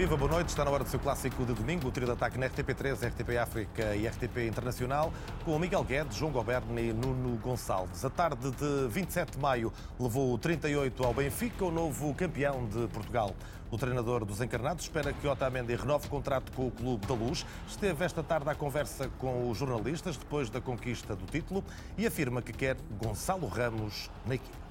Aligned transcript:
Viva, 0.00 0.16
boa 0.16 0.30
noite. 0.30 0.48
Está 0.48 0.64
na 0.64 0.70
hora 0.70 0.82
do 0.82 0.88
seu 0.88 0.98
clássico 0.98 1.44
de 1.44 1.52
domingo, 1.52 1.86
o 1.86 1.92
trio 1.92 2.06
de 2.06 2.12
ataque 2.14 2.38
na 2.38 2.48
RTP3, 2.48 3.06
RTP 3.06 3.36
África 3.36 3.94
e 3.94 4.08
RTP 4.08 4.48
Internacional, 4.48 5.12
com 5.44 5.58
Miguel 5.58 5.84
Guedes, 5.84 6.16
João 6.16 6.32
Goberni 6.32 6.88
e 6.88 6.92
Nuno 6.94 7.36
Gonçalves. 7.36 8.02
A 8.02 8.08
tarde 8.08 8.50
de 8.50 8.88
27 8.88 9.32
de 9.32 9.38
maio 9.38 9.70
levou 9.98 10.32
o 10.32 10.38
38 10.38 11.04
ao 11.04 11.12
Benfica, 11.12 11.66
o 11.66 11.70
novo 11.70 12.14
campeão 12.14 12.66
de 12.66 12.88
Portugal. 12.88 13.36
O 13.70 13.76
treinador 13.76 14.24
dos 14.24 14.40
encarnados 14.40 14.84
espera 14.84 15.12
que 15.12 15.28
Otamendi 15.28 15.76
renove 15.76 16.06
o 16.06 16.10
contrato 16.10 16.50
com 16.52 16.68
o 16.68 16.70
Clube 16.70 17.06
da 17.06 17.12
Luz. 17.12 17.44
Esteve 17.68 18.02
esta 18.02 18.22
tarde 18.22 18.48
à 18.48 18.54
conversa 18.54 19.10
com 19.18 19.50
os 19.50 19.58
jornalistas 19.58 20.16
depois 20.16 20.48
da 20.48 20.62
conquista 20.62 21.14
do 21.14 21.26
título 21.26 21.62
e 21.98 22.06
afirma 22.06 22.40
que 22.40 22.54
quer 22.54 22.78
Gonçalo 22.98 23.46
Ramos 23.46 24.10
na 24.24 24.36
equipe. 24.36 24.69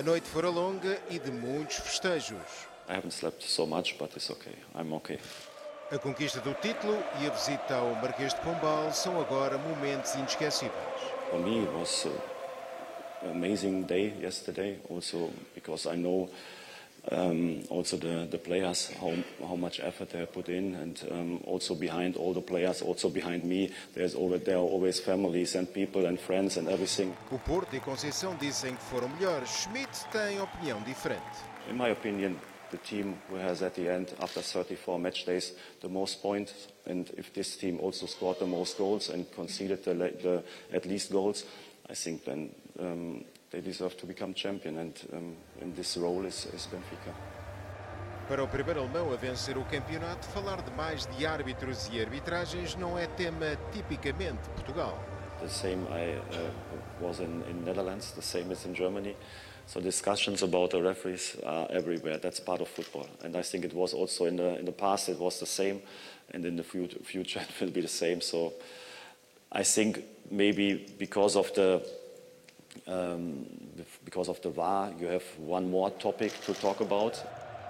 A 0.00 0.02
noite 0.02 0.26
fora 0.30 0.48
longa 0.48 0.98
e 1.10 1.18
de 1.18 1.30
muitos 1.30 1.76
festejos. 1.76 2.40
I 2.88 2.94
haven't 2.94 3.12
slept 3.12 3.44
so 3.44 3.66
much, 3.66 3.98
but 3.98 4.10
it's 4.16 4.30
okay. 4.30 4.54
I'm 4.74 4.94
okay. 4.94 5.18
A 5.92 5.98
conquista 5.98 6.40
do 6.40 6.54
título 6.54 6.96
e 7.20 7.26
a 7.26 7.30
visita 7.30 7.74
ao 7.74 7.94
Marquês 7.96 8.32
de 8.32 8.40
Pombal 8.40 8.90
são 8.94 9.20
agora 9.20 9.58
momentos 9.58 10.14
inesquecíveis. 10.14 10.72
For 11.28 11.38
me, 11.38 11.64
it 11.64 11.72
was 11.74 12.06
an 13.20 13.32
amazing 13.32 13.82
day 13.82 14.14
yesterday, 14.18 14.80
also 14.88 15.28
because 15.54 15.86
I 15.86 15.96
know 15.96 16.30
um, 17.10 17.62
also 17.70 17.96
the, 17.96 18.28
the 18.30 18.38
players, 18.38 18.90
how, 19.00 19.14
how 19.46 19.56
much 19.56 19.80
effort 19.80 20.10
they 20.10 20.24
put 20.26 20.48
in, 20.48 20.74
and 20.74 21.02
um, 21.10 21.40
also 21.46 21.74
behind 21.74 22.16
all 22.16 22.34
the 22.34 22.40
players, 22.40 22.82
also 22.82 23.08
behind 23.08 23.44
me, 23.44 23.70
there's 23.94 24.14
always, 24.14 24.42
there 24.42 24.56
are 24.56 24.60
always 24.60 25.00
families 25.00 25.54
and 25.54 25.72
people 25.72 26.06
and 26.06 26.20
friends 26.20 26.56
and 26.56 26.68
everything. 26.68 27.14
O 27.30 27.38
Porto 27.38 27.74
e 27.74 27.80
Conceição 27.80 28.36
dizem 28.36 28.74
que 28.74 28.84
foram 28.84 29.08
melhores. 29.08 29.48
Schmidt 29.48 30.06
tem 30.12 30.40
opinião 30.40 30.80
diferente. 30.82 31.24
In 31.68 31.76
my 31.76 31.90
opinion, 31.90 32.36
the 32.70 32.78
team 32.78 33.16
who 33.28 33.36
has 33.36 33.62
at 33.62 33.74
the 33.74 33.88
end, 33.88 34.14
after 34.20 34.40
34 34.42 34.98
match 34.98 35.24
days, 35.24 35.52
the 35.80 35.88
most 35.88 36.22
points, 36.22 36.68
and 36.86 37.10
if 37.16 37.32
this 37.32 37.56
team 37.56 37.78
also 37.80 38.06
scored 38.06 38.38
the 38.38 38.46
most 38.46 38.76
goals 38.78 39.08
and 39.08 39.26
conceded 39.32 39.84
the, 39.84 39.94
the 39.94 40.42
at 40.72 40.86
least 40.86 41.10
goals, 41.10 41.44
I 41.88 41.94
think 41.94 42.24
then 42.24 42.54
um, 42.78 43.24
they 43.50 43.60
deserve 43.60 43.96
to 43.96 44.06
become 44.06 44.34
champion, 44.34 44.78
and 44.78 45.00
um, 45.12 45.36
in 45.60 45.74
this 45.74 45.96
role 45.96 46.24
is, 46.26 46.46
is 46.54 46.66
Benfica. 46.66 47.14
Para 48.28 48.44
o 48.44 48.48
primeiro 48.48 48.80
alemão 48.80 49.12
a 49.12 49.16
vencer 49.16 49.58
o 49.58 49.64
campeonato, 49.64 50.28
falar 50.28 50.62
de 50.62 50.70
mais 50.70 51.04
de 51.06 51.26
árbitros 51.26 51.88
e 51.92 52.00
arbitragens 52.00 52.76
não 52.76 52.96
é 52.96 53.06
tema 53.06 53.58
tipicamente 53.72 54.48
Portugal. 54.54 54.96
The 55.40 55.48
same 55.48 55.82
I 55.88 56.18
uh, 56.18 56.50
was 57.00 57.18
in, 57.18 57.42
in 57.50 57.64
Netherlands, 57.64 58.12
the 58.12 58.22
same 58.22 58.52
is 58.52 58.64
in 58.64 58.74
Germany. 58.74 59.16
So 59.66 59.80
discussions 59.80 60.42
about 60.42 60.70
the 60.70 60.82
referees 60.82 61.36
are 61.44 61.66
everywhere. 61.70 62.18
That's 62.18 62.40
part 62.40 62.60
of 62.60 62.68
football, 62.68 63.08
and 63.24 63.36
I 63.36 63.42
think 63.42 63.64
it 63.64 63.72
was 63.72 63.94
also 63.94 64.26
in 64.26 64.36
the 64.36 64.58
in 64.58 64.64
the 64.64 64.72
past. 64.72 65.08
It 65.08 65.18
was 65.18 65.38
the 65.40 65.46
same, 65.46 65.80
and 66.32 66.44
in 66.44 66.56
the 66.56 66.64
future 66.64 67.40
it 67.40 67.60
will 67.60 67.70
be 67.70 67.80
the 67.80 67.88
same. 67.88 68.20
So 68.20 68.52
I 69.50 69.64
think 69.64 70.04
maybe 70.30 70.86
because 70.98 71.36
of 71.36 71.52
the 71.54 71.82
um, 72.86 73.46
because 74.04 74.28
of 74.28 74.40
the 74.40 74.50
VAR, 74.50 74.92
you 74.98 75.06
have 75.06 75.24
one 75.38 75.70
more 75.70 75.90
topic 75.90 76.32
to 76.42 76.54
talk 76.54 76.80
about. 76.80 77.22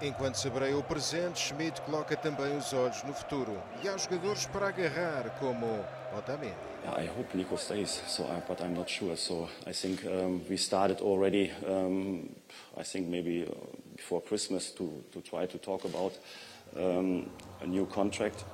Enquanto 0.02 0.36
saboreia 0.36 0.76
o 0.78 0.82
presente, 0.82 1.38
Schmidt 1.38 1.78
coloca 1.82 2.16
também 2.16 2.56
os 2.56 2.72
olhos 2.72 3.02
no 3.02 3.12
futuro. 3.12 3.52
E 3.82 3.88
há 3.88 3.96
jogadores 3.98 4.46
para 4.46 4.68
agarrar, 4.68 5.38
como 5.38 5.84
Otamendi. 6.16 6.54
Yeah, 6.82 7.02
I 7.02 7.06
hope 7.06 7.36
Nico 7.36 7.58
stays, 7.58 8.02
so 8.06 8.24
I, 8.24 8.40
but 8.48 8.62
I'm 8.62 8.72
not 8.72 8.88
sure. 8.88 9.14
So 9.14 9.48
I 9.66 9.72
think 9.72 10.02
um, 10.06 10.40
we 10.48 10.56
started 10.56 11.02
already. 11.02 11.52
Um, 11.66 12.30
I 12.78 12.82
think 12.82 13.08
maybe 13.08 13.44
uh, 13.44 13.54
before 13.94 14.22
Christmas 14.22 14.70
to, 14.72 15.04
to 15.12 15.20
try 15.20 15.44
to 15.44 15.58
talk 15.58 15.84
about 15.84 16.18
um, 16.74 17.28
a 17.60 17.66
new 17.66 17.84
contract. 17.84 18.44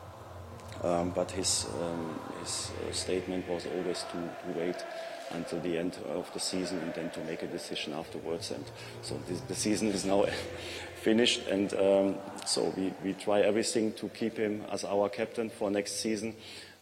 Um, 0.83 1.11
but 1.11 1.31
his 1.31 1.67
um, 1.81 2.19
his 2.41 2.71
uh, 2.71 2.93
statement 2.93 3.49
was 3.49 3.67
always 3.67 4.05
to, 4.11 4.19
to 4.19 4.59
wait 4.59 4.85
until 5.31 5.61
the 5.61 5.79
end 5.79 5.97
of 6.09 6.33
the 6.33 6.41
season 6.41 6.79
and 6.79 6.95
then 6.95 7.11
to 7.11 7.21
make 7.21 7.43
a 7.43 7.47
decision 7.47 7.93
afterwards. 7.93 8.51
And 8.51 8.65
so 9.03 9.21
this, 9.27 9.41
the 9.43 9.55
season 9.55 9.89
is 9.89 10.05
now 10.05 10.27
finished, 11.03 11.47
and 11.49 11.73
um, 11.75 12.17
so 12.45 12.73
we, 12.77 12.93
we 13.05 13.13
try 13.15 13.41
everything 13.41 13.93
to 13.95 14.09
keep 14.09 14.37
him 14.37 14.65
as 14.71 14.85
our 14.85 15.09
captain 15.09 15.51
for 15.51 15.71
next 15.71 16.01
season. 16.01 16.35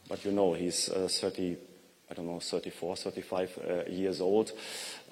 But 0.08 0.24
you 0.24 0.32
know, 0.32 0.54
he's 0.54 0.88
uh, 0.90 1.08
30, 1.10 1.56
I 2.10 2.14
don't 2.14 2.26
know, 2.26 2.40
34, 2.40 2.96
35 2.96 3.58
uh, 3.58 3.90
years 3.90 4.20
old. 4.20 4.52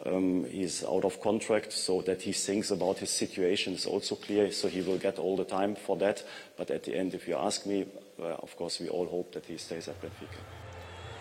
Um, 0.04 0.44
he's 0.44 0.84
out 0.84 1.04
of 1.04 1.20
contract, 1.20 1.72
so 1.72 2.02
that 2.02 2.22
he 2.22 2.32
thinks 2.32 2.70
about 2.70 2.98
his 2.98 3.10
situation 3.10 3.74
is 3.74 3.86
also 3.86 4.16
clear. 4.16 4.50
So 4.52 4.68
he 4.68 4.82
will 4.82 4.98
get 4.98 5.18
all 5.18 5.36
the 5.36 5.44
time 5.44 5.76
for 5.76 5.96
that. 5.98 6.22
But 6.56 6.70
at 6.70 6.84
the 6.84 6.96
end, 6.96 7.14
if 7.14 7.26
you 7.26 7.36
ask 7.36 7.66
me, 7.66 7.86
uh, 8.20 8.24
of 8.24 8.56
course, 8.56 8.80
we 8.80 8.88
all 8.88 9.06
hope 9.06 9.32
that 9.32 9.46
he 9.46 9.56
stays 9.56 9.88
at 9.88 10.00
Benfica. 10.00 10.61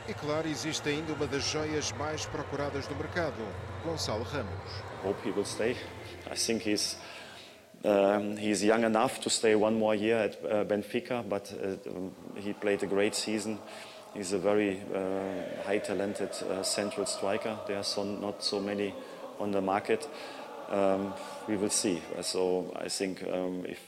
E 0.09 0.13
claro, 0.15 0.47
existe 0.47 0.89
ainda 0.89 1.13
uma 1.13 1.27
das 1.27 1.43
joias 1.43 1.91
mais 1.91 2.25
procuradas 2.25 2.87
do 2.87 2.95
mercado, 2.95 3.35
Gonçalo 3.85 4.23
Ramos. 4.23 4.83
Hope 5.03 5.27
he 5.27 5.31
will 5.31 5.45
stay. 5.45 5.77
I 6.25 6.35
think 6.35 6.67
he's 6.67 6.97
um, 7.83 8.35
he's 8.35 8.63
young 8.63 8.83
enough 8.83 9.19
to 9.21 9.29
stay 9.29 9.55
one 9.55 9.77
more 9.77 9.95
year 9.95 10.17
at 10.17 10.37
uh, 10.43 10.65
Benfica, 10.65 11.23
but 11.23 11.53
uh, 11.53 11.77
he 12.35 12.53
played 12.53 12.83
a 12.83 12.87
great 12.87 13.15
season. 13.15 13.59
He's 14.15 14.33
a 14.33 14.39
very 14.39 14.81
uh, 14.93 15.63
high 15.65 15.79
talented 15.79 16.31
uh, 16.43 16.63
central 16.63 17.05
striker. 17.05 17.57
There 17.67 17.77
are 17.77 17.83
so, 17.83 18.03
not 18.03 18.43
so 18.43 18.59
many 18.59 18.93
on 19.39 19.51
the 19.51 19.61
market. 19.61 20.07
Um, 20.69 21.13
we 21.47 21.57
will 21.57 21.69
see. 21.69 22.01
So 22.21 22.73
I 22.75 22.89
think 22.89 23.23
um, 23.23 23.65
if 23.65 23.79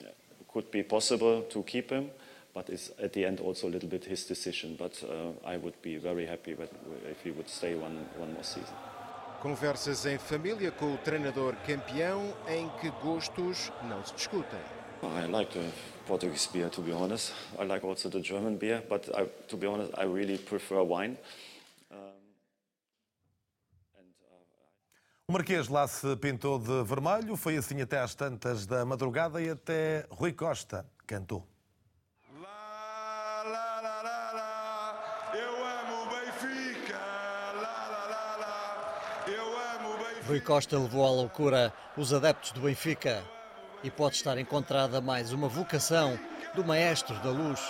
it 0.00 0.48
could 0.52 0.70
be 0.70 0.82
possible 0.82 1.42
to 1.42 1.62
keep 1.62 1.90
him 1.90 2.10
but 2.54 2.68
it's 2.68 2.90
at 3.02 3.12
the 3.12 3.24
end 3.24 3.40
also 3.40 3.68
a 3.68 3.70
little 3.70 3.88
bit 3.88 4.04
his 4.04 4.24
decision. 4.26 4.76
But 4.76 5.02
uh, 5.02 5.32
I 5.44 5.56
would 5.56 5.80
be 5.82 5.96
very 5.96 6.26
happy 6.26 6.52
if 7.10 7.22
he 7.22 7.30
would 7.30 7.48
stay 7.48 7.74
one, 7.74 8.06
one 8.18 8.32
more 8.32 8.44
season. 8.44 8.74
Conversas 9.40 10.06
em 10.06 10.18
família 10.18 10.70
com 10.70 10.94
o 10.94 10.98
treinador 10.98 11.56
campeão 11.66 12.32
em 12.46 12.68
que 12.80 12.90
gostos 13.02 13.72
não 13.88 14.04
se 14.04 14.14
discutem. 14.14 14.60
I 15.02 15.26
like 15.26 15.52
the 15.52 15.68
Portuguese 16.06 16.48
beer, 16.52 16.70
to 16.70 16.80
be 16.80 16.92
honest. 16.92 17.32
I 17.58 17.64
like 17.64 17.84
also 17.84 18.08
the 18.08 18.20
German 18.20 18.56
beer, 18.56 18.84
but 18.88 19.08
I, 19.08 19.26
to 19.48 19.56
be 19.56 19.66
honest, 19.66 19.92
I 19.98 20.04
really 20.04 20.38
prefer 20.38 20.80
wine. 20.82 21.16
O 25.28 25.32
Marquês 25.32 25.68
lá 25.68 25.88
se 25.88 26.14
pintou 26.16 26.58
de 26.58 26.84
vermelho, 26.84 27.36
foi 27.36 27.56
assim 27.56 27.80
até 27.80 27.98
às 27.98 28.14
tantas 28.14 28.66
da 28.66 28.84
madrugada 28.84 29.40
e 29.40 29.48
até 29.48 30.06
Rui 30.10 30.32
Costa 30.32 30.86
cantou. 31.06 31.51
Rui 40.26 40.40
Costa 40.40 40.78
levou 40.78 41.04
à 41.04 41.10
loucura 41.10 41.72
os 41.96 42.14
adeptos 42.14 42.52
do 42.52 42.60
Benfica 42.60 43.24
e 43.82 43.90
pode 43.90 44.14
estar 44.14 44.38
encontrada 44.38 45.00
mais 45.00 45.32
uma 45.32 45.48
vocação 45.48 46.16
do 46.54 46.64
maestro 46.64 47.18
da 47.18 47.30
luz. 47.30 47.60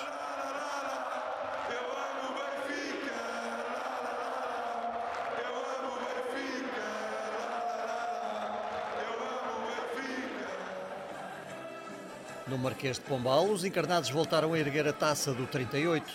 No 12.47 12.59
Marquês 12.59 12.99
de 12.99 13.03
Pombal, 13.05 13.47
os 13.47 13.65
encarnados 13.65 14.11
voltaram 14.11 14.53
a 14.53 14.59
erguer 14.59 14.87
a 14.87 14.93
taça 14.93 15.33
do 15.33 15.47
38. 15.47 16.13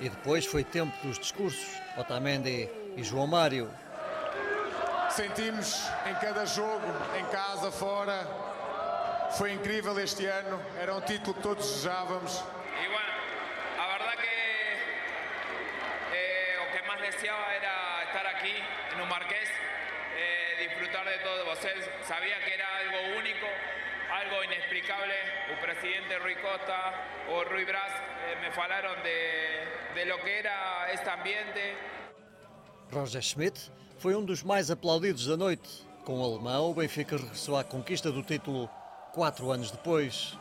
E 0.00 0.08
depois 0.08 0.46
foi 0.46 0.62
tempo 0.62 0.96
dos 1.04 1.18
discursos. 1.18 1.66
Otamendi 1.96 2.70
e 2.96 3.02
João 3.02 3.26
Mário 3.26 3.68
sentimos 5.18 5.82
em 6.06 6.14
cada 6.14 6.46
jogo, 6.46 6.86
em 7.18 7.24
casa, 7.26 7.72
fora. 7.72 8.18
Foi 9.36 9.50
incrível 9.52 9.98
este 9.98 10.26
ano, 10.26 10.62
era 10.80 10.94
um 10.94 11.00
título 11.00 11.34
que 11.34 11.42
todos 11.42 11.66
desejávamos. 11.66 12.32
E 12.84 12.86
bueno, 12.86 13.12
a 13.82 13.86
verdade 13.94 14.22
que 14.22 14.38
eh, 16.14 16.62
o 16.62 16.66
que 16.70 16.82
mais 16.86 17.00
deseava 17.00 17.52
era 17.52 18.04
estar 18.04 18.26
aqui 18.26 18.54
no 18.96 19.06
Marquês, 19.06 19.50
eh, 20.16 20.68
disfrutar 20.68 21.04
de 21.04 21.18
todos 21.18 21.44
vocês. 21.46 21.90
Sabia 22.06 22.38
que 22.44 22.52
era 22.52 22.66
algo 22.78 23.18
único, 23.18 23.46
algo 24.20 24.44
inexplicable. 24.44 25.18
O 25.52 25.56
presidente 25.56 26.16
Rui 26.18 26.36
Costa 26.36 26.94
o 27.26 27.42
Rui 27.42 27.64
Brás 27.64 27.92
eh, 28.22 28.36
me 28.40 28.52
falaram 28.52 28.94
de, 29.02 29.94
de 29.94 30.04
lo 30.04 30.18
que 30.22 30.38
era 30.38 30.92
este 30.92 31.10
ambiente. 31.10 31.76
Roger 32.92 33.20
Schmidt 33.20 33.58
foi 33.98 34.14
um 34.14 34.24
dos 34.24 34.42
mais 34.42 34.70
aplaudidos 34.70 35.26
da 35.26 35.36
noite. 35.36 35.86
Com 36.04 36.20
o 36.20 36.24
alemão, 36.24 36.70
o 36.70 36.74
Benfica 36.74 37.16
regressou 37.16 37.56
à 37.56 37.64
conquista 37.64 38.10
do 38.10 38.22
título 38.22 38.70
quatro 39.12 39.50
anos 39.50 39.70
depois. 39.70 40.38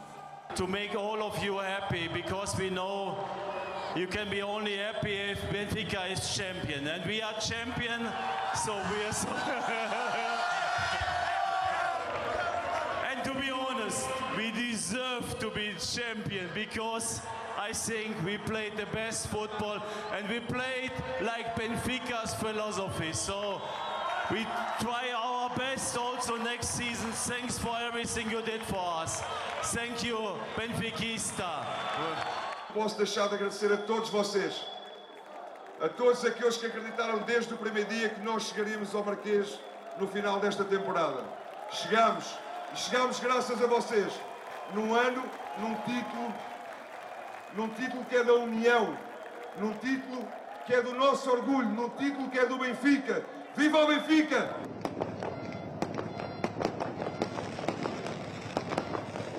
To 0.55 0.67
make 0.67 0.95
all 0.95 1.21
of 1.21 1.43
you 1.43 1.59
happy, 1.59 2.07
because 2.07 2.55
we 2.57 2.69
know 2.69 3.17
you 3.95 4.07
can 4.07 4.29
be 4.29 4.41
only 4.41 4.77
happy 4.77 5.11
if 5.31 5.39
Benfica 5.51 6.09
is 6.11 6.35
champion, 6.35 6.87
and 6.87 7.05
we 7.05 7.21
are 7.21 7.33
champion, 7.39 8.07
so 8.55 8.73
we 8.73 9.03
are 9.05 9.13
so. 9.13 9.27
be 13.39 13.49
honest, 13.49 14.07
we 14.35 14.51
deserve 14.51 15.39
to 15.39 15.49
be 15.49 15.73
champion 15.79 16.49
because 16.53 17.21
I 17.57 17.73
think 17.73 18.15
we 18.23 18.37
played 18.37 18.77
the 18.77 18.85
best 18.87 19.27
football 19.27 19.81
and 20.13 20.27
we 20.29 20.39
played 20.39 20.91
like 21.21 21.55
Benfica's 21.55 22.33
philosophy. 22.35 23.13
So 23.13 23.61
we 24.31 24.45
try 24.79 25.11
our 25.15 25.49
best 25.55 25.97
also 25.97 26.37
next 26.37 26.69
season. 26.69 27.11
Thanks 27.11 27.57
for 27.57 27.75
everything 27.79 28.29
you 28.29 28.41
did 28.41 28.61
for 28.63 29.01
us. 29.01 29.21
Thank 29.73 30.03
you, 30.03 30.17
Benfiquista. 30.55 31.65
Posso 32.73 32.97
deixar 32.97 33.27
de 33.29 33.35
agradecer 33.35 33.71
a 33.71 33.77
todos 33.77 34.09
vocês, 34.09 34.63
a 35.81 35.89
todos 35.89 36.23
aqueles 36.25 36.57
que 36.57 36.67
acreditaram 36.67 37.19
desde 37.19 37.53
o 37.53 37.57
primeiro 37.57 37.89
dia 37.89 38.09
que 38.09 38.21
nós 38.21 38.43
chegaríamos 38.49 38.93
ao 38.93 39.03
Marquês 39.03 39.59
no 39.99 40.07
final 40.07 40.39
desta 40.39 40.63
temporada. 40.63 41.23
Chegamos, 41.71 42.37
chegamos 42.77 43.19
graças 43.19 43.61
a 43.61 43.65
vocês, 43.65 44.13
num 44.73 44.93
ano, 44.93 45.23
num 45.59 45.73
título, 45.81 46.33
num 47.55 47.69
título 47.69 48.05
que 48.05 48.15
é 48.15 48.23
da 48.23 48.33
União, 48.33 48.95
num 49.59 49.73
título 49.73 50.27
que 50.65 50.73
é 50.73 50.81
do 50.81 50.93
nosso 50.93 51.29
orgulho, 51.29 51.67
num 51.69 51.89
título 51.89 52.29
que 52.29 52.37
é 52.37 52.45
do 52.45 52.57
Benfica. 52.57 53.25
Viva 53.55 53.83
o 53.83 53.87
Benfica! 53.87 54.55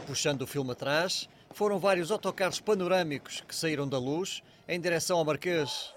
Puxando 0.06 0.43
o 0.43 0.46
filme 0.46 0.73
atrás, 0.73 1.29
foram 1.52 1.79
vários 1.79 2.11
autocarros 2.11 2.61
panorâmicos 2.61 3.44
que 3.46 3.55
saíram 3.55 3.87
da 3.87 3.99
luz 3.99 4.43
em 4.67 4.81
direção 4.81 5.19
ao 5.19 5.25
Marquês. 5.25 5.94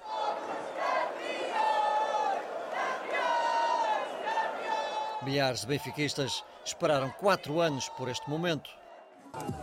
Milhares 5.24 5.62
de 5.62 5.68
benfiquistas 5.68 6.44
esperaram 6.66 7.10
quatro 7.12 7.60
anos 7.60 7.90
por 7.90 8.10
este 8.10 8.30
momento. 8.30 8.70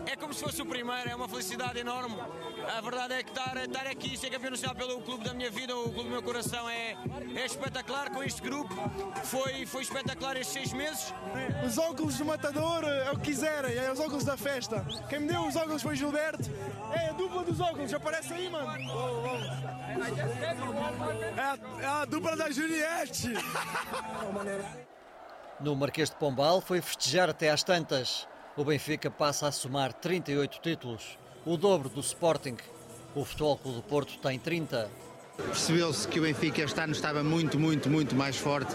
É 0.07 0.17
como 0.17 0.33
se 0.33 0.43
fosse 0.43 0.63
o 0.63 0.67
primeiro, 0.67 1.11
é 1.11 1.15
uma 1.15 1.29
felicidade 1.29 1.79
enorme. 1.79 2.17
A 2.77 2.81
verdade 2.81 3.15
é 3.15 3.23
que 3.23 3.31
estar, 3.31 3.57
estar 3.57 3.87
aqui, 3.87 4.17
ser 4.17 4.31
campeão 4.31 4.51
nacional 4.51 4.75
pelo 4.75 5.01
clube 5.03 5.25
da 5.25 5.35
minha 5.35 5.51
vida, 5.51 5.77
o 5.77 5.93
clube 5.93 6.05
do 6.05 6.11
meu 6.11 6.23
coração, 6.23 6.69
é, 6.69 6.97
é 7.37 7.45
espetacular 7.45 8.11
com 8.11 8.23
este 8.23 8.41
grupo. 8.41 8.75
Foi, 9.25 9.67
foi 9.67 9.83
espetacular 9.83 10.37
estes 10.37 10.55
seis 10.55 10.73
meses. 10.73 11.13
Os 11.67 11.77
óculos 11.77 12.17
do 12.17 12.25
Matador 12.25 12.85
é 12.85 13.11
o 13.11 13.19
que 13.19 13.27
quiserem, 13.31 13.77
é 13.77 13.93
os 13.93 14.01
óculos 14.01 14.25
da 14.25 14.37
festa. 14.37 14.87
Quem 15.09 15.21
me 15.21 15.29
deu 15.29 15.47
os 15.47 15.55
óculos 15.55 15.83
foi 15.83 15.97
Gilberto. 15.97 16.51
É 16.93 17.11
a 17.11 17.13
dupla 17.13 17.45
dos 17.45 17.61
óculos, 17.61 17.93
aparece 17.93 18.33
aí, 18.33 18.49
mano. 18.49 18.69
É 21.37 21.41
a, 21.41 21.59
é 21.83 21.87
a 21.87 22.05
dupla 22.07 22.37
da 22.37 22.51
Juliette. 22.51 23.29
No 25.61 25.75
Marquês 25.75 26.09
de 26.09 26.15
Pombal 26.15 26.61
foi 26.61 26.81
festejar 26.81 27.29
até 27.29 27.51
às 27.51 27.65
tantas. 27.65 28.29
O 28.57 28.65
Benfica 28.65 29.11
passa 29.11 29.49
a 29.49 29.53
somar 29.53 29.93
38 29.93 30.61
títulos, 30.61 31.19
o 31.45 31.57
dobro 31.57 31.89
do 31.89 32.01
Sporting. 32.01 32.57
O 33.13 33.25
Futebol 33.25 33.57
Clube 33.57 33.77
do 33.79 33.83
Porto 33.83 34.19
tem 34.19 34.39
30. 34.39 34.89
Percebeu-se 35.37 36.07
que 36.07 36.21
o 36.21 36.23
Benfica 36.23 36.63
este 36.63 36.81
ano 36.81 36.93
estava 36.93 37.25
muito, 37.25 37.59
muito, 37.59 37.91
muito 37.91 38.15
mais 38.15 38.37
forte 38.37 38.73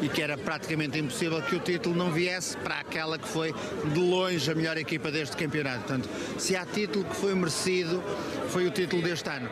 e 0.00 0.08
que 0.08 0.22
era 0.22 0.38
praticamente 0.38 0.96
impossível 0.96 1.42
que 1.42 1.56
o 1.56 1.60
título 1.60 1.96
não 1.96 2.12
viesse 2.12 2.56
para 2.58 2.78
aquela 2.78 3.18
que 3.18 3.26
foi 3.26 3.52
de 3.92 3.98
longe 3.98 4.48
a 4.48 4.54
melhor 4.54 4.76
equipa 4.76 5.10
deste 5.10 5.36
campeonato. 5.36 5.80
Portanto, 5.80 6.08
se 6.38 6.54
há 6.54 6.64
título 6.64 7.04
que 7.04 7.16
foi 7.16 7.34
merecido, 7.34 8.00
foi 8.48 8.66
o 8.66 8.70
título 8.70 9.02
deste 9.02 9.28
ano. 9.28 9.50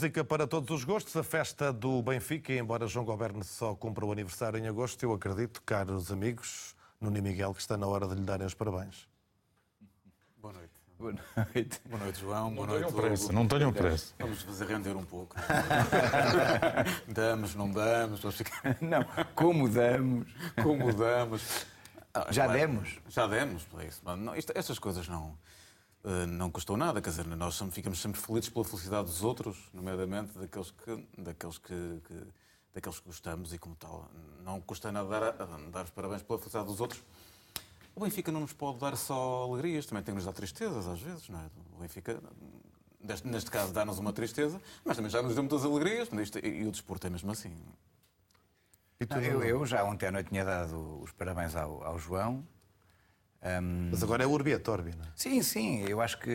Música 0.00 0.24
para 0.24 0.46
todos 0.46 0.70
os 0.70 0.82
gostos, 0.82 1.14
a 1.14 1.22
festa 1.22 1.70
do 1.70 2.00
Benfica, 2.00 2.54
embora 2.54 2.86
João 2.86 3.04
Goberno 3.04 3.44
só 3.44 3.74
cumpra 3.74 4.02
o 4.06 4.10
aniversário 4.10 4.58
em 4.58 4.66
agosto, 4.66 5.02
eu 5.02 5.12
acredito, 5.12 5.60
caros 5.60 6.10
amigos, 6.10 6.74
Nuno 6.98 7.18
e 7.18 7.20
Miguel, 7.20 7.52
que 7.52 7.60
está 7.60 7.76
na 7.76 7.86
hora 7.86 8.06
de 8.06 8.14
lhe 8.14 8.22
darem 8.22 8.46
os 8.46 8.54
parabéns. 8.54 9.06
Boa 10.38 10.54
noite. 10.54 10.72
Boa 10.98 11.12
noite. 11.54 11.80
Boa 11.84 12.02
noite, 12.02 12.18
João. 12.18 12.54
Boa 12.54 12.66
não 12.66 12.74
noite, 12.74 12.86
tenham 12.86 13.02
pressa, 13.02 13.32
não 13.34 13.46
tenham 13.46 13.72
pressa. 13.74 14.14
Vamos 14.18 14.40
fazer 14.40 14.64
render 14.68 14.96
um 14.96 15.04
pouco. 15.04 15.36
damos, 17.06 17.54
não 17.54 17.70
damos. 17.70 18.20
Vamos 18.20 18.38
ficar... 18.38 18.78
Não, 18.80 19.04
como 19.34 19.68
damos. 19.68 20.26
Como 20.62 20.94
damos. 20.94 21.66
Já 22.30 22.44
Claro, 22.44 22.58
demos? 22.58 22.98
Já 23.06 23.26
demos, 23.26 23.64
por 23.64 23.84
isso. 23.84 24.00
Mas 24.02 24.18
Não, 24.18 24.34
isto, 24.34 24.50
estas 24.56 24.78
coisas 24.78 25.06
não, 25.08 25.36
não 26.28 26.50
custou 26.50 26.76
nada, 26.76 27.00
quer 27.00 27.10
dizer, 27.10 27.26
nós 27.26 27.58
ficamos 27.72 28.00
sempre 28.00 28.20
felizes 28.20 28.48
pela 28.48 28.64
felicidade 28.64 29.06
dos 29.08 29.22
outros, 29.22 29.56
nomeadamente 29.72 30.36
daqueles 30.38 30.70
que, 30.70 31.06
daqueles 31.18 31.58
que, 31.58 32.00
que- 32.06 32.26
daqueles 32.72 32.98
que 33.00 33.06
gostamos 33.06 33.52
e 33.52 33.58
como 33.58 33.74
tal. 33.76 34.08
Não 34.44 34.60
custa 34.60 34.90
nada 34.92 35.08
dar, 35.08 35.32
dar 35.70 35.84
os 35.84 35.90
parabéns 35.90 36.22
pela 36.22 36.38
felicidade 36.38 36.66
dos 36.66 36.80
outros. 36.80 37.02
O 37.94 38.00
Benfica 38.00 38.30
não 38.30 38.40
nos 38.40 38.52
pode 38.52 38.78
dar 38.78 38.96
só 38.96 39.42
alegrias, 39.44 39.84
também 39.86 40.02
tem 40.04 40.12
que 40.14 40.16
nos 40.16 40.24
dar 40.24 40.32
tristezas 40.32 40.86
às 40.86 41.00
vezes, 41.00 41.28
não 41.28 41.40
é? 41.40 41.46
O 41.76 41.80
Benfica, 41.80 42.22
neste, 43.00 43.26
neste 43.26 43.50
caso, 43.50 43.72
dá-nos 43.72 43.98
uma 43.98 44.12
tristeza, 44.12 44.60
mas 44.84 44.96
também 44.96 45.10
já 45.10 45.20
nos 45.20 45.34
deu 45.34 45.42
muitas 45.42 45.64
alegrias, 45.64 46.08
e 46.42 46.64
o 46.64 46.70
desporto 46.70 47.06
é 47.06 47.10
mesmo 47.10 47.30
assim. 47.32 47.52
Não, 49.10 49.16
eu, 49.32 49.42
eu 49.42 49.66
já 49.66 49.82
ontem 49.84 50.06
à 50.06 50.12
noite 50.12 50.28
tinha 50.28 50.44
dado 50.44 51.00
os 51.02 51.10
parabéns 51.12 51.56
ao, 51.56 51.82
ao 51.82 51.98
João. 51.98 52.46
Ahm, 53.42 53.88
Mas 53.90 54.02
agora 54.02 54.22
é 54.22 54.26
Urbi 54.26 54.52
et 54.52 54.68
Orbi, 54.68 54.90
não 54.94 55.04
é? 55.04 55.08
Sim, 55.16 55.42
sim, 55.42 55.80
eu 55.88 56.00
acho 56.00 56.18
que 56.18 56.30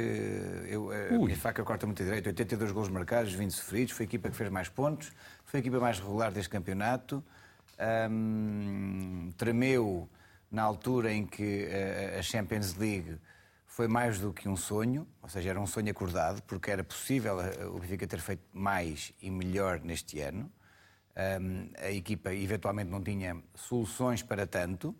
eu, 0.67 0.91
a 0.91 1.13
Ui. 1.13 1.25
minha 1.25 1.38
faca 1.38 1.63
corta 1.63 1.85
muito 1.85 2.03
direito. 2.03 2.27
82 2.27 2.71
gols 2.71 2.89
marcados, 2.89 3.31
20 3.33 3.51
sofridos, 3.51 3.93
foi 3.93 4.05
a 4.05 4.07
equipa 4.07 4.29
que 4.29 4.35
fez 4.35 4.50
mais 4.50 4.69
pontos, 4.69 5.12
foi 5.43 5.59
a 5.59 5.62
equipa 5.62 5.79
mais 5.79 6.00
regular 6.00 6.31
deste 6.31 6.50
campeonato. 6.50 7.24
Ahm, 7.77 9.31
tremeu 9.38 10.09
na 10.50 10.63
altura 10.63 11.12
em 11.12 11.25
que 11.25 11.67
a, 12.15 12.19
a 12.19 12.21
Champions 12.21 12.75
League 12.75 13.17
foi 13.67 13.88
mais 13.88 14.19
do 14.19 14.31
que 14.33 14.47
um 14.47 14.55
sonho, 14.55 15.05
ou 15.21 15.27
seja, 15.29 15.50
era 15.50 15.59
um 15.59 15.67
sonho 15.67 15.91
acordado, 15.91 16.41
porque 16.43 16.71
era 16.71 16.83
possível 16.83 17.39
eh, 17.41 17.65
o 17.65 17.77
Benfica 17.79 18.07
ter 18.07 18.19
feito 18.21 18.43
mais 18.53 19.12
e 19.21 19.29
melhor 19.29 19.81
neste 19.81 20.21
ano. 20.21 20.50
Ahm, 21.15 21.69
a 21.77 21.91
equipa 21.91 22.33
eventualmente 22.33 22.89
não 22.89 23.03
tinha 23.03 23.38
soluções 23.53 24.24
para 24.24 24.47
tanto, 24.47 24.95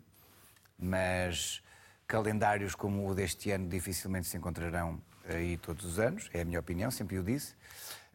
mas 0.78 1.62
calendários 2.06 2.74
como 2.74 3.08
o 3.08 3.14
deste 3.14 3.50
ano 3.50 3.68
dificilmente 3.68 4.26
se 4.26 4.36
encontrarão 4.36 5.00
aí 5.28 5.56
todos 5.56 5.84
os 5.84 5.98
anos, 5.98 6.28
é 6.32 6.42
a 6.42 6.44
minha 6.44 6.60
opinião, 6.60 6.90
sempre 6.90 7.18
o 7.18 7.22
disse. 7.22 7.54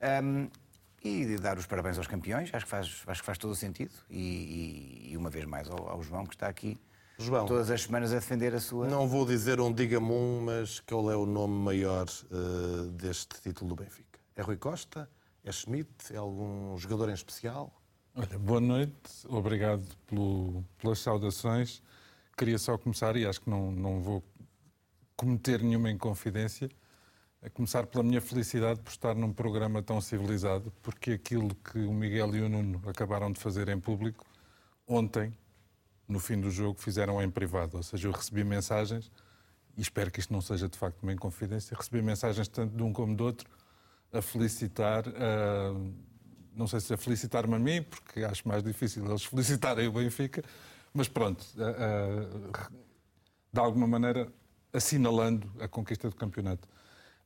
Ahm, 0.02 0.48
e 1.04 1.36
dar 1.38 1.58
os 1.58 1.66
parabéns 1.66 1.98
aos 1.98 2.08
campeões, 2.08 2.50
acho 2.54 2.66
que 2.66 2.70
faz, 2.72 3.04
acho 3.08 3.22
que 3.22 3.26
faz 3.26 3.38
todo 3.38 3.52
o 3.52 3.56
sentido. 3.56 3.92
E, 4.10 4.20
e- 5.08 5.12
e 5.12 5.18
uma 5.18 5.30
vez 5.30 5.46
mais 5.46 5.68
ao, 5.70 5.90
ao 5.90 6.02
João, 6.04 6.26
que 6.26 6.36
está 6.36 6.48
aqui 6.48 6.80
João. 7.18 7.46
todas 7.48 7.72
as 7.72 7.82
semanas 7.84 8.12
a 8.14 8.16
defender 8.16 8.54
a 8.54 8.60
sua. 8.60 8.88
Não 8.88 9.08
vou 9.08 9.26
dizer 9.26 9.60
um 9.60 9.74
diga-me 9.74 10.12
um, 10.12 10.42
mas 10.46 10.80
qual 10.80 11.12
é 11.12 11.16
o 11.16 11.26
nome 11.26 11.56
maior 11.56 12.06
eh, 12.32 12.92
deste 12.94 13.42
título 13.42 13.70
do 13.70 13.76
Benfica? 13.84 14.20
É 14.36 14.42
Rui 14.44 14.58
Costa? 14.58 15.10
É 15.44 15.52
Schmidt? 15.52 15.90
É 16.14 16.18
algum 16.18 16.78
jogador 16.78 17.10
em 17.10 17.14
especial? 17.14 17.74
Olha, 18.16 18.38
boa 18.38 18.62
noite, 18.62 18.94
obrigado 19.28 19.84
pelo- 20.06 20.64
pelas 20.78 21.00
saudações. 21.00 21.82
Queria 22.42 22.58
só 22.58 22.76
começar, 22.76 23.16
e 23.18 23.24
acho 23.24 23.40
que 23.40 23.48
não, 23.52 23.72
não 23.72 24.02
vou 24.02 24.24
cometer 25.16 25.62
nenhuma 25.62 25.92
inconfidência, 25.92 26.72
a 27.40 27.52
começar 27.52 27.86
pela 27.86 28.04
minha 28.04 28.20
felicidade 28.20 28.80
por 28.80 28.90
estar 28.90 29.14
num 29.14 29.32
programa 29.32 29.84
tão 29.84 30.02
civilizado, 30.02 30.74
porque 30.82 31.12
aquilo 31.12 31.54
que 31.54 31.78
o 31.78 31.94
Miguel 31.94 32.36
e 32.36 32.42
o 32.42 32.50
Nuno 32.50 32.82
acabaram 32.88 33.32
de 33.32 33.40
fazer 33.40 33.70
em 33.70 33.80
público, 33.80 34.26
ontem, 34.88 35.32
no 36.08 36.20
fim 36.20 36.42
do 36.42 36.50
jogo, 36.50 36.82
fizeram 36.82 37.22
em 37.22 37.30
privado. 37.30 37.78
Ou 37.78 37.84
seja, 37.84 38.08
eu 38.08 38.12
recebi 38.12 38.44
mensagens, 38.44 39.12
e 39.78 39.82
espero 39.84 40.10
que 40.10 40.20
isto 40.20 40.34
não 40.34 40.42
seja 40.42 40.68
de 40.68 40.80
facto 40.80 41.04
uma 41.04 41.14
inconfidência, 41.14 41.78
recebi 41.78 42.02
mensagens 42.02 42.48
tanto 42.48 42.76
de 42.76 42.82
um 42.82 42.92
como 42.92 43.16
do 43.16 43.24
outro 43.24 43.48
a 44.12 44.20
felicitar, 44.20 45.04
a- 45.08 45.76
não 46.56 46.66
sei 46.66 46.80
se 46.80 46.92
a 46.92 46.98
felicitar-me 46.98 47.54
a 47.54 47.60
mim, 47.60 47.84
porque 47.84 48.24
acho 48.24 48.48
mais 48.48 48.64
difícil 48.64 49.06
eles 49.06 49.24
felicitarem 49.30 49.88
o 49.88 49.92
Benfica, 49.92 50.44
mas 50.94 51.08
pronto, 51.08 51.46
a- 51.58 52.66
a- 52.66 52.70
de 53.54 53.60
alguma 53.60 53.88
maneira 53.88 54.32
assinalando 54.74 55.52
a 55.60 55.68
conquista 55.68 56.10
do 56.10 56.16
campeonato. 56.16 56.68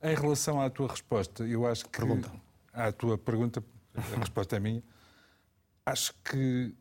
Em 0.02 0.16
relação 0.16 0.60
à 0.62 0.70
tua 0.70 0.88
resposta, 0.88 1.44
eu 1.46 1.66
acho 1.66 1.86
que. 1.86 2.00
Pergunta. 2.00 2.32
À 2.74 2.92
tua 2.92 3.18
pergunta, 3.18 3.64
a 3.96 4.20
resposta 4.20 4.58
é 4.58 4.60
minha. 4.60 4.84
Acho 5.86 6.14
que, 6.24 6.76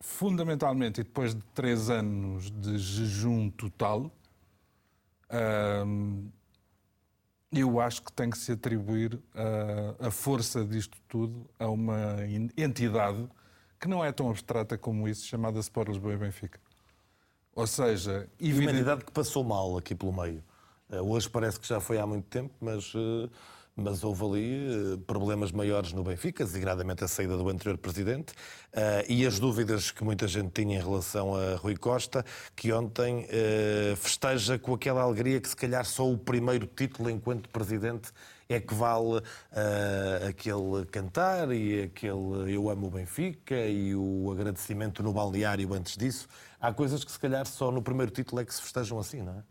fundamentalmente, 0.00 1.00
e 1.00 1.04
depois 1.04 1.34
de 1.34 1.42
três 1.54 1.88
anos 1.90 2.50
de 2.50 2.76
jejum 2.78 3.50
total, 3.50 4.10
eu 7.52 7.80
acho 7.80 8.02
que 8.02 8.12
tem 8.12 8.30
que 8.30 8.38
se 8.38 8.52
atribuir 8.52 9.18
a, 9.34 10.08
a 10.08 10.10
força 10.10 10.64
disto 10.64 10.98
tudo 11.08 11.48
a 11.58 11.68
uma 11.68 12.16
entidade 12.56 13.28
que 13.82 13.88
não 13.88 14.04
é 14.04 14.12
tão 14.12 14.30
abstrata 14.30 14.78
como 14.78 15.08
isso, 15.08 15.26
chamada 15.26 15.58
Sport 15.58 15.88
Lisboa 15.88 16.14
e 16.14 16.16
Benfica. 16.16 16.60
Ou 17.52 17.66
seja, 17.66 18.30
evidente... 18.40 18.66
uma 18.66 18.70
entidade 18.70 19.04
que 19.04 19.10
passou 19.10 19.42
mal 19.42 19.76
aqui 19.76 19.92
pelo 19.92 20.12
meio. 20.12 20.42
Eh, 20.88 21.00
hoje 21.00 21.28
parece 21.28 21.58
que 21.58 21.66
já 21.66 21.80
foi 21.80 21.98
há 21.98 22.06
muito 22.06 22.26
tempo, 22.28 22.54
mas 22.60 22.94
uh, 22.94 23.28
mas 23.74 24.04
houve 24.04 24.24
ali 24.24 24.94
eh, 24.94 24.98
problemas 25.06 25.50
maiores 25.50 25.92
no 25.92 26.04
Benfica, 26.04 26.44
designadamente 26.44 27.04
a 27.04 27.08
saída 27.08 27.36
do 27.36 27.48
anterior 27.48 27.78
presidente, 27.78 28.34
eh, 28.72 29.06
e 29.08 29.26
as 29.26 29.38
dúvidas 29.38 29.90
que 29.90 30.04
muita 30.04 30.28
gente 30.28 30.50
tinha 30.50 30.78
em 30.78 30.82
relação 30.82 31.34
a 31.34 31.56
Rui 31.56 31.76
Costa, 31.76 32.24
que 32.54 32.72
ontem 32.72 33.26
eh, 33.30 33.94
festeja 33.96 34.58
com 34.58 34.74
aquela 34.74 35.02
alegria 35.02 35.40
que 35.40 35.48
se 35.48 35.56
calhar 35.56 35.84
só 35.86 36.08
o 36.10 36.18
primeiro 36.18 36.66
título 36.66 37.08
enquanto 37.08 37.48
presidente 37.48 38.12
é 38.54 38.60
que 38.60 38.74
vale 38.74 39.18
uh, 39.18 40.28
aquele 40.28 40.86
cantar 40.90 41.52
e 41.52 41.82
aquele 41.82 42.54
eu 42.54 42.68
amo 42.68 42.86
o 42.86 42.90
Benfica 42.90 43.56
e 43.66 43.94
o 43.94 44.30
agradecimento 44.32 45.02
no 45.02 45.12
balneário 45.12 45.72
antes 45.74 45.96
disso. 45.96 46.28
Há 46.60 46.72
coisas 46.72 47.04
que 47.04 47.10
se 47.12 47.18
calhar 47.18 47.46
só 47.46 47.70
no 47.70 47.82
primeiro 47.82 48.12
título 48.12 48.40
é 48.40 48.44
que 48.44 48.54
se 48.54 48.62
festejam 48.62 48.98
assim, 48.98 49.22
não 49.22 49.38
é? 49.38 49.42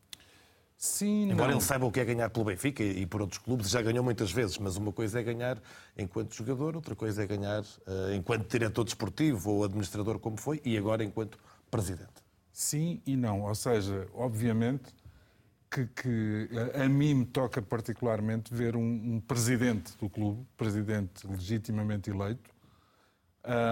Sim, 0.77 1.29
Embora 1.31 1.49
não. 1.49 1.59
ele 1.59 1.63
saiba 1.63 1.85
o 1.85 1.91
que 1.91 1.99
é 1.99 2.05
ganhar 2.05 2.27
pelo 2.31 2.45
Benfica 2.45 2.81
e 2.83 3.05
por 3.05 3.21
outros 3.21 3.37
clubes, 3.37 3.69
já 3.69 3.83
ganhou 3.83 4.03
muitas 4.03 4.31
vezes, 4.31 4.57
mas 4.57 4.77
uma 4.77 4.91
coisa 4.91 5.19
é 5.19 5.23
ganhar 5.23 5.61
enquanto 5.95 6.33
jogador, 6.33 6.75
outra 6.75 6.95
coisa 6.95 7.21
é 7.21 7.27
ganhar 7.27 7.61
uh, 7.61 8.13
enquanto 8.15 8.49
diretor 8.49 8.83
desportivo 8.83 9.51
ou 9.51 9.63
administrador, 9.63 10.17
como 10.17 10.37
foi, 10.37 10.59
e 10.65 10.75
agora 10.75 11.03
enquanto 11.03 11.37
presidente. 11.69 12.09
Sim 12.51 12.99
e 13.05 13.15
não. 13.15 13.43
Ou 13.43 13.53
seja, 13.53 14.07
obviamente 14.13 14.91
que, 15.71 15.87
que 15.87 16.49
a, 16.75 16.87
mim 16.89 17.13
me 17.13 17.25
toca 17.25 17.61
particularmente 17.61 18.53
ver 18.53 18.75
um, 18.75 18.81
um 18.81 19.21
presidente 19.21 19.97
do 19.97 20.09
clube, 20.09 20.45
presidente 20.57 21.25
legitimamente 21.25 22.09
eleito, 22.09 22.51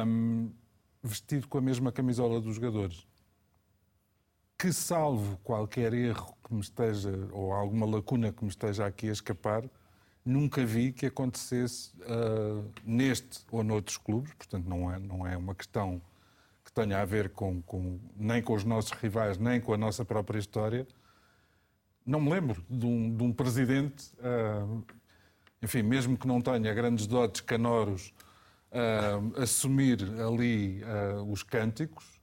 um, 0.05 0.51
vestido 1.03 1.47
com 1.47 1.57
a 1.57 1.61
mesma 1.61 1.91
camisola 1.91 2.39
dos 2.39 2.55
jogadores 2.55 3.05
que, 4.59 4.73
salvo 4.73 5.37
qualquer 5.37 5.93
erro 5.93 6.35
que 6.43 6.53
me 6.53 6.59
esteja, 6.59 7.13
ou 7.31 7.53
alguma 7.53 7.85
lacuna 7.85 8.33
que 8.33 8.43
me 8.43 8.49
esteja 8.49 8.85
aqui 8.85 9.07
a 9.07 9.13
escapar, 9.13 9.63
nunca 10.25 10.65
vi 10.65 10.91
que 10.91 11.05
acontecesse 11.05 11.93
uh, 12.01 12.69
neste 12.83 13.39
ou 13.49 13.63
noutros 13.63 13.97
clubes, 13.97 14.33
portanto 14.33 14.67
não 14.67 14.91
é, 14.93 14.99
não 14.99 15.25
é 15.25 15.37
uma 15.37 15.55
questão 15.55 16.01
que 16.65 16.73
tenha 16.73 17.01
a 17.01 17.05
ver 17.05 17.29
com, 17.29 17.61
com, 17.61 17.99
nem 18.17 18.43
com 18.43 18.53
os 18.53 18.65
nossos 18.65 18.91
rivais, 18.91 19.37
nem 19.37 19.61
com 19.61 19.73
a 19.73 19.77
nossa 19.77 20.03
própria 20.03 20.37
história. 20.37 20.85
Não 22.09 22.19
me 22.19 22.31
lembro 22.31 22.65
de 22.67 22.87
um, 22.87 23.15
de 23.15 23.23
um 23.23 23.31
presidente, 23.31 24.11
uh, 24.15 24.83
enfim, 25.61 25.83
mesmo 25.83 26.17
que 26.17 26.27
não 26.27 26.41
tenha 26.41 26.73
grandes 26.73 27.05
dotes 27.05 27.41
canoros, 27.41 28.11
uh, 28.71 29.39
assumir 29.39 30.01
ali 30.19 30.81
os 31.27 31.43
cânticos, 31.43 32.19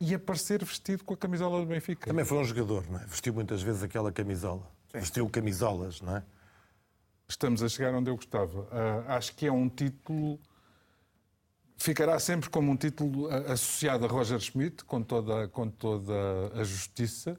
e 0.00 0.14
aparecer 0.14 0.64
vestido 0.64 1.04
com 1.04 1.14
a 1.14 1.16
camisola 1.16 1.60
do 1.60 1.66
Benfica. 1.66 2.08
Também 2.08 2.24
foi 2.24 2.38
um 2.38 2.44
jogador, 2.44 2.84
não 2.90 2.98
é? 2.98 3.06
Vestiu 3.06 3.32
muitas 3.34 3.62
vezes 3.62 3.84
aquela 3.84 4.10
camisola. 4.10 4.68
Sim. 4.92 4.98
Vestiu 4.98 5.28
camisolas, 5.28 6.00
não 6.00 6.16
é? 6.16 6.24
Estamos 7.28 7.62
a 7.62 7.68
chegar 7.68 7.94
onde 7.94 8.10
eu 8.10 8.16
gostava. 8.16 8.62
Uh, 8.62 9.04
acho 9.08 9.34
que 9.36 9.46
é 9.46 9.52
um 9.52 9.68
título. 9.68 10.40
Ficará 11.76 12.18
sempre 12.18 12.50
como 12.50 12.72
um 12.72 12.76
título 12.76 13.28
associado 13.28 14.04
a 14.06 14.08
Roger 14.08 14.40
Schmidt, 14.40 14.84
com 14.84 15.02
toda, 15.04 15.46
com 15.46 15.70
toda 15.70 16.12
a 16.54 16.64
justiça. 16.64 17.38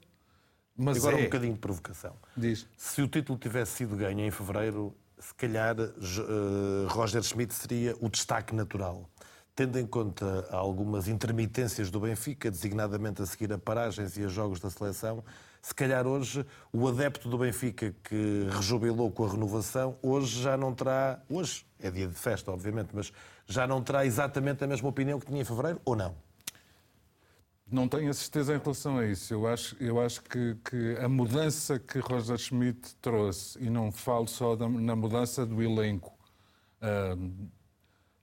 Mas 0.82 0.96
Agora 0.96 1.18
é... 1.18 1.20
um 1.20 1.24
bocadinho 1.24 1.52
de 1.52 1.58
provocação. 1.58 2.14
Diz. 2.36 2.66
Se 2.76 3.02
o 3.02 3.08
título 3.08 3.38
tivesse 3.38 3.72
sido 3.72 3.96
ganho 3.96 4.20
em 4.20 4.30
fevereiro, 4.30 4.96
se 5.18 5.34
calhar 5.34 5.76
uh, 5.78 6.86
Roger 6.88 7.22
Schmidt 7.22 7.52
seria 7.52 7.94
o 8.00 8.08
destaque 8.08 8.54
natural 8.54 9.08
tendo 9.54 9.78
em 9.78 9.86
conta 9.86 10.48
algumas 10.50 11.06
intermitências 11.06 11.90
do 11.90 12.00
Benfica, 12.00 12.50
designadamente 12.50 13.20
a 13.20 13.26
seguir 13.26 13.52
a 13.52 13.58
paragens 13.58 14.16
e 14.16 14.24
a 14.24 14.28
jogos 14.28 14.58
da 14.58 14.70
seleção, 14.70 15.22
se 15.60 15.74
calhar 15.74 16.06
hoje 16.06 16.46
o 16.72 16.88
adepto 16.88 17.28
do 17.28 17.36
Benfica 17.36 17.94
que 18.02 18.48
rejubilou 18.50 19.10
com 19.10 19.26
a 19.26 19.30
renovação, 19.30 19.98
hoje 20.02 20.40
já 20.40 20.56
não 20.56 20.74
terá, 20.74 21.20
hoje 21.28 21.66
é 21.78 21.90
dia 21.90 22.08
de 22.08 22.14
festa, 22.14 22.50
obviamente, 22.50 22.88
mas 22.94 23.12
já 23.46 23.66
não 23.66 23.82
terá 23.82 24.06
exatamente 24.06 24.64
a 24.64 24.66
mesma 24.66 24.88
opinião 24.88 25.20
que 25.20 25.26
tinha 25.26 25.42
em 25.42 25.44
fevereiro, 25.44 25.78
ou 25.84 25.94
não? 25.94 26.14
Não 27.70 27.86
tenho 27.88 28.10
a 28.10 28.14
certeza 28.14 28.54
em 28.54 28.58
relação 28.58 28.98
a 28.98 29.06
isso. 29.06 29.32
Eu 29.32 29.46
acho, 29.46 29.76
eu 29.80 30.00
acho 30.00 30.22
que, 30.22 30.56
que 30.64 30.96
a 30.98 31.08
mudança 31.08 31.78
que 31.78 31.98
Roger 31.98 32.36
Schmidt 32.36 32.96
trouxe, 32.96 33.58
e 33.62 33.70
não 33.70 33.92
falo 33.92 34.26
só 34.26 34.56
da, 34.56 34.68
na 34.68 34.96
mudança 34.96 35.46
do 35.46 35.62
elenco, 35.62 36.18
uh, 36.82 37.50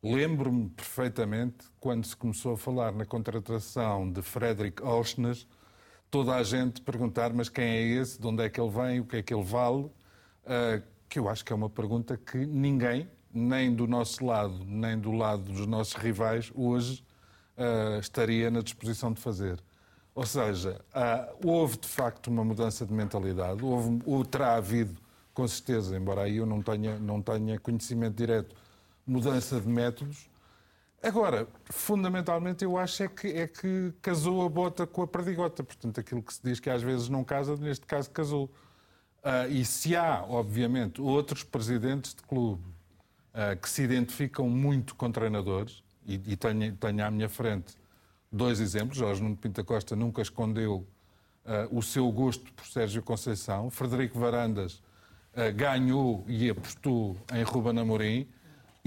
Lembro-me 0.03 0.69
perfeitamente 0.69 1.65
quando 1.79 2.05
se 2.05 2.15
começou 2.15 2.53
a 2.53 2.57
falar 2.57 2.93
na 2.93 3.05
contratação 3.05 4.09
de 4.09 4.21
Frederick 4.21 4.81
Auschner, 4.83 5.35
toda 6.11 6.35
a 6.35 6.43
gente 6.43 6.81
perguntar: 6.81 7.33
mas 7.33 7.49
quem 7.49 7.65
é 7.65 7.81
esse? 7.81 8.19
De 8.19 8.27
onde 8.27 8.43
é 8.43 8.49
que 8.49 8.61
ele 8.61 8.69
vem? 8.69 8.99
O 8.99 9.05
que 9.05 9.17
é 9.17 9.23
que 9.23 9.33
ele 9.33 9.43
vale? 9.43 9.85
Uh, 9.85 10.83
que 11.09 11.17
eu 11.19 11.27
acho 11.27 11.43
que 11.43 11.51
é 11.51 11.55
uma 11.55 11.69
pergunta 11.69 12.15
que 12.15 12.37
ninguém, 12.45 13.09
nem 13.33 13.73
do 13.73 13.87
nosso 13.87 14.23
lado, 14.23 14.63
nem 14.65 14.97
do 14.99 15.11
lado 15.11 15.43
dos 15.43 15.65
nossos 15.65 15.95
rivais, 15.95 16.51
hoje 16.53 17.03
uh, 17.57 17.99
estaria 17.99 18.49
na 18.51 18.61
disposição 18.61 19.11
de 19.11 19.21
fazer. 19.21 19.59
Ou 20.15 20.25
seja, 20.25 20.81
uh, 20.95 21.47
houve 21.47 21.77
de 21.77 21.87
facto 21.87 22.27
uma 22.27 22.43
mudança 22.43 22.85
de 22.85 22.93
mentalidade, 22.93 23.63
houve, 23.63 24.01
ou 24.05 24.25
terá 24.25 24.55
havido, 24.55 24.99
com 25.33 25.47
certeza, 25.47 25.95
embora 25.95 26.21
aí 26.21 26.37
eu 26.37 26.45
não 26.45 26.61
tenha, 26.61 26.97
não 26.97 27.21
tenha 27.21 27.59
conhecimento 27.59 28.15
direto 28.15 28.55
mudança 29.07 29.61
de 29.61 29.67
métodos. 29.67 30.29
Agora, 31.01 31.47
fundamentalmente, 31.65 32.63
eu 32.63 32.77
acho 32.77 33.03
é 33.03 33.07
que, 33.07 33.27
é 33.27 33.47
que 33.47 33.93
casou 34.01 34.45
a 34.45 34.49
bota 34.49 34.85
com 34.85 35.03
a 35.03 35.07
perdigota. 35.07 35.63
Portanto, 35.63 35.99
aquilo 35.99 36.21
que 36.21 36.33
se 36.33 36.41
diz 36.43 36.59
que 36.59 36.69
às 36.69 36.81
vezes 36.81 37.07
não 37.07 37.23
casa, 37.23 37.55
neste 37.55 37.85
caso 37.85 38.09
casou. 38.09 38.45
Uh, 39.23 39.49
e 39.49 39.63
se 39.63 39.95
há, 39.95 40.25
obviamente, 40.27 41.01
outros 41.01 41.43
presidentes 41.43 42.13
de 42.13 42.21
clube 42.23 42.63
uh, 43.33 43.59
que 43.61 43.69
se 43.69 43.83
identificam 43.83 44.49
muito 44.49 44.95
com 44.95 45.11
treinadores, 45.11 45.83
e, 46.07 46.13
e 46.25 46.35
tenho, 46.35 46.75
tenho 46.75 47.05
à 47.05 47.11
minha 47.11 47.29
frente 47.29 47.75
dois 48.31 48.59
exemplos, 48.59 48.97
Jorge 48.97 49.21
Nuno 49.21 49.35
Pinta 49.35 49.63
Costa 49.63 49.95
nunca 49.95 50.21
escondeu 50.21 50.87
uh, 51.45 51.77
o 51.77 51.81
seu 51.81 52.11
gosto 52.11 52.51
por 52.53 52.65
Sérgio 52.65 53.03
Conceição, 53.03 53.69
Frederico 53.69 54.17
Varandas 54.19 54.81
ganhou 55.55 56.25
e 56.27 56.49
apostou 56.49 57.15
em 57.31 57.43
Ruben 57.43 57.77
Amorim, 57.77 58.27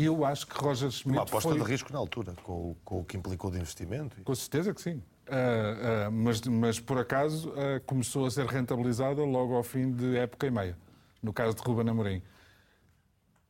eu 0.05 0.25
acho 0.25 0.47
que 0.47 0.59
Roger 0.59 0.91
Schmidt. 0.91 1.19
Uma 1.19 1.23
aposta 1.23 1.51
foi... 1.51 1.59
de 1.59 1.65
risco 1.65 1.93
na 1.93 1.99
altura, 1.99 2.35
com, 2.43 2.75
com, 2.85 3.01
o 3.01 3.05
que 3.05 3.17
implicou 3.17 3.51
de 3.51 3.59
investimento. 3.59 4.17
Com 4.23 4.35
certeza 4.35 4.73
que 4.73 4.81
sim. 4.81 4.95
Uh, 5.29 6.09
uh, 6.09 6.13
mas, 6.13 6.41
mas, 6.43 6.81
por 6.81 6.99
acaso, 6.99 7.51
uh, 7.51 7.81
começou 7.87 8.27
a 8.27 8.31
ser 8.31 8.47
rentabilizada 8.47 9.23
logo 9.23 9.55
ao 9.55 9.63
fim 9.63 9.93
de 9.93 10.17
época 10.17 10.47
e 10.47 10.51
meia, 10.51 10.77
no 11.23 11.33
caso 11.33 11.55
de 11.57 11.63
Ruben 11.63 11.89
Amorim. 11.89 12.23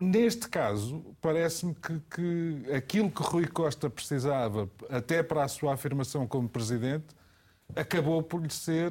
Neste 0.00 0.49
caso, 0.49 1.04
parece-me 1.21 1.75
que, 1.75 2.00
que 2.11 2.73
aquilo 2.73 3.11
que 3.11 3.23
Rui 3.23 3.47
Costa 3.47 3.90
precisava, 3.90 4.71
até 4.88 5.23
para 5.23 5.45
a 5.45 5.49
sua 5.49 5.75
afirmação 5.75 6.26
como 6.26 6.49
presidente, 6.49 7.14
acabou 7.76 8.23
por 8.23 8.40
lhe 8.40 8.50
ser 8.50 8.90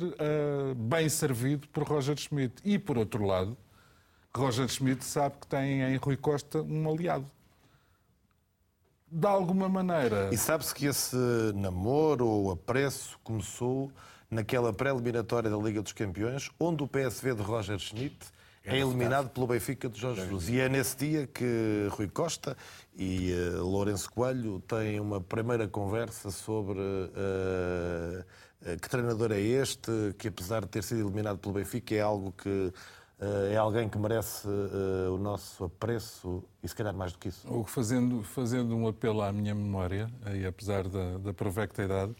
bem 0.77 1.09
servido 1.09 1.67
por 1.69 1.83
Roger 1.83 2.15
Schmidt. 2.15 2.61
E, 2.63 2.77
por 2.77 2.95
outro 2.95 3.25
lado, 3.25 3.57
Roger 4.35 4.67
Schmidt 4.69 5.03
sabe 5.03 5.37
que 5.41 5.47
tem 5.47 5.81
em 5.81 5.95
Rui 5.97 6.15
Costa 6.15 6.61
um 6.61 6.87
aliado 6.87 7.25
de 9.11 9.27
alguma 9.27 9.67
maneira. 9.67 10.29
E 10.31 10.37
sabe-se 10.37 10.73
que 10.73 10.85
esse 10.85 11.17
namoro 11.55 12.27
ou 12.27 12.51
apreço 12.51 13.19
começou 13.23 13.91
naquela 14.29 14.71
pré-eliminatória 14.71 15.49
da 15.49 15.57
Liga 15.57 15.81
dos 15.81 15.93
Campeões, 15.93 16.51
onde 16.59 16.83
o 16.83 16.87
PSV 16.87 17.33
de 17.33 17.41
Roger 17.41 17.79
Schmidt 17.79 18.17
é, 18.63 18.77
eliminado 18.77 19.29
pelo 19.29 19.47
Benfica 19.47 19.89
de 19.89 19.99
Jorge 19.99 20.21
Jesus. 20.21 20.49
E 20.49 20.59
é 20.59 20.69
nesse 20.69 20.97
dia 20.97 21.27
que 21.27 21.87
Rui 21.91 22.07
Costa 22.07 22.55
e 22.95 23.31
uh, 23.33 23.63
Lourenço 23.63 24.11
Coelho 24.11 24.59
têm 24.61 24.99
uma 24.99 25.21
primeira 25.21 25.67
conversa 25.67 26.29
sobre 26.31 26.79
uh, 26.79 28.25
uh, 28.61 28.79
que 28.79 28.89
treinador 28.89 29.31
é 29.31 29.39
este, 29.39 29.91
que 30.17 30.27
apesar 30.27 30.61
de 30.61 30.67
ter 30.67 30.83
sido 30.83 31.01
eliminado 31.01 31.37
pelo 31.37 31.53
Benfica 31.53 31.95
é 31.95 32.01
algo 32.01 32.31
que 32.31 32.73
é 33.51 33.57
alguém 33.57 33.89
que 33.89 33.97
merece 33.97 34.47
uh, 34.47 35.13
o 35.13 35.17
nosso 35.17 35.65
apreço 35.65 36.41
e 36.63 36.69
se 36.69 36.73
calhar 36.73 36.95
mais 36.95 37.11
do 37.11 37.19
que 37.19 37.27
isso. 37.27 37.45
Ou 37.51 37.65
fazendo, 37.65 38.23
fazendo 38.23 38.73
um 38.73 38.87
apelo 38.87 39.21
à 39.21 39.29
minha 39.29 39.53
memória, 39.53 40.09
e 40.33 40.45
apesar 40.45 40.87
da, 40.87 41.17
da 41.17 41.33
provecta 41.33 41.83
idade, 41.83 42.15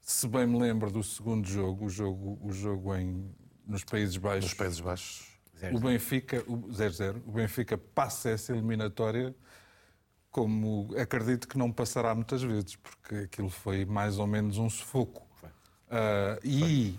se 0.00 0.28
bem 0.28 0.46
me 0.46 0.58
lembro 0.58 0.90
do 0.90 1.02
segundo 1.02 1.46
jogo, 1.46 1.86
o 1.86 1.88
jogo, 1.88 2.38
o 2.42 2.52
jogo 2.52 2.94
em, 2.94 3.30
nos 3.66 3.84
Países 3.84 4.16
Baixos. 4.18 4.50
Nos 4.50 4.54
Países 4.54 4.80
Baixos. 4.80 5.27
O 5.72 5.80
Benfica, 5.80 6.42
0-0, 6.42 7.16
o, 7.24 7.30
o 7.30 7.32
Benfica 7.32 7.76
passa 7.76 8.30
essa 8.30 8.52
eliminatória 8.52 9.34
como 10.30 10.94
acredito 10.96 11.48
que 11.48 11.58
não 11.58 11.72
passará 11.72 12.14
muitas 12.14 12.42
vezes, 12.42 12.76
porque 12.76 13.14
aquilo 13.24 13.48
foi 13.48 13.84
mais 13.84 14.18
ou 14.18 14.26
menos 14.26 14.58
um 14.58 14.68
sufoco. 14.68 15.26
Uh, 15.88 16.38
e 16.44 16.94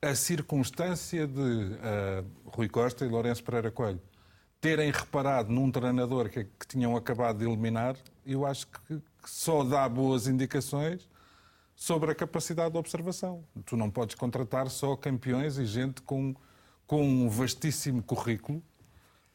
a 0.00 0.14
circunstância 0.14 1.26
de 1.26 1.40
uh, 1.40 2.26
Rui 2.46 2.68
Costa 2.68 3.04
e 3.04 3.08
Lourenço 3.08 3.42
Pereira 3.42 3.70
Coelho 3.70 4.00
terem 4.60 4.90
reparado 4.90 5.52
num 5.52 5.70
treinador 5.70 6.28
que, 6.28 6.44
que 6.44 6.66
tinham 6.66 6.96
acabado 6.96 7.38
de 7.38 7.44
eliminar, 7.44 7.96
eu 8.26 8.44
acho 8.44 8.66
que, 8.66 8.96
que, 8.96 9.30
só 9.30 9.62
dá 9.62 9.88
boas 9.88 10.26
indicações 10.26 11.08
sobre 11.76 12.10
a 12.10 12.14
capacidade 12.14 12.72
de 12.72 12.78
observação. 12.78 13.44
Tu 13.64 13.76
não 13.76 13.90
podes 13.90 14.14
contratar 14.16 14.68
só 14.68 14.96
campeões 14.96 15.58
e 15.58 15.66
gente 15.66 16.02
com, 16.02 16.34
com 16.88 17.04
um 17.04 17.28
vastíssimo 17.28 18.02
currículo 18.02 18.60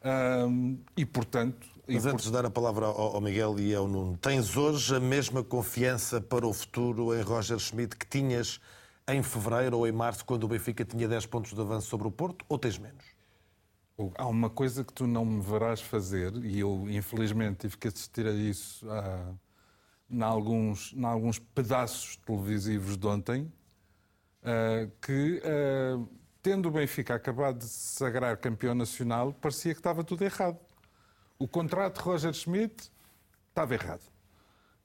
um, 0.04 0.78
e, 0.94 1.06
portanto. 1.06 1.66
Mas 1.88 2.04
e 2.04 2.08
antes 2.08 2.24
por... 2.24 2.30
de 2.30 2.32
dar 2.32 2.44
a 2.44 2.50
palavra 2.50 2.86
ao, 2.86 3.14
ao 3.14 3.20
Miguel 3.20 3.58
e 3.58 3.74
ao 3.74 3.88
Nuno, 3.88 4.18
tens 4.18 4.56
hoje 4.56 4.94
a 4.94 5.00
mesma 5.00 5.42
confiança 5.42 6.20
para 6.20 6.46
o 6.46 6.52
futuro 6.52 7.14
em 7.14 7.22
Roger 7.22 7.58
Schmidt 7.58 7.96
que 7.96 8.06
tinhas 8.06 8.60
em 9.08 9.22
fevereiro 9.22 9.78
ou 9.78 9.86
em 9.86 9.92
março, 9.92 10.24
quando 10.24 10.44
o 10.44 10.48
Benfica 10.48 10.84
tinha 10.84 11.06
10 11.06 11.26
pontos 11.26 11.54
de 11.54 11.60
avanço 11.60 11.88
sobre 11.88 12.08
o 12.08 12.10
Porto, 12.10 12.44
ou 12.48 12.58
tens 12.58 12.78
menos? 12.78 13.04
Há 14.16 14.26
uma 14.26 14.50
coisa 14.50 14.82
que 14.82 14.92
tu 14.92 15.06
não 15.06 15.24
me 15.24 15.40
verás 15.40 15.80
fazer, 15.80 16.34
e 16.44 16.58
eu, 16.58 16.86
infelizmente, 16.88 17.58
tive 17.60 17.76
que 17.76 17.86
assistir 17.86 18.26
a 18.26 18.32
isso 18.32 18.90
ah, 18.90 19.32
em, 20.10 20.22
alguns, 20.22 20.92
em 20.94 21.04
alguns 21.04 21.38
pedaços 21.38 22.16
televisivos 22.16 22.96
de 22.96 23.06
ontem, 23.06 23.52
ah, 24.42 24.88
que, 25.00 25.40
ah, 25.44 26.02
tendo 26.44 26.68
o 26.68 26.70
Benfica 26.70 27.14
acabado 27.14 27.60
de 27.60 27.64
se 27.64 27.96
sagrar 27.96 28.36
campeão 28.36 28.74
nacional, 28.74 29.32
parecia 29.32 29.72
que 29.72 29.80
estava 29.80 30.04
tudo 30.04 30.22
errado. 30.22 30.58
O 31.38 31.48
contrato 31.48 31.96
de 31.96 32.02
Roger 32.02 32.34
Schmidt 32.34 32.92
estava 33.48 33.72
errado. 33.72 34.02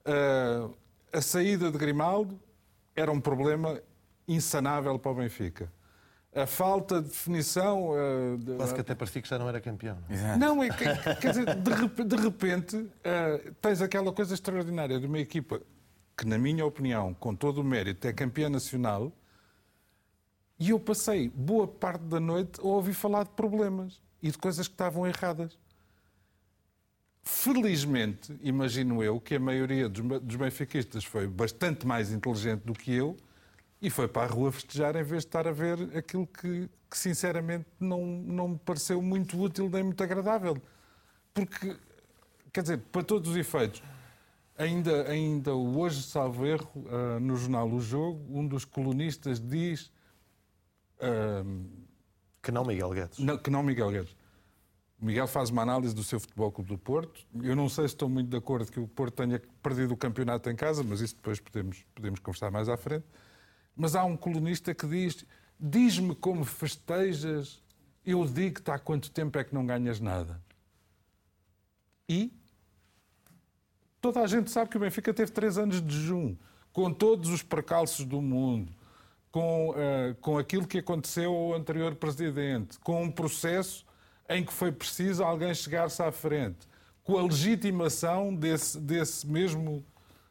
Ah, 0.05 0.69
a 1.11 1.21
saída 1.21 1.69
de 1.69 1.77
Grimaldo 1.77 2.39
era 2.95 3.11
um 3.11 3.19
problema 3.19 3.81
insanável 4.25 4.97
para 4.97 5.11
o 5.11 5.15
Benfica. 5.15 5.69
A 6.33 6.45
falta 6.45 7.01
de 7.01 7.09
definição. 7.09 7.89
Uh, 7.89 8.37
de, 8.37 8.53
Quase 8.53 8.73
que 8.73 8.81
até 8.81 8.95
parecia 8.95 9.21
que 9.21 9.27
já 9.27 9.37
não 9.39 9.49
era 9.49 9.59
campeão. 9.59 9.97
Não, 10.07 10.15
é? 10.15 10.37
não 10.37 10.63
é 10.63 10.69
que, 10.69 11.15
quer 11.19 11.31
dizer, 11.31 11.55
de, 11.55 12.03
de 12.05 12.15
repente 12.15 12.77
uh, 12.77 13.53
tens 13.59 13.81
aquela 13.81 14.13
coisa 14.13 14.35
extraordinária 14.35 14.99
de 14.99 15.07
uma 15.07 15.19
equipa 15.19 15.59
que, 16.15 16.25
na 16.25 16.37
minha 16.37 16.63
opinião, 16.65 17.15
com 17.15 17.35
todo 17.35 17.61
o 17.61 17.63
mérito, 17.63 18.07
é 18.07 18.13
campeã 18.13 18.47
nacional. 18.47 19.11
E 20.59 20.71
eu 20.71 20.79
passei 20.79 21.29
boa 21.29 21.67
parte 21.67 22.01
da 22.03 22.19
noite 22.19 22.59
a 22.59 22.63
ouvir 22.63 22.93
falar 22.93 23.23
de 23.23 23.29
problemas 23.29 24.01
e 24.21 24.29
de 24.29 24.37
coisas 24.37 24.67
que 24.67 24.73
estavam 24.73 25.07
erradas. 25.07 25.57
Felizmente, 27.23 28.37
imagino 28.41 29.01
eu 29.01 29.21
que 29.21 29.35
a 29.35 29.39
maioria 29.39 29.87
dos 29.87 30.35
benfiquistas 30.35 31.05
foi 31.05 31.27
bastante 31.27 31.87
mais 31.87 32.11
inteligente 32.11 32.61
do 32.61 32.73
que 32.73 32.93
eu 32.93 33.15
e 33.81 33.89
foi 33.89 34.07
para 34.07 34.23
a 34.23 34.33
rua 34.33 34.51
festejar 34.51 34.95
em 34.95 35.03
vez 35.03 35.23
de 35.23 35.27
estar 35.29 35.47
a 35.47 35.51
ver 35.51 35.95
aquilo 35.95 36.27
que, 36.27 36.69
que 36.89 36.97
sinceramente 36.97 37.65
não, 37.79 38.05
não 38.05 38.47
me 38.49 38.57
pareceu 38.57 39.01
muito 39.01 39.39
útil 39.41 39.69
nem 39.69 39.83
muito 39.83 40.03
agradável. 40.03 40.57
Porque, 41.33 41.77
quer 42.51 42.61
dizer, 42.63 42.79
para 42.91 43.03
todos 43.03 43.31
os 43.31 43.37
efeitos, 43.37 43.81
ainda, 44.57 45.09
ainda 45.09 45.53
hoje, 45.53 46.03
salvo 46.03 46.45
erro, 46.45 46.69
uh, 46.75 47.19
no 47.21 47.37
jornal 47.37 47.69
O 47.69 47.79
Jogo, 47.79 48.19
um 48.29 48.45
dos 48.45 48.65
colunistas 48.65 49.39
diz. 49.39 49.89
Que 52.41 52.51
não 52.51 52.65
Miguel 52.65 52.89
Guedes. 52.91 53.19
Não, 53.19 53.37
que 53.37 53.49
não 53.49 53.63
Miguel 53.63 53.91
Guedes. 53.91 54.15
O 55.01 55.05
Miguel 55.05 55.27
faz 55.27 55.49
uma 55.49 55.61
análise 55.61 55.95
do 55.95 56.03
seu 56.03 56.19
Futebol 56.19 56.51
Clube 56.51 56.71
do 56.71 56.77
Porto. 56.77 57.25
Eu 57.41 57.55
não 57.55 57.69
sei 57.69 57.87
se 57.87 57.93
estou 57.93 58.09
muito 58.09 58.29
de 58.29 58.35
acordo 58.35 58.69
que 58.69 58.79
o 58.79 58.87
Porto 58.87 59.15
tenha 59.15 59.41
perdido 59.63 59.93
o 59.93 59.97
campeonato 59.97 60.49
em 60.49 60.55
casa, 60.55 60.83
mas 60.83 60.99
isso 60.99 61.15
depois 61.15 61.39
podemos, 61.39 61.85
podemos 61.95 62.19
conversar 62.19 62.51
mais 62.51 62.67
à 62.67 62.75
frente. 62.75 63.05
Mas 63.75 63.95
há 63.95 64.03
um 64.03 64.17
colunista 64.17 64.75
que 64.75 64.85
diz: 64.85 65.25
Diz-me 65.57 66.13
como 66.15 66.43
festejas, 66.43 67.63
eu 68.05 68.25
digo-te 68.25 68.69
há 68.71 68.77
quanto 68.77 69.09
tempo 69.09 69.37
é 69.37 69.43
que 69.43 69.53
não 69.53 69.65
ganhas 69.65 70.01
nada. 70.01 70.41
E 72.07 72.33
toda 74.01 74.19
a 74.19 74.27
gente 74.27 74.51
sabe 74.51 74.69
que 74.69 74.77
o 74.77 74.79
Benfica 74.79 75.13
teve 75.13 75.31
três 75.31 75.57
anos 75.57 75.81
de 75.81 75.95
jejum, 75.95 76.35
com 76.73 76.93
todos 76.93 77.29
os 77.29 77.41
precalços 77.41 78.05
do 78.05 78.21
mundo, 78.21 78.73
com, 79.31 79.69
uh, 79.71 80.15
com 80.21 80.37
aquilo 80.37 80.67
que 80.67 80.79
aconteceu 80.79 81.33
ao 81.33 81.53
anterior 81.53 81.95
presidente, 81.95 82.79
com 82.79 83.03
um 83.03 83.11
processo 83.11 83.85
em 84.29 84.43
que 84.43 84.53
foi 84.53 84.71
preciso 84.71 85.23
alguém 85.23 85.53
chegar-se 85.53 86.01
à 86.01 86.11
frente, 86.11 86.67
com 87.03 87.17
a 87.17 87.23
legitimação 87.23 88.33
desse, 88.33 88.79
desse 88.79 89.25
mesmo 89.25 89.83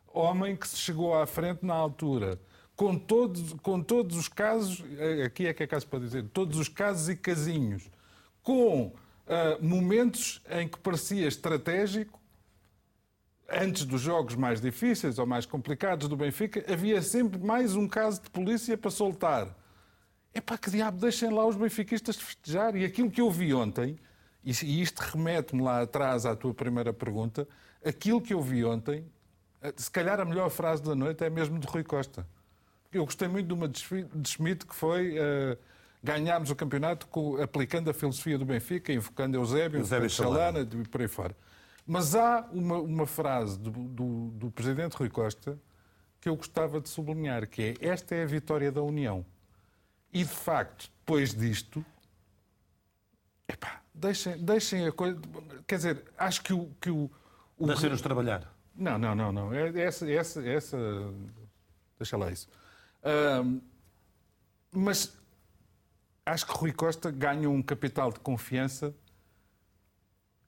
homem 0.07 0.57
que 0.57 0.67
se 0.67 0.77
chegou 0.77 1.15
à 1.15 1.27
frente 1.27 1.65
na 1.65 1.75
altura. 1.75 2.39
Com 2.77 2.97
todos, 2.97 3.55
com 3.55 3.83
todos 3.83 4.17
os 4.17 4.29
casos, 4.29 4.85
eh, 4.99 5.25
aqui 5.25 5.49
é 5.49 5.53
que 5.53 5.65
é 5.65 5.67
caso 5.67 5.89
para 5.89 5.99
dizer, 5.99 6.25
todos 6.33 6.59
os 6.59 6.69
casos 6.69 7.09
e 7.09 7.17
casinhos, 7.17 7.91
com 8.41 8.87
uh, 8.87 8.95
momentos 9.61 10.41
em 10.49 10.69
que 10.69 10.79
parecia 10.79 11.27
estratégico, 11.27 12.18
antes 13.49 13.85
dos 13.85 14.01
jogos 14.01 14.35
mais 14.35 14.61
difíceis 14.61 15.19
ou 15.19 15.27
mais 15.27 15.47
complicados 15.47 16.09
do 16.09 16.17
Benfica, 16.17 16.65
havia 16.71 17.01
sempre 17.01 17.39
mais 17.39 17.75
um 17.75 17.89
caso 17.89 18.23
de 18.23 18.31
polícia 18.31 18.77
para 18.77 18.91
soltar. 18.91 19.49
É 20.35 20.41
para 20.41 20.59
que 20.59 20.71
diabo, 20.71 20.99
deixem 21.01 21.31
lá 21.31 21.47
os 21.47 21.57
benfiquistas 21.57 22.17
festejar. 22.17 22.77
E 22.77 22.85
aquilo 22.85 23.11
que 23.11 23.21
eu 23.21 23.31
vi 23.31 23.55
ontem, 23.55 23.99
e 24.45 24.83
isto 24.83 24.99
remete-me 25.01 25.63
lá 25.63 25.83
atrás 25.83 26.27
à 26.27 26.37
tua 26.37 26.53
primeira 26.53 26.93
pergunta, 26.93 27.49
aquilo 27.85 28.21
que 28.21 28.35
eu 28.35 28.43
vi 28.43 28.65
ontem, 28.65 29.05
eh, 29.63 29.73
se 29.77 29.91
calhar 29.91 30.21
a 30.21 30.25
melhor 30.25 30.51
frase 30.51 30.83
da 30.83 30.95
noite 30.95 31.25
é 31.25 31.31
mesmo 31.31 31.59
de 31.59 31.67
Rui 31.67 31.83
Costa. 31.83 32.27
Eu 32.93 33.05
gostei 33.05 33.29
muito 33.29 33.47
de 33.47 33.55
uma 33.55 33.69
de 33.69 34.29
Schmidt 34.29 34.65
que 34.65 34.75
foi 34.75 35.19
uh, 35.19 35.59
ganharmos 36.03 36.51
o 36.51 36.57
campeonato 36.57 37.07
aplicando 37.43 37.91
a 37.91 37.95
filosofia 37.95 38.39
do 38.39 38.47
Benfica, 38.47 38.93
invocando 38.93 39.37
Eusébio, 39.37 39.81
Eusébio 39.81 40.09
Chalana 40.09 40.61
e 40.61 40.89
por 40.89 41.01
aí 41.03 41.09
fora. 41.09 41.37
Mas 41.89 42.15
há 42.15 42.47
uma, 42.53 42.79
uma 42.79 43.07
frase 43.07 43.59
do, 43.59 43.71
do, 43.71 44.31
do, 44.33 44.51
presidente 44.51 44.95
Rui 44.95 45.09
Costa 45.09 45.59
que 46.21 46.29
eu 46.29 46.37
gostava 46.37 46.81
de 46.81 46.89
sublinhar, 46.89 47.49
que 47.49 47.63
é 47.63 47.89
esta 47.89 48.15
é 48.15 48.25
a 48.25 48.27
vitória 48.27 48.71
da 48.71 48.83
União. 48.83 49.25
E, 50.13 50.23
de 50.23 50.29
facto, 50.29 50.91
depois 50.99 51.35
disto, 51.35 51.85
epá, 53.49 53.81
deixem, 53.95 54.37
deixem 54.37 54.87
a 54.87 54.93
coisa... 54.93 55.19
Quer 55.67 55.77
dizer, 55.77 56.05
acho 56.19 56.43
que 56.43 56.53
o... 56.53 56.71
Que 56.81 56.91
o, 56.91 57.11
o 57.57 57.67
Deixem-nos 57.67 58.03
trabalhar. 58.03 58.53
Não, 58.75 58.99
não, 58.99 59.15
não. 59.15 59.33
não. 59.33 59.55
É, 59.55 59.81
essa, 59.81 60.11
essa, 60.11 60.47
essa... 60.47 60.77
Deixa 61.99 62.17
lá 62.17 62.31
isso 62.31 62.49
mas 64.73 65.17
acho 66.25 66.47
que 66.47 66.53
Rui 66.53 66.73
Costa 66.73 67.11
ganha 67.11 67.49
um 67.49 67.63
capital 67.63 68.13
de 68.13 68.21
confiança 68.21 68.95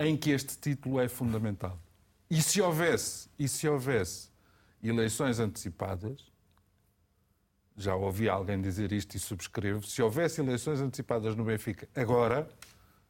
em 0.00 0.16
que 0.16 0.30
este 0.30 0.56
título 0.56 0.98
é 0.98 1.08
fundamental. 1.08 1.78
E 2.30 2.40
se 2.42 2.60
houvesse, 2.62 3.28
e 3.38 3.46
se 3.46 3.68
houvesse 3.68 4.30
eleições 4.82 5.38
antecipadas, 5.38 6.32
já 7.76 7.94
ouvi 7.94 8.28
alguém 8.28 8.60
dizer 8.60 8.92
isto 8.92 9.14
e 9.14 9.18
subscrevo, 9.18 9.86
se 9.86 10.00
houvesse 10.00 10.40
eleições 10.40 10.80
antecipadas 10.80 11.36
no 11.36 11.44
Benfica 11.44 11.86
agora, 11.94 12.48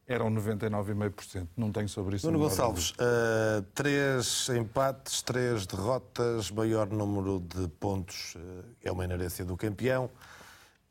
eram 0.06 0.28
99,5%. 0.32 1.46
Não 1.56 1.70
tenho 1.70 1.88
sobre 1.88 2.16
isso. 2.16 2.26
Nuno 2.26 2.40
Gonçalves, 2.40 2.90
uh, 2.90 3.62
três 3.72 4.48
empates, 4.48 5.22
três 5.22 5.66
derrotas, 5.66 6.50
maior 6.50 6.88
número 6.88 7.38
de 7.38 7.68
pontos 7.68 8.34
uh, 8.34 8.64
é 8.82 8.90
uma 8.90 9.04
inerência 9.04 9.44
do 9.44 9.56
campeão. 9.56 10.10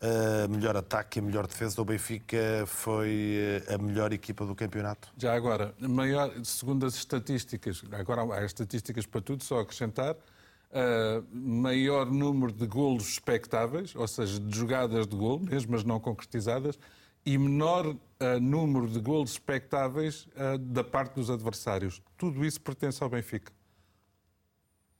Uh, 0.01 0.47
melhor 0.49 0.77
ataque 0.77 1.19
e 1.19 1.21
melhor 1.21 1.45
defesa. 1.45 1.81
O 1.81 1.83
Benfica 1.83 2.63
foi 2.65 3.61
a 3.67 3.77
melhor 3.77 4.13
equipa 4.13 4.45
do 4.45 4.55
campeonato. 4.55 5.11
Já 5.17 5.33
agora, 5.33 5.75
maior, 5.77 6.33
segundo 6.45 6.85
as 6.85 6.95
estatísticas, 6.95 7.83
agora 7.91 8.21
há 8.33 8.45
estatísticas 8.45 9.05
para 9.05 9.19
tudo, 9.19 9.43
só 9.43 9.59
acrescentar, 9.59 10.15
uh, 10.15 11.25
maior 11.33 12.09
número 12.09 12.53
de 12.53 12.65
golos 12.65 13.09
expectáveis, 13.09 13.93
ou 13.93 14.07
seja, 14.07 14.39
de 14.39 14.57
jogadas 14.57 15.05
de 15.05 15.17
golo, 15.17 15.41
mesmo 15.41 15.75
as 15.75 15.83
não 15.83 15.99
concretizadas, 15.99 16.79
e 17.25 17.37
menor 17.37 17.87
uh, 17.87 17.97
número 18.41 18.87
de 18.87 18.99
golos 19.01 19.31
expectáveis 19.31 20.27
uh, 20.27 20.57
da 20.57 20.83
parte 20.83 21.15
dos 21.15 21.29
adversários. 21.29 22.01
Tudo 22.17 22.45
isso 22.45 22.61
pertence 22.61 23.03
ao 23.03 23.09
Benfica. 23.09 23.51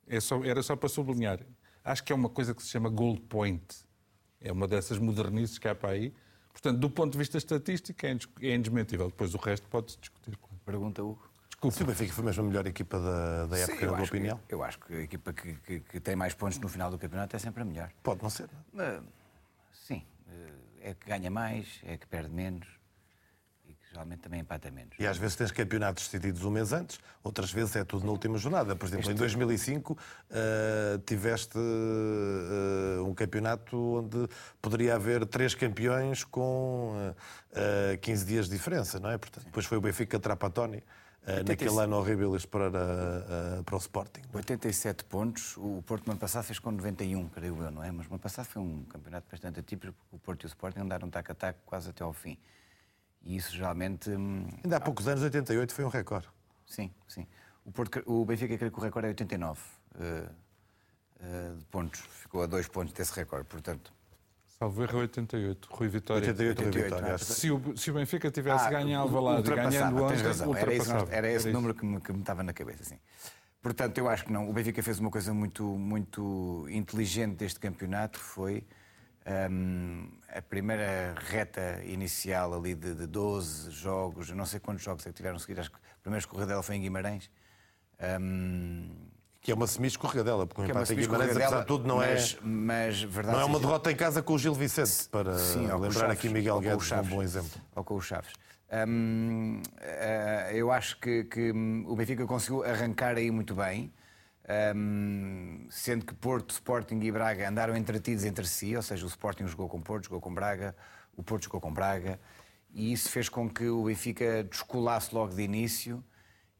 É 0.05 0.19
só, 0.19 0.43
era 0.43 0.62
só 0.62 0.75
para 0.75 0.89
sublinhar. 0.89 1.39
Acho 1.83 2.03
que 2.03 2.12
é 2.12 2.15
uma 2.15 2.29
coisa 2.29 2.53
que 2.53 2.62
se 2.62 2.69
chama 2.69 2.89
goal 2.89 3.17
point. 3.17 3.88
É 4.41 4.52
uma 4.52 4.67
dessas 4.67 4.97
modernices 4.97 5.58
que 5.58 5.67
há 5.67 5.75
para 5.75 5.89
aí. 5.89 6.13
Portanto, 6.52 6.80
do 6.80 6.89
ponto 6.89 7.12
de 7.13 7.17
vista 7.17 7.38
estatístico, 7.38 8.06
é, 8.06 8.17
é 8.41 8.56
indesmentível. 8.56 9.08
Depois 9.08 9.34
o 9.34 9.38
resto 9.38 9.67
pode-se 9.69 9.97
discutir. 9.99 10.38
Pergunta, 10.65 11.04
Hugo. 11.04 11.28
Desculpa. 11.49 11.75
Se 11.75 11.84
o 11.84 11.86
Benfica 11.86 12.13
foi 12.13 12.23
mesmo 12.23 12.43
a 12.43 12.47
melhor 12.47 12.67
equipa 12.67 12.99
da, 12.99 13.47
da 13.47 13.58
época, 13.58 13.86
na 13.86 13.97
tua 13.97 14.06
opinião? 14.06 14.39
Que, 14.47 14.54
eu 14.54 14.63
acho 14.63 14.80
que 14.80 14.93
a 14.93 15.02
equipa 15.02 15.34
que, 15.34 15.54
que, 15.56 15.80
que, 15.80 15.99
tem 15.99 16.15
mais 16.15 16.34
pontos 16.34 16.58
no 16.60 16.69
final 16.69 16.89
do 16.89 16.97
campeonato 16.97 17.36
é 17.36 17.39
sempre 17.39 17.62
a 17.62 17.65
melhor. 17.65 17.91
Pode 18.02 18.21
não 18.21 18.30
ser. 18.30 18.49
Não? 18.73 18.99
Uh, 18.99 19.04
sim 19.73 20.04
é 20.82 20.93
que 20.93 21.08
ganha 21.08 21.30
mais, 21.30 21.80
é 21.84 21.97
que 21.97 22.08
perde 22.08 22.30
menos. 22.30 22.67
Geralmente 23.91 24.19
também 24.19 24.41
empata 24.41 24.69
menos. 24.69 24.95
E 24.99 25.08
às 25.08 25.17
vezes 25.17 25.36
tens 25.36 25.52
campeonatos 25.52 26.06
decididos 26.06 26.43
um 26.43 26.52
mês 26.52 26.71
antes, 26.71 26.99
outras 27.23 27.52
vezes 27.52 27.75
é 27.75 27.84
tudo 27.84 28.06
na 28.06 28.12
última 28.12 28.38
jornada. 28.38 28.75
Por 28.75 28.86
exemplo, 28.86 29.10
este... 29.10 29.13
em 29.13 29.15
2005 29.15 29.93
uh, 29.93 30.99
tiveste 31.06 31.58
uh, 31.58 33.04
um 33.04 33.13
campeonato 33.15 33.78
onde 33.78 34.30
poderia 34.62 34.95
haver 34.95 35.25
três 35.25 35.56
campeões 35.56 36.23
com 36.23 37.13
uh, 37.56 37.97
15 37.99 38.25
dias 38.25 38.45
de 38.47 38.56
diferença, 38.56 38.99
não 38.99 39.10
é? 39.10 39.17
Portanto, 39.17 39.45
depois 39.45 39.65
foi 39.65 39.78
o 39.78 39.82
Benfica 39.82 40.19
Trapatoni. 40.19 40.84
Uh, 41.23 41.47
naquele 41.47 41.78
ano 41.78 41.97
horrível 41.97 42.36
para, 42.49 42.69
uh, 42.69 43.63
para 43.63 43.75
o 43.75 43.78
Sporting. 43.78 44.21
87 44.34 45.04
pontos, 45.04 45.58
o 45.58 45.84
Porto 45.86 46.06
no 46.06 46.13
ano 46.13 46.19
passado 46.19 46.43
fez 46.45 46.60
com 46.60 46.71
91, 46.71 47.28
creio 47.30 47.62
eu, 47.62 47.71
não 47.71 47.84
é? 47.84 47.91
Mas 47.91 48.08
no 48.08 48.13
ano 48.13 48.21
passado 48.21 48.45
foi 48.45 48.62
um 48.62 48.84
campeonato 48.84 49.28
bastante 49.30 49.60
atípico, 49.60 49.93
porque 49.93 50.15
o 50.15 50.19
Porto 50.19 50.43
e 50.43 50.45
o 50.45 50.47
Sporting 50.47 50.80
andaram 50.80 51.10
tac 51.10 51.30
a 51.30 51.36
tac 51.36 51.60
quase 51.65 51.89
até 51.89 52.04
ao 52.04 52.13
fim. 52.13 52.38
E 53.21 53.36
isso 53.36 53.55
geralmente. 53.55 54.10
Hum, 54.10 54.47
Ainda 54.63 54.77
há 54.77 54.79
poucos 54.79 55.08
anos, 55.08 55.23
88 55.23 55.73
foi 55.73 55.86
um 55.86 55.89
recorde. 55.89 56.27
Sim, 56.65 56.91
sim. 57.08 57.27
O, 57.65 57.71
Porto, 57.71 58.01
o 58.05 58.25
Benfica 58.25 58.58
creio 58.58 58.71
que 58.71 58.79
o 58.79 58.82
recorde 58.82 59.08
é 59.08 59.10
89 59.10 59.60
uh, 59.60 60.01
uh, 61.19 61.58
de 61.58 61.65
pontos. 61.65 61.99
Ficou 61.99 62.43
a 62.43 62.45
dois 62.45 62.67
pontos 62.67 62.93
desse 62.93 63.13
recorde, 63.13 63.45
portanto. 63.47 63.93
Salvo 64.60 64.84
erro 64.84 64.99
88, 64.99 65.69
Rui 65.71 65.88
Vitória. 65.88 66.27
88, 66.27 66.65
88 66.65 66.91
Rui 66.91 67.01
Vitória. 67.01 67.17
Se 67.17 67.49
o, 67.49 67.77
se 67.77 67.91
o 67.91 67.93
Benfica 67.93 68.29
tivesse 68.29 68.65
ah, 68.65 68.69
ganho 68.69 68.99
Alvalade 68.99 69.49
ganhando 69.49 70.03
ontem, 70.03 70.21
razão. 70.21 70.53
Era 70.53 70.73
esse, 70.73 70.91
era 71.12 71.32
esse 71.32 71.51
número 71.51 71.73
que 71.73 71.86
me, 71.86 72.01
que 72.01 72.12
me 72.12 72.19
estava 72.19 72.43
na 72.43 72.51
cabeça, 72.51 72.84
sim. 72.84 72.99
Portanto, 73.62 73.97
eu 73.97 74.10
acho 74.10 74.25
que 74.25 74.34
não. 74.34 74.49
O 74.49 74.53
Benfica 74.53 74.84
fez 74.84 74.99
uma 74.99 75.10
coisa 75.10 75.34
muito, 75.34 75.63
muito 75.63 76.65
inteligente 76.69 77.36
deste 77.38 77.60
campeonato, 77.60 78.19
foi 78.19 78.65
um, 79.49 80.10
a 80.33 80.41
primeira 80.41 81.15
reta 81.27 81.81
inicial 81.85 82.53
ali 82.53 82.75
de, 82.75 82.93
de 82.93 83.07
12 83.07 83.71
jogos, 83.71 84.29
não 84.31 84.45
sei 84.45 84.59
quantos 84.59 84.83
jogos 84.83 85.05
é 85.05 85.09
que 85.09 85.15
tiveram 85.15 85.37
a 85.37 85.39
seguir, 85.39 85.59
acho 85.59 85.71
que 85.71 85.77
o 85.77 86.01
primeiro 86.01 86.21
escorredela 86.21 86.61
foi 86.61 86.75
em 86.75 86.81
Guimarães. 86.81 87.29
Um, 88.21 88.89
que 89.41 89.51
é 89.51 89.55
uma 89.55 89.67
semi-escorregadela, 89.67 90.45
porque 90.45 90.61
o 90.61 90.65
um 90.65 90.67
empate 90.67 90.93
em 90.93 90.97
Guimarães, 90.97 91.35
apesar 91.35 91.61
de 91.61 91.65
tudo, 91.65 91.87
não 91.87 91.97
mas, 91.97 92.33
é. 92.33 92.45
Mas, 92.45 93.01
verdade 93.01 93.37
não 93.37 93.41
é 93.41 93.45
uma 93.45 93.59
derrota 93.59 93.91
em 93.91 93.95
casa 93.95 94.21
com 94.21 94.33
o 94.33 94.37
Gil 94.37 94.53
Vicente, 94.53 95.07
para 95.09 95.37
Sim, 95.37 95.61
lembrar 95.61 95.91
Chaves, 95.91 96.11
aqui 96.11 96.29
Miguel 96.29 96.59
Guedes, 96.59 96.91
um 96.91 97.03
bom 97.03 97.23
exemplo. 97.23 97.61
Ou 97.75 97.83
com 97.83 97.95
o 97.95 98.01
Chaves. 98.01 98.31
Hum, 98.87 99.61
uh, 99.81 100.51
eu 100.51 100.71
acho 100.71 100.99
que, 100.99 101.23
que, 101.23 101.51
o 101.87 101.95
Benfica 101.95 102.25
conseguiu 102.25 102.63
arrancar 102.63 103.15
aí 103.17 103.31
muito 103.31 103.55
bem, 103.55 103.91
um, 104.75 105.67
sendo 105.69 106.05
que 106.05 106.13
Porto, 106.13 106.51
Sporting 106.51 106.99
e 107.01 107.12
Braga 107.12 107.49
andaram 107.49 107.75
entretidos 107.75 108.25
entre 108.25 108.45
si, 108.47 108.75
ou 108.75 108.81
seja, 108.81 109.05
o 109.05 109.09
Sporting 109.09 109.47
jogou 109.47 109.69
com 109.69 109.81
Porto, 109.81 110.05
jogou 110.05 110.19
com 110.19 110.33
Braga, 110.33 110.75
o 111.15 111.23
Porto 111.23 111.43
jogou 111.43 111.62
com 111.62 111.73
Braga, 111.73 112.19
e 112.71 112.91
isso 112.91 113.09
fez 113.09 113.29
com 113.29 113.49
que 113.49 113.67
o 113.67 113.83
Benfica 113.83 114.43
descolasse 114.43 115.13
logo 115.13 115.33
de 115.33 115.41
início 115.41 116.03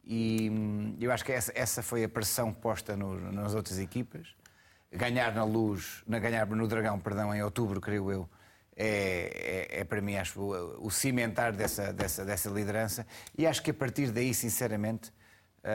e 0.04 0.50
hum, 0.52 0.98
eu 1.00 1.12
acho 1.12 1.24
que 1.24 1.32
essa, 1.32 1.52
essa 1.56 1.84
foi 1.84 2.04
a 2.04 2.10
pressão 2.10 2.52
posta 2.52 2.98
no, 2.98 3.32
nas 3.32 3.54
outras 3.54 3.78
equipas. 3.78 4.36
Ganhar 4.92 5.36
na 5.36 5.44
luz, 5.44 6.04
na 6.08 6.18
ganhar 6.18 6.48
no 6.48 6.68
Dragão, 6.68 7.00
perdão, 7.00 7.34
em 7.34 7.44
outubro, 7.44 7.80
creio 7.80 8.12
eu, 8.12 8.30
é, 8.76 9.68
é, 9.72 9.82
é, 9.82 9.84
para 9.84 10.02
mim, 10.02 10.16
acho, 10.16 10.42
o, 10.42 10.90
cimentar 10.90 11.54
dessa, 11.54 11.94
dessa, 11.94 12.26
dessa 12.26 12.50
liderança. 12.50 13.06
E 13.38 13.46
acho 13.46 13.62
que 13.62 13.70
a 13.70 13.74
partir 13.74 14.12
daí, 14.12 14.34
sinceramente, 14.34 15.14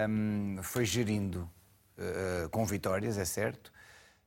um, 0.08 0.58
foi 0.62 0.84
gerindo 0.84 1.48
uh, 1.98 2.48
com 2.50 2.64
vitórias, 2.64 3.18
é 3.18 3.24
certo, 3.24 3.72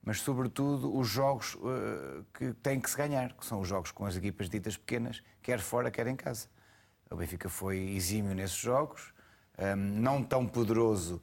mas 0.02 0.22
sobretudo 0.22 0.96
os 0.96 1.08
jogos 1.08 1.56
uh, 1.56 2.26
que 2.34 2.54
têm 2.54 2.80
que 2.80 2.90
se 2.90 2.98
ganhar, 2.98 3.34
que 3.34 3.46
são 3.46 3.60
os 3.60 3.68
jogos 3.68 3.92
com 3.92 4.06
as 4.06 4.16
equipas 4.16 4.50
ditas 4.50 4.78
pequenas, 4.78 5.22
quer 5.42 5.60
fora, 5.60 5.92
quer 5.92 6.08
em 6.08 6.16
casa. 6.16 6.48
O 7.10 7.16
Benfica 7.16 7.50
foi 7.50 7.78
exímio 7.78 8.34
nesses 8.36 8.58
jogos 8.58 9.14
um, 9.58 9.76
não 9.76 10.24
tão 10.24 10.46
poderoso 10.46 11.22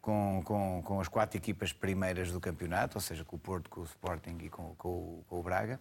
com, 0.00 0.42
com, 0.44 0.82
com, 0.84 1.00
as 1.00 1.08
quatro 1.08 1.36
equipas 1.36 1.72
primeiras 1.72 2.30
do 2.30 2.40
campeonato, 2.40 2.96
ou 2.96 3.00
seja, 3.00 3.24
com 3.24 3.36
o 3.36 3.38
Porto, 3.38 3.70
com 3.70 3.80
o 3.80 3.84
Sporting 3.84 4.38
e 4.40 4.48
com, 4.48 4.74
com, 4.76 5.22
com 5.26 5.40
o 5.40 5.42
Braga. 5.42 5.80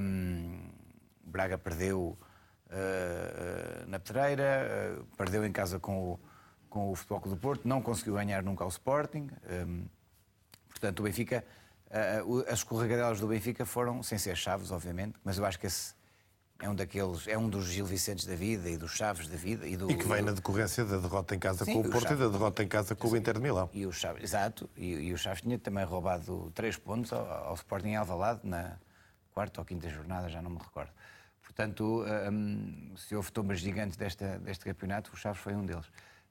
Um, 0.00 0.70
Braga 1.24 1.58
perdeu 1.58 2.18
uh, 2.68 3.86
na 3.88 3.98
Pedreira, 3.98 5.00
uh, 5.00 5.16
perdeu 5.16 5.44
em 5.44 5.52
casa 5.52 5.78
com 5.78 6.12
o, 6.12 6.20
com 6.76 6.90
o 6.90 6.94
Futebol 6.94 7.20
do 7.20 7.36
Porto, 7.38 7.66
não 7.66 7.80
conseguiu 7.80 8.12
ganhar 8.12 8.42
nunca 8.42 8.62
ao 8.62 8.68
Sporting. 8.68 9.30
Um, 9.48 9.86
portanto, 10.68 11.00
o 11.00 11.04
Benfica, 11.04 11.42
uh, 11.88 12.44
as 12.48 12.58
escorregadelas 12.58 13.18
do 13.18 13.26
Benfica 13.26 13.64
foram, 13.64 14.02
sem 14.02 14.18
ser 14.18 14.36
chaves, 14.36 14.70
obviamente, 14.70 15.14
mas 15.24 15.38
eu 15.38 15.46
acho 15.46 15.58
que 15.58 15.66
esse 15.66 15.94
é 16.60 16.68
um 16.68 16.74
daqueles, 16.74 17.26
é 17.28 17.38
um 17.38 17.48
dos 17.48 17.64
Gil 17.64 17.86
Vicentes 17.86 18.26
da 18.26 18.34
vida 18.34 18.68
e 18.68 18.76
dos 18.76 18.90
Chaves 18.90 19.26
da 19.26 19.38
vida. 19.38 19.66
E, 19.66 19.74
do, 19.74 19.90
e 19.90 19.96
que 19.96 20.06
vem 20.06 20.20
na 20.20 20.32
decorrência 20.32 20.84
da 20.84 20.98
derrota 20.98 21.34
em 21.34 21.38
casa 21.38 21.64
Sim, 21.64 21.72
com 21.72 21.80
o 21.80 21.82
Porto 21.84 22.08
Chaves, 22.08 22.18
e 22.18 22.24
da 22.24 22.28
derrota 22.28 22.62
em 22.62 22.68
casa 22.68 22.94
com 22.94 23.08
o 23.08 23.16
Inter 23.16 23.34
de 23.34 23.40
Milão. 23.40 23.70
E 23.72 23.86
o 23.86 23.92
Chaves, 23.92 24.22
exato, 24.22 24.68
e, 24.76 24.92
e 24.92 25.14
o 25.14 25.16
Chaves 25.16 25.40
tinha 25.40 25.58
também 25.58 25.84
roubado 25.84 26.52
três 26.54 26.76
pontos 26.76 27.10
ao, 27.10 27.26
ao 27.26 27.54
Sporting 27.54 27.88
em 27.88 27.96
Alvalade 27.96 28.40
na 28.44 28.76
quarta 29.32 29.62
ou 29.62 29.64
quinta 29.64 29.88
jornada, 29.88 30.28
já 30.28 30.42
não 30.42 30.50
me 30.50 30.58
recordo. 30.58 30.92
Portanto, 31.42 32.04
um, 32.30 32.94
se 32.98 33.16
houve 33.16 33.32
tombas 33.32 33.60
gigantes 33.60 33.96
desta, 33.96 34.38
deste 34.40 34.62
campeonato, 34.62 35.10
o 35.14 35.16
Chaves 35.16 35.40
foi 35.40 35.54
um 35.54 35.64
deles. 35.64 35.86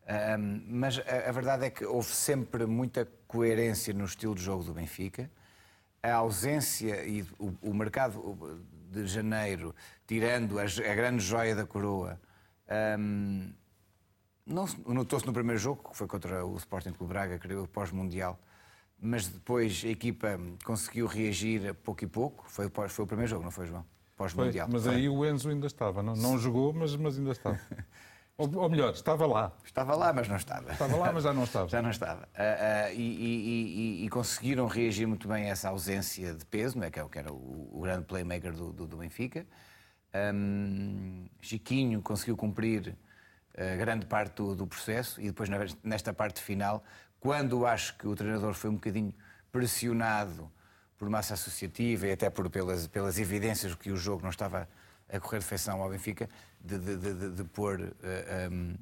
Um, 0.08 0.62
mas 0.68 1.00
a, 1.00 1.30
a, 1.30 1.32
verdade 1.32 1.66
é 1.66 1.70
que 1.70 1.84
houve 1.84 2.10
sempre 2.10 2.66
muita 2.68 3.08
coerência 3.28 3.94
no 3.94 4.06
estilo 4.06 4.36
de 4.36 4.44
jogo 4.44 4.64
do 4.64 4.74
Benfica. 4.74 5.30
A 6.02 6.14
ausência 6.14 7.04
e 7.06 7.24
o, 7.40 7.54
o 7.62 7.74
mercado 7.74 8.64
de 8.92 9.08
janeiro, 9.08 9.74
tirando 10.06 10.60
a, 10.60 10.64
a 10.64 10.96
grande 10.96 11.24
joia 11.24 11.56
da 11.56 11.66
coroa, 11.66 12.20
um, 13.00 13.52
notou-se 14.86 15.26
no 15.26 15.34
primeiro 15.34 15.60
jogo, 15.60 15.90
que 15.90 15.98
foi 15.98 16.06
contra 16.06 16.46
o 16.46 16.56
Sporting 16.58 16.92
Clube 16.92 17.12
Braga, 17.12 17.40
creio, 17.40 17.68
pós-mundial, 17.68 18.40
mas 19.00 19.28
depois 19.28 19.82
a 19.84 19.90
equipa 19.90 20.40
conseguiu 20.64 21.08
reagir 21.08 21.74
pouco 21.76 22.04
e 22.04 22.08
pouco. 22.08 22.46
Foi, 22.48 22.70
foi 22.90 23.06
o 23.06 23.08
primeiro 23.08 23.30
jogo, 23.30 23.44
não 23.44 23.52
foi, 23.52 23.66
João? 23.66 23.84
Pós-mundial. 24.16 24.70
Mas 24.72 24.88
aí 24.88 25.10
o 25.10 25.26
Enzo 25.26 25.50
ainda 25.50 25.66
estava, 25.66 26.04
não, 26.04 26.16
não 26.16 26.38
jogou, 26.38 26.72
mas, 26.72 26.96
mas 26.96 27.18
ainda 27.18 27.32
estava. 27.32 27.60
Ou, 28.38 28.54
ou, 28.58 28.70
melhor, 28.70 28.94
estava 28.94 29.26
lá. 29.26 29.54
Estava 29.64 29.96
lá, 29.96 30.12
mas 30.12 30.28
não 30.28 30.36
estava. 30.36 30.72
Estava 30.72 30.98
lá, 30.98 31.12
mas 31.12 31.24
já 31.24 31.34
não 31.34 31.44
estava. 31.46 31.68
já 31.70 31.82
não 31.82 31.90
estava. 31.90 32.24
Uh, 32.24 32.92
uh, 32.92 32.94
e, 32.94 33.02
e, 33.02 34.02
e, 34.02 34.06
e, 34.06 34.10
conseguiram 34.10 34.68
reagir 34.68 35.08
muito 35.08 35.26
bem 35.28 35.46
a 35.46 35.50
essa 35.50 35.70
ausência 35.70 36.34
de 36.34 36.46
peso, 36.46 36.78
não 36.78 36.86
é? 36.86 36.92
que, 36.92 37.00
é, 37.00 37.08
que 37.08 37.18
era 37.18 37.32
o, 37.32 37.70
o 37.72 37.82
grande 37.82 38.06
playmaker 38.06 38.52
do, 38.52 38.74
do, 38.74 38.86
do 38.86 38.98
Benfica. 38.98 39.46
Um, 40.34 41.28
Chiquinho 41.42 42.02
conseguiu 42.02 42.36
cumprir 42.36 42.98
uh, 43.54 43.78
grande 43.78 44.06
parte 44.06 44.36
do, 44.36 44.54
do, 44.54 44.68
processo 44.68 45.20
e 45.22 45.28
depois, 45.28 45.50
nesta 45.82 46.14
parte 46.14 46.42
final, 46.42 46.84
quando 47.20 47.66
acho 47.66 47.98
que 47.98 48.08
o 48.08 48.16
treinador 48.16 48.54
foi 48.54 48.70
um 48.70 48.76
bocadinho 48.76 49.14
pressionado 49.50 50.52
por 50.98 51.10
massa 51.10 51.34
associativa 51.34 52.08
e 52.08 52.12
até 52.12 52.30
por, 52.30 52.50
pelas, 52.50 52.88
pelas 52.88 53.18
evidências 53.18 53.76
que 53.76 53.92
o 53.92 53.98
jogo 53.98 54.24
não 54.24 54.30
estava 54.30 54.68
a 55.10 55.20
correr 55.20 55.40
de 55.40 55.46
feição 55.46 55.82
ao 55.82 55.90
Benfica, 55.90 56.30
de, 56.66 56.80
de, 56.80 57.14
de, 57.14 57.30
de 57.32 57.44
pôr 57.44 57.80
uh, 57.80 57.96
eh, 58.04 58.50
um, 58.52 58.72
ehm, 58.72 58.76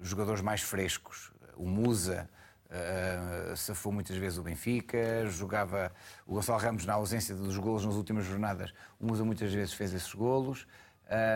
jogadores 0.00 0.40
mais 0.40 0.62
frescos. 0.62 1.30
O 1.56 1.66
Musa 1.66 2.28
uh, 2.66 3.56
safou 3.56 3.92
muitas 3.92 4.16
vezes 4.16 4.38
o 4.38 4.42
Benfica, 4.42 5.26
jogava 5.26 5.92
o 6.26 6.34
Gonçalo 6.34 6.58
Ramos 6.58 6.86
na 6.86 6.94
ausência 6.94 7.34
dos 7.34 7.56
golos 7.58 7.84
nas 7.84 7.96
últimas 7.96 8.24
jornadas. 8.24 8.72
O 8.98 9.06
Musa 9.06 9.24
muitas 9.24 9.52
vezes 9.52 9.74
fez 9.74 9.92
esses 9.92 10.14
golos. 10.14 10.66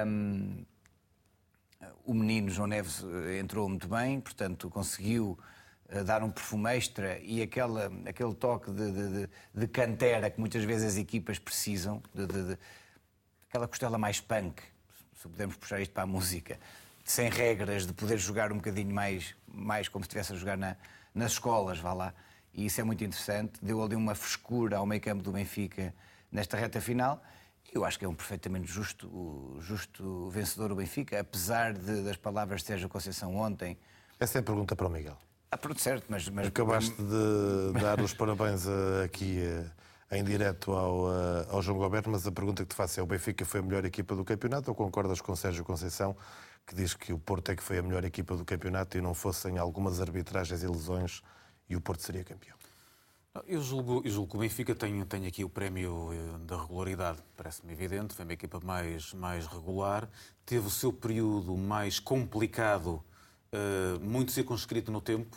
Um, 0.07 0.65
ehm, 0.65 0.67
o 2.05 2.15
menino 2.15 2.49
João 2.49 2.69
Neves 2.69 3.05
entrou 3.41 3.69
muito 3.69 3.89
bem, 3.89 4.21
portanto 4.21 4.71
conseguiu 4.71 5.39
dar 6.05 6.23
um 6.23 6.31
perfume 6.31 6.77
extra 6.77 7.19
e 7.19 7.43
aquela, 7.43 7.91
aquele 8.07 8.35
toque 8.35 8.71
de, 8.71 8.93
de, 8.93 9.29
de, 9.53 9.67
cantera 9.67 10.31
que 10.31 10.39
muitas 10.39 10.63
vezes 10.63 10.93
as 10.93 10.97
equipas 10.97 11.39
precisam, 11.39 12.01
de, 12.15 12.57
aquela 13.49 13.67
costela 13.67 13.99
mais 13.99 14.21
punk, 14.21 14.63
se 15.23 15.29
pudermos 15.29 15.57
puxar 15.57 15.81
isto 15.81 15.93
para 15.93 16.03
a 16.03 16.07
música, 16.07 16.59
sem 17.05 17.31
regras, 17.31 17.87
de 17.87 17.93
poder 17.93 18.19
jogar 18.19 18.51
um 18.53 18.57
bocadinho 18.57 18.93
mais, 18.93 19.35
mais 19.47 19.89
como 19.89 20.05
se 20.05 20.09
estivesse 20.09 20.33
a 20.33 20.37
jogar 20.37 20.57
na, 20.57 20.77
nas 21.15 21.33
escolas, 21.33 21.79
vá 21.79 21.93
lá. 21.93 22.15
E 22.53 22.67
isso 22.67 22.81
é 22.81 22.85
muito 22.85 23.03
interessante. 23.05 23.53
Deu 23.63 23.83
ali 23.83 23.95
uma 23.95 24.15
frescura 24.15 24.77
ao 24.79 24.87
meio 24.87 25.01
campo 25.01 25.23
do 25.23 25.33
Benfica 25.33 25.95
nesta 26.31 26.57
reta 26.57 26.81
final. 26.81 27.23
E 27.73 27.77
eu 27.77 27.85
acho 27.85 27.99
que 27.99 28.05
é 28.05 28.09
um 28.09 28.15
perfeitamente 28.15 28.71
justo, 28.71 29.57
justo 29.61 30.29
vencedor 30.31 30.73
o 30.73 30.75
Benfica, 30.75 31.21
apesar 31.21 31.73
de, 31.73 32.03
das 32.03 32.17
palavras 32.17 32.61
de 32.61 32.67
Sérgio 32.67 32.89
Conceição 32.89 33.37
ontem. 33.37 33.79
Essa 34.19 34.39
é 34.39 34.41
a 34.41 34.43
pergunta 34.43 34.77
para 34.77 34.87
o 34.87 34.91
Miguel. 34.91 35.17
Ah, 35.51 35.57
pronto, 35.57 35.81
certo, 35.81 36.07
mas... 36.09 36.29
mas... 36.29 36.49
Acabaste 36.49 36.95
de 36.97 37.81
dar 37.81 38.01
os 38.01 38.13
parabéns 38.13 38.67
aqui 39.05 39.39
em 40.13 40.23
direto 40.23 40.73
ao, 40.73 41.11
eh, 41.11 41.47
ao 41.49 41.63
João 41.63 41.79
Goberto, 41.79 42.11
mas 42.11 42.27
a 42.27 42.31
pergunta 42.31 42.63
que 42.63 42.69
te 42.69 42.77
faço 42.77 43.01
é: 43.01 43.03
o 43.03 43.07
Benfica 43.07 43.45
foi 43.45 43.61
a 43.61 43.63
melhor 43.63 43.85
equipa 43.85 44.15
do 44.15 44.25
campeonato 44.25 44.71
ou 44.71 44.75
concordas 44.75 45.21
com 45.21 45.35
Sérgio 45.35 45.65
Conceição, 45.65 46.15
que 46.67 46.75
diz 46.75 46.93
que 46.95 47.13
o 47.13 47.19
Porto 47.19 47.51
é 47.51 47.57
que 47.57 47.63
foi 47.63 47.79
a 47.79 47.83
melhor 47.83 48.05
equipa 48.05 48.37
do 48.37 48.45
campeonato 48.45 48.99
e 48.99 49.01
não 49.01 49.15
fossem 49.15 49.59
algumas 49.59 50.01
arbitragens 50.01 50.63
e 50.63 50.67
lesões 50.67 51.23
e 51.69 51.75
o 51.75 51.81
Porto 51.81 52.03
seria 52.03 52.23
campeão? 52.23 52.57
Eu 53.47 53.63
julgo, 53.63 54.03
eu 54.05 54.11
julgo 54.11 54.33
que 54.33 54.37
o 54.37 54.41
Benfica 54.41 54.75
tem, 54.75 55.03
tem 55.07 55.27
aqui 55.27 55.43
o 55.43 55.49
prémio 55.49 56.11
eh, 56.13 56.39
da 56.47 56.61
regularidade, 56.61 57.19
parece-me 57.35 57.73
evidente. 57.73 58.15
Foi 58.15 58.27
uma 58.27 58.35
equipa 58.35 58.61
mais, 58.63 59.15
mais 59.15 59.47
regular, 59.47 60.07
teve 60.45 60.67
o 60.67 60.71
seu 60.71 60.93
período 60.93 61.57
mais 61.57 61.99
complicado, 61.99 63.03
uh, 63.51 63.99
muito 64.05 64.33
circunscrito 64.33 64.93
no 64.93 65.01
tempo, 65.01 65.35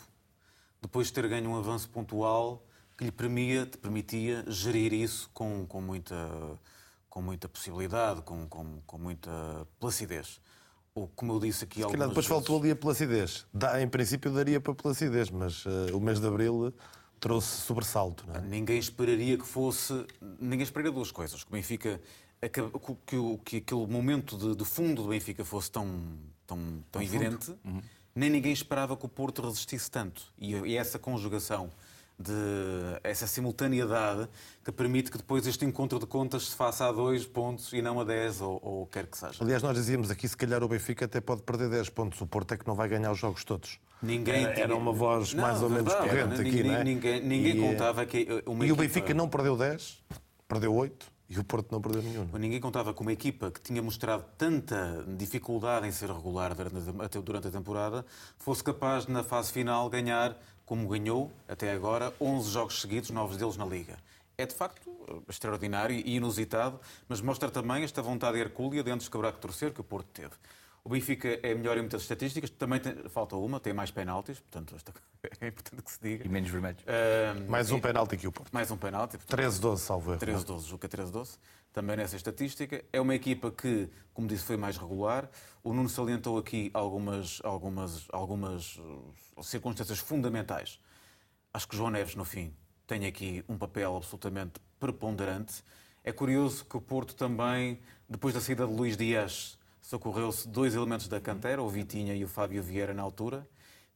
depois 0.82 1.06
de 1.06 1.14
ter 1.14 1.26
ganho 1.26 1.48
um 1.48 1.56
avanço 1.56 1.88
pontual 1.88 2.65
que 2.96 3.04
lhe 3.04 3.12
permitia, 3.12 3.66
permitia 3.80 4.44
gerir 4.48 4.92
isso 4.92 5.30
com, 5.34 5.66
com, 5.66 5.80
muita, 5.80 6.16
com 7.10 7.20
muita 7.20 7.48
possibilidade, 7.48 8.22
com, 8.22 8.48
com, 8.48 8.80
com 8.86 8.98
muita 8.98 9.30
placidez. 9.78 10.40
Ou, 10.94 11.08
como 11.08 11.34
eu 11.34 11.40
disse 11.40 11.64
aqui 11.64 11.82
Se 11.82 11.82
calhar 11.82 12.08
depois 12.08 12.26
vezes... 12.26 12.28
faltou 12.28 12.58
ali 12.58 12.70
a 12.70 12.76
placidez. 12.76 13.46
Dá, 13.52 13.82
em 13.82 13.88
princípio 13.88 14.30
daria 14.32 14.58
para 14.58 14.74
placidez, 14.74 15.28
mas 15.28 15.66
uh, 15.66 15.94
o 15.94 16.00
mês 16.00 16.18
de 16.18 16.26
Abril 16.26 16.72
trouxe 17.20 17.60
sobressalto. 17.60 18.24
É? 18.32 18.40
Ninguém 18.40 18.78
esperaria 18.78 19.36
que 19.36 19.46
fosse. 19.46 20.06
Ninguém 20.40 20.62
esperaria 20.62 20.90
duas 20.90 21.10
coisas. 21.10 21.44
Que 21.44 21.50
o 21.50 21.52
Benfica. 21.52 22.00
Que, 22.40 22.62
que, 23.06 23.38
que 23.44 23.56
aquele 23.56 23.86
momento 23.86 24.36
de, 24.36 24.54
de, 24.54 24.64
fundo 24.64 25.02
do 25.02 25.08
Benfica 25.08 25.44
fosse 25.44 25.70
tão, 25.70 25.88
tão, 26.46 26.84
tão 26.92 27.02
evidente, 27.02 27.50
uhum. 27.64 27.80
nem 28.14 28.28
ninguém 28.28 28.52
esperava 28.52 28.94
que 28.94 29.04
o 29.06 29.08
Porto 29.08 29.42
resistisse 29.42 29.90
tanto. 29.90 30.22
E, 30.38 30.52
e 30.52 30.76
essa 30.76 30.98
conjugação 30.98 31.70
de 32.18 32.32
essa 33.02 33.26
simultaneidade 33.26 34.28
que 34.64 34.72
permite 34.72 35.10
que 35.10 35.18
depois 35.18 35.46
este 35.46 35.64
encontro 35.64 35.98
de 35.98 36.06
contas 36.06 36.48
se 36.48 36.56
faça 36.56 36.88
a 36.88 36.92
dois 36.92 37.26
pontos 37.26 37.72
e 37.72 37.82
não 37.82 38.00
a 38.00 38.04
dez, 38.04 38.40
ou, 38.40 38.58
ou 38.62 38.86
quer 38.86 39.06
que 39.06 39.18
seja. 39.18 39.42
Aliás, 39.42 39.62
nós 39.62 39.76
dizíamos 39.76 40.10
aqui, 40.10 40.26
se 40.26 40.36
calhar 40.36 40.62
o 40.62 40.68
Benfica 40.68 41.04
até 41.04 41.20
pode 41.20 41.42
perder 41.42 41.68
10 41.68 41.90
pontos. 41.90 42.20
O 42.20 42.26
Porto 42.26 42.54
é 42.54 42.56
que 42.56 42.66
não 42.66 42.74
vai 42.74 42.88
ganhar 42.88 43.12
os 43.12 43.18
jogos 43.18 43.44
todos. 43.44 43.78
Ninguém 44.02 44.44
era, 44.44 44.60
era 44.60 44.76
uma 44.76 44.92
voz 44.92 45.34
não, 45.34 45.42
mais 45.42 45.62
ou 45.62 45.70
menos 45.70 45.92
corrente 45.92 46.40
aqui, 46.40 46.62
não 46.62 46.74
é? 46.74 46.84
Ninguém, 46.84 47.20
ninguém 47.22 47.56
e, 47.56 47.60
contava 47.60 48.04
que 48.06 48.42
uma 48.46 48.64
E 48.64 48.68
equipa... 48.68 48.82
o 48.82 48.86
Benfica 48.86 49.14
não 49.14 49.28
perdeu 49.28 49.56
10, 49.56 50.02
perdeu 50.48 50.74
8. 50.74 51.16
E 51.28 51.40
o 51.40 51.44
Porto 51.44 51.72
não 51.72 51.80
perdeu 51.80 52.02
nenhum. 52.02 52.28
Ninguém 52.38 52.60
contava 52.60 52.94
com 52.94 53.02
uma 53.02 53.12
equipa 53.12 53.50
que 53.50 53.60
tinha 53.60 53.82
mostrado 53.82 54.24
tanta 54.38 55.04
dificuldade 55.16 55.86
em 55.86 55.90
ser 55.90 56.08
regular 56.08 56.54
durante 57.24 57.48
a 57.48 57.50
temporada 57.50 58.06
fosse 58.38 58.62
capaz, 58.62 59.08
na 59.08 59.24
fase 59.24 59.50
final, 59.50 59.90
ganhar 59.90 60.38
como 60.66 60.88
ganhou 60.88 61.32
até 61.48 61.72
agora 61.72 62.12
11 62.20 62.50
jogos 62.50 62.80
seguidos, 62.80 63.10
novos 63.10 63.36
deles 63.36 63.56
na 63.56 63.64
Liga. 63.64 63.96
É 64.36 64.44
de 64.44 64.54
facto 64.54 64.90
extraordinário 65.28 65.96
e 65.96 66.16
inusitado, 66.16 66.78
mas 67.08 67.20
mostra 67.20 67.50
também 67.50 67.84
esta 67.84 68.02
vontade 68.02 68.38
hercúlea 68.38 68.82
de 68.82 68.90
antes 68.90 69.08
quebrar 69.08 69.32
que 69.32 69.38
torcer 69.38 69.72
que 69.72 69.80
o 69.80 69.84
Porto 69.84 70.08
teve. 70.12 70.34
O 70.86 70.88
Benfica 70.88 71.40
é 71.42 71.52
melhor 71.52 71.76
em 71.76 71.80
muitas 71.80 72.02
estatísticas, 72.02 72.48
também 72.48 72.78
tem, 72.78 72.94
falta 73.08 73.34
uma, 73.34 73.58
tem 73.58 73.72
mais 73.72 73.90
penaltis, 73.90 74.38
portanto 74.38 74.76
é 75.40 75.48
importante 75.48 75.82
que 75.82 75.90
se 75.90 75.98
diga. 76.00 76.24
E 76.24 76.28
menos 76.28 76.48
vermelhos. 76.48 76.80
Uh, 76.82 77.50
mais 77.50 77.72
um 77.72 77.80
penalti 77.80 78.16
que 78.16 78.28
o 78.28 78.30
Porto. 78.30 78.52
Mais 78.52 78.70
um 78.70 78.76
penalti. 78.76 79.18
13-12, 79.18 79.78
salvo 79.78 80.12
erro. 80.12 80.20
13-12, 80.20 80.60
julgo 80.60 80.78
que 80.78 80.86
é 80.86 81.04
13-12. 81.04 81.38
Também 81.72 81.96
nessa 81.96 82.14
estatística. 82.14 82.84
É 82.92 83.00
uma 83.00 83.16
equipa 83.16 83.50
que, 83.50 83.90
como 84.14 84.28
disse, 84.28 84.44
foi 84.44 84.56
mais 84.56 84.76
regular. 84.76 85.28
O 85.64 85.72
Nuno 85.72 85.88
salientou 85.88 86.38
aqui 86.38 86.70
algumas, 86.72 87.40
algumas, 87.42 88.06
algumas 88.12 88.76
uh, 88.76 89.42
circunstâncias 89.42 89.98
fundamentais. 89.98 90.80
Acho 91.52 91.66
que 91.66 91.76
João 91.76 91.90
Neves, 91.90 92.14
no 92.14 92.24
fim, 92.24 92.54
tem 92.86 93.06
aqui 93.06 93.44
um 93.48 93.58
papel 93.58 93.96
absolutamente 93.96 94.60
preponderante. 94.78 95.64
É 96.04 96.12
curioso 96.12 96.64
que 96.64 96.76
o 96.76 96.80
Porto 96.80 97.16
também, 97.16 97.80
depois 98.08 98.32
da 98.32 98.40
saída 98.40 98.64
de 98.64 98.72
Luís 98.72 98.96
Dias, 98.96 99.55
socorreu-se 99.86 100.48
dois 100.48 100.74
elementos 100.74 101.06
da 101.06 101.20
cantera, 101.20 101.62
o 101.62 101.68
Vitinha 101.68 102.12
e 102.12 102.24
o 102.24 102.28
Fábio 102.28 102.60
Vieira 102.60 102.92
na 102.92 103.02
altura, 103.02 103.48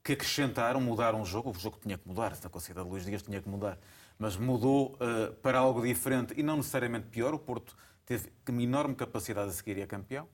que 0.04 0.12
acrescentaram, 0.12 0.80
mudaram 0.80 1.20
o 1.20 1.24
jogo. 1.24 1.50
O 1.50 1.54
jogo 1.54 1.78
tinha 1.82 1.98
que 1.98 2.06
mudar, 2.06 2.30
esta 2.30 2.48
considera 2.48 2.84
Luís 2.84 3.04
Dias 3.04 3.22
tinha 3.22 3.42
que 3.42 3.48
mudar, 3.48 3.76
mas 4.16 4.36
mudou 4.36 4.94
uh, 4.94 5.34
para 5.42 5.58
algo 5.58 5.82
diferente 5.82 6.32
e 6.36 6.44
não 6.44 6.58
necessariamente 6.58 7.08
pior. 7.08 7.34
O 7.34 7.40
Porto 7.40 7.76
teve 8.06 8.32
uma 8.48 8.62
enorme 8.62 8.94
capacidade 8.94 9.50
de 9.50 9.56
seguir 9.56 9.78
e 9.78 9.80
é 9.80 9.86
campeão. 9.86 10.28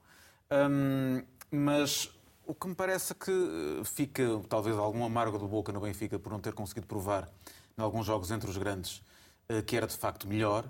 Um, 0.51 1.23
mas 1.51 2.11
o 2.45 2.55
que 2.55 2.69
me 2.69 2.75
parece 2.75 3.15
que 3.15 3.31
eh, 3.31 3.85
fica 3.85 4.23
talvez 4.49 4.77
algum 4.77 5.05
amargo 5.05 5.39
do 5.39 5.49
boca 5.49 5.73
no 5.73 5.81
Benfica 5.81 6.19
por 6.19 6.31
não 6.31 6.39
ter 6.39 6.53
conseguido 6.53 6.87
provar 6.87 7.29
em 7.77 7.83
alguns 7.83 8.07
jogos 8.07 8.31
entre 8.31 8.49
os 8.49 8.57
grandes 8.57 9.03
uh, 9.51 9.63
que 9.65 9.77
era 9.77 9.87
de 9.87 9.97
facto 9.97 10.29
melhor, 10.29 10.65
eh, 10.65 10.69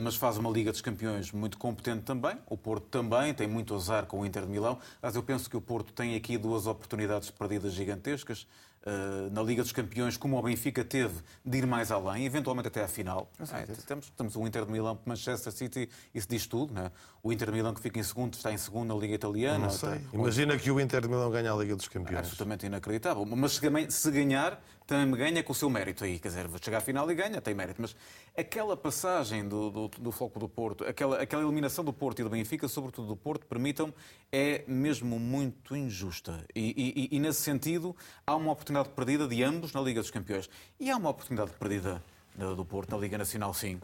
mas 0.00 0.16
faz 0.16 0.36
uma 0.36 0.50
Liga 0.50 0.70
dos 0.70 0.80
Campeões 0.80 1.32
muito 1.32 1.58
competente 1.58 2.02
também. 2.02 2.36
O 2.46 2.56
Porto 2.56 2.86
também 2.88 3.32
tem 3.32 3.46
muito 3.46 3.74
azar 3.74 4.06
com 4.06 4.20
o 4.20 4.26
Inter 4.26 4.42
de 4.42 4.48
Milão. 4.48 4.78
Mas 5.00 5.14
eu 5.14 5.22
penso 5.22 5.48
que 5.48 5.56
o 5.56 5.60
Porto 5.60 5.92
tem 5.92 6.14
aqui 6.14 6.36
duas 6.36 6.66
oportunidades 6.66 7.30
perdidas 7.30 7.72
gigantescas. 7.72 8.46
Uh, 8.84 9.30
na 9.30 9.40
Liga 9.40 9.62
dos 9.62 9.70
Campeões, 9.70 10.16
como 10.16 10.36
o 10.36 10.42
Benfica 10.42 10.84
teve 10.84 11.14
de 11.44 11.58
ir 11.58 11.66
mais 11.68 11.92
além, 11.92 12.26
eventualmente 12.26 12.66
até 12.66 12.82
à 12.82 12.88
final. 12.88 13.30
É, 13.52 13.62
temos, 13.86 14.10
temos 14.10 14.34
o 14.34 14.44
Inter 14.44 14.64
de 14.64 14.72
Milão, 14.72 14.98
Manchester 15.06 15.52
City, 15.52 15.88
isso 16.12 16.26
diz 16.28 16.48
tudo. 16.48 16.74
Né? 16.74 16.90
O 17.22 17.32
Inter 17.32 17.48
de 17.48 17.54
Milão 17.54 17.72
que 17.72 17.80
fica 17.80 18.00
em 18.00 18.02
segundo 18.02 18.34
está 18.34 18.52
em 18.52 18.58
segundo 18.58 18.92
na 18.92 19.00
Liga 19.00 19.14
Italiana. 19.14 19.66
Não 19.66 19.70
sei. 19.70 20.00
Imagina 20.12 20.58
que 20.58 20.68
o 20.68 20.80
Inter 20.80 21.00
de 21.00 21.06
Milão 21.06 21.30
ganha 21.30 21.52
a 21.52 21.56
Liga 21.56 21.76
dos 21.76 21.86
Campeões. 21.86 22.16
É 22.16 22.18
absolutamente 22.18 22.66
inacreditável. 22.66 23.24
Mas 23.24 23.60
se 23.88 24.10
ganhar, 24.10 24.60
também 24.86 25.18
ganha 25.18 25.42
com 25.42 25.52
o 25.52 25.54
seu 25.54 25.70
mérito 25.70 26.04
aí. 26.04 26.18
Quer 26.18 26.28
dizer, 26.28 26.46
chegar 26.62 26.78
à 26.78 26.80
final 26.80 27.10
e 27.10 27.14
ganha, 27.14 27.40
tem 27.40 27.54
mérito. 27.54 27.80
Mas 27.80 27.94
aquela 28.36 28.76
passagem 28.76 29.48
do, 29.48 29.70
do, 29.70 29.88
do 29.88 30.10
do 30.10 30.48
Porto, 30.48 30.84
aquela, 30.84 31.20
aquela 31.20 31.42
eliminação 31.42 31.84
do 31.84 31.92
Porto 31.92 32.20
e 32.20 32.22
do 32.22 32.30
Benfica, 32.30 32.68
sobretudo 32.68 33.08
do 33.08 33.16
Porto, 33.16 33.46
permitam 33.46 33.92
é 34.30 34.64
mesmo 34.66 35.18
muito 35.18 35.76
injusta. 35.76 36.44
E, 36.54 37.08
e, 37.10 37.16
e, 37.16 37.20
nesse 37.20 37.42
sentido, 37.42 37.96
há 38.26 38.34
uma 38.34 38.52
oportunidade 38.52 38.90
perdida 38.90 39.26
de 39.26 39.42
ambos 39.42 39.72
na 39.72 39.80
Liga 39.80 40.00
dos 40.00 40.10
Campeões. 40.10 40.48
E 40.78 40.90
há 40.90 40.96
uma 40.96 41.10
oportunidade 41.10 41.52
perdida 41.52 42.02
do 42.34 42.64
Porto 42.64 42.90
na 42.90 42.98
Liga 42.98 43.18
Nacional, 43.18 43.52
sim. 43.54 43.80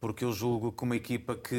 Porque 0.00 0.24
eu 0.24 0.32
julgo 0.32 0.72
que 0.72 0.82
uma 0.82 0.96
equipa 0.96 1.34
que 1.34 1.54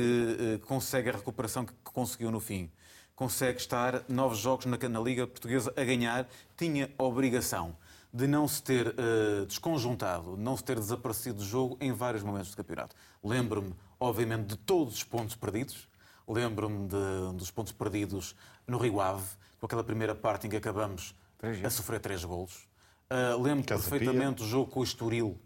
eh, 0.55 0.65
consegue 0.65 1.09
a 1.09 1.13
recuperação 1.13 1.63
que 1.63 1.73
conseguiu 1.83 2.31
no 2.31 2.39
fim, 2.39 2.71
consegue 3.15 3.59
estar 3.59 4.03
nove 4.09 4.35
jogos 4.35 4.65
na, 4.65 4.77
na 4.89 4.99
Liga 4.99 5.27
Portuguesa 5.27 5.71
a 5.77 5.83
ganhar, 5.83 6.27
tinha 6.57 6.89
obrigação 6.97 7.77
de 8.13 8.27
não 8.27 8.47
se 8.47 8.61
ter 8.61 8.87
uh, 8.87 9.45
desconjuntado, 9.45 10.35
não 10.35 10.57
se 10.57 10.63
ter 10.63 10.77
desaparecido 10.77 11.37
do 11.37 11.45
jogo 11.45 11.77
em 11.79 11.93
vários 11.93 12.23
momentos 12.23 12.51
do 12.51 12.57
campeonato. 12.57 12.95
Lembro-me, 13.23 13.73
obviamente, 13.99 14.47
de 14.47 14.57
todos 14.57 14.95
os 14.95 15.03
pontos 15.03 15.35
perdidos. 15.35 15.89
Lembro-me 16.27 16.87
dos 17.35 17.51
pontos 17.51 17.73
perdidos 17.73 18.35
no 18.67 18.77
Rio 18.77 19.01
Ave, 19.01 19.25
com 19.59 19.65
aquela 19.65 19.83
primeira 19.83 20.15
parte 20.15 20.47
em 20.47 20.49
que 20.49 20.55
acabamos 20.55 21.15
a 21.63 21.69
sofrer 21.69 21.99
três 21.99 22.23
golos. 22.23 22.67
Uh, 23.09 23.41
Lembro-me 23.41 23.63
perfeitamente 23.63 24.43
do 24.43 24.47
jogo 24.47 24.71
com 24.71 24.79
o 24.79 24.83
Estoril, 24.83 25.37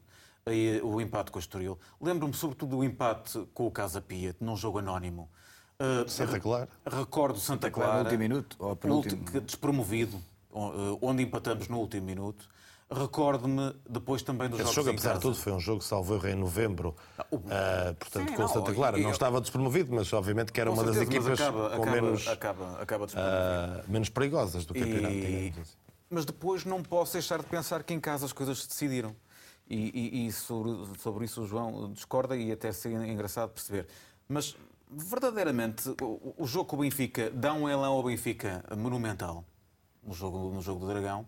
o 0.84 1.02
empate 1.02 1.32
com 1.32 1.38
o 1.38 1.40
Estoril. 1.40 1.80
Lembro-me, 2.00 2.34
sobretudo, 2.34 2.78
do 2.78 2.84
empate 2.84 3.48
com 3.54 3.66
o 3.66 3.72
Casa 3.72 4.02
Pia, 4.02 4.36
num 4.40 4.56
jogo 4.56 4.80
anónimo. 4.80 5.30
Uh, 5.80 6.08
Santa 6.08 6.40
Clara. 6.40 6.70
Recordo 6.86 7.40
Santa 7.40 7.72
Clara. 7.72 7.94
No 7.94 8.00
último 8.04 8.20
minuto? 8.20 8.58
Ou 8.60 8.76
penúltimo? 8.76 9.26
Despromovido, 9.42 10.22
onde 11.02 11.24
empatamos 11.24 11.68
no 11.68 11.80
último 11.80 12.06
minuto. 12.06 12.48
Recordo-me 12.90 13.76
depois 13.90 14.22
também 14.22 14.48
dos 14.48 14.60
Esse 14.60 14.66
jogos 14.68 14.76
jogo, 14.76 14.90
apesar 14.92 15.14
de 15.16 15.22
tudo, 15.22 15.36
foi 15.36 15.52
um 15.52 15.60
jogo, 15.60 15.82
salvo 15.82 16.14
erro, 16.14 16.28
em 16.28 16.36
novembro. 16.36 16.96
uh, 17.20 17.96
portanto, 17.96 18.30
Sim, 18.30 18.36
com 18.36 18.42
não, 18.44 18.48
Santa 18.48 18.74
Clara. 18.74 18.98
Não 19.00 19.10
estava 19.10 19.42
despromovido, 19.42 19.94
mas 19.94 20.14
obviamente 20.14 20.52
que 20.52 20.62
era 20.62 20.70
uma 20.70 20.84
certeza, 20.84 21.06
das 21.06 21.10
equipas 21.10 21.40
acaba, 21.42 21.70
com 21.70 21.82
acaba, 21.82 21.92
menos, 21.92 22.28
acaba, 22.28 22.82
acaba 22.82 23.06
uh, 23.06 23.92
menos 23.92 24.10
perigosas 24.10 24.66
do 24.66 24.74
campeonato. 24.76 25.16
E... 25.16 25.54
Assim. 25.60 25.76
Mas 26.12 26.26
depois 26.26 26.64
não 26.64 26.84
posso 26.84 27.14
deixar 27.14 27.40
de 27.40 27.46
pensar 27.46 27.82
que 27.82 27.92
em 27.92 28.00
casa 28.00 28.28
as 28.28 28.34
coisas 28.34 28.62
se 28.62 28.68
decidiram. 28.68 29.16
E, 29.68 30.22
e, 30.24 30.28
e 30.28 30.32
sobre, 30.32 30.72
sobre, 31.00 31.26
isso 31.26 31.42
o 31.42 31.48
João 31.48 31.92
discorda 31.92 32.38
e 32.38 32.52
até 32.52 32.72
seria 32.72 33.04
engraçado 33.08 33.50
perceber. 33.50 33.88
Mas 34.30 34.56
verdadeiramente 34.92 35.90
o, 36.04 36.36
o 36.38 36.46
jogo 36.46 36.66
com 36.66 36.76
o 36.76 36.80
Benfica 36.82 37.32
dá 37.32 37.52
um 37.52 37.68
elan 37.68 37.88
ao 37.88 38.04
Benfica 38.04 38.64
monumental 38.78 39.44
no 40.04 40.14
jogo, 40.14 40.52
no 40.54 40.62
jogo 40.62 40.82
do 40.82 40.88
Dragão 40.88 41.26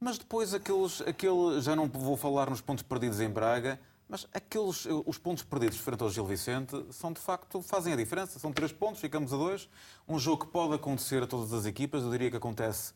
mas 0.00 0.16
depois 0.16 0.54
aqueles, 0.54 1.02
aquele, 1.02 1.60
já 1.60 1.76
não 1.76 1.86
vou 1.86 2.16
falar 2.16 2.48
nos 2.48 2.60
pontos 2.60 2.82
perdidos 2.82 3.20
em 3.20 3.28
Braga, 3.28 3.78
mas 4.08 4.26
aqueles, 4.34 4.88
os 5.06 5.18
pontos 5.18 5.44
perdidos 5.44 5.78
frente 5.78 6.02
ao 6.02 6.10
Gil 6.10 6.24
Vicente 6.24 6.84
são 6.90 7.12
de 7.12 7.20
facto, 7.20 7.62
fazem 7.62 7.92
a 7.92 7.96
diferença. 7.96 8.40
São 8.40 8.52
três 8.52 8.72
pontos, 8.72 9.00
ficamos 9.00 9.32
a 9.32 9.36
dois. 9.36 9.68
Um 10.08 10.18
jogo 10.18 10.46
que 10.46 10.52
pode 10.52 10.74
acontecer 10.74 11.22
a 11.22 11.28
todas 11.28 11.52
as 11.52 11.64
equipas, 11.64 12.02
eu 12.02 12.10
diria 12.10 12.28
que 12.28 12.36
acontece 12.36 12.92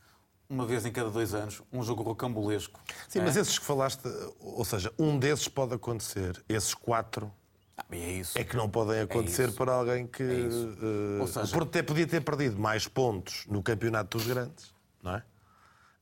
uma 0.48 0.66
vez 0.66 0.84
em 0.84 0.90
cada 0.90 1.10
dois 1.10 1.32
anos, 1.32 1.62
um 1.72 1.82
jogo 1.82 2.02
rocambolesco. 2.02 2.80
Sim, 3.08 3.20
é? 3.20 3.22
mas 3.22 3.36
esses 3.36 3.58
que 3.58 3.64
falaste, 3.64 4.02
ou 4.40 4.64
seja, 4.64 4.92
um 4.98 5.16
desses 5.16 5.46
pode 5.46 5.74
acontecer, 5.74 6.42
esses 6.48 6.74
quatro. 6.74 7.32
Ah, 7.76 7.84
é, 7.90 8.22
é 8.34 8.44
que 8.44 8.56
não 8.56 8.68
podem 8.68 9.00
acontecer 9.00 9.48
é 9.48 9.52
para 9.52 9.72
alguém 9.72 10.06
que. 10.06 10.22
É 10.22 11.22
uh, 11.22 11.26
seja... 11.26 11.62
Até 11.62 11.82
podia 11.82 12.06
ter 12.06 12.22
perdido 12.22 12.58
mais 12.58 12.88
pontos 12.88 13.46
no 13.48 13.62
campeonato 13.62 14.16
dos 14.16 14.26
grandes, 14.26 14.72
não 15.02 15.16
é? 15.16 15.22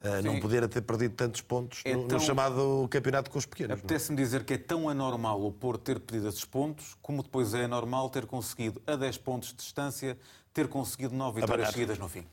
Uh, 0.03 0.21
não 0.25 0.41
poder 0.41 0.69
ter 0.69 0.81
perdido 0.81 1.15
tantos 1.15 1.41
pontos 1.41 1.81
é 1.85 1.95
no, 1.95 2.09
tão... 2.09 2.19
no, 2.19 2.25
chamado 2.25 2.89
campeonato 2.91 3.31
com 3.31 3.39
os 3.39 3.47
pequenos. 3.47 3.79
Apetece-me 3.79 4.17
dizer 4.17 4.45
que 4.45 4.55
é 4.55 4.59
tão 4.59 4.89
anormal 4.89 5.41
o 5.47 5.53
Porto 5.53 5.83
ter 5.83 6.01
perdido 6.01 6.29
esses 6.29 6.45
pontos, 6.45 6.97
como 7.01 7.23
depois 7.23 7.55
é 7.55 7.65
anormal 7.65 8.11
ter 8.11 8.27
conseguido, 8.27 8.83
a 8.85 8.97
10 8.97 9.19
pontos 9.19 9.51
de 9.51 9.57
distância, 9.57 10.19
ter 10.53 10.67
conseguido 10.67 11.15
9 11.15 11.41
vitórias 11.41 11.71
seguidas 11.71 11.99
no 11.99 12.09
fim. 12.09 12.27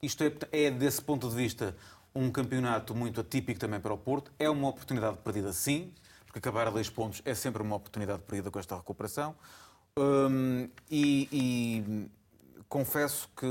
Isto 0.00 0.22
é, 0.22 0.32
é, 0.52 0.70
desse 0.70 1.02
ponto 1.02 1.28
de 1.28 1.34
vista, 1.34 1.76
um 2.14 2.30
campeonato 2.30 2.94
muito 2.94 3.20
atípico 3.20 3.58
também 3.58 3.80
para 3.80 3.92
o 3.92 3.98
Porto. 3.98 4.30
É 4.38 4.48
uma 4.48 4.68
oportunidade 4.68 5.18
perdida, 5.18 5.52
sim, 5.52 5.92
porque 6.26 6.38
acabar 6.38 6.68
a 6.68 6.70
dois 6.70 6.88
pontos 6.88 7.22
é 7.24 7.34
sempre 7.34 7.60
uma 7.60 7.74
oportunidade 7.74 8.22
perdida 8.22 8.50
com 8.50 8.58
esta 8.60 8.76
recuperação. 8.76 9.34
Hum, 9.98 10.68
e, 10.90 11.28
e 11.32 12.10
confesso 12.68 13.28
que, 13.36 13.46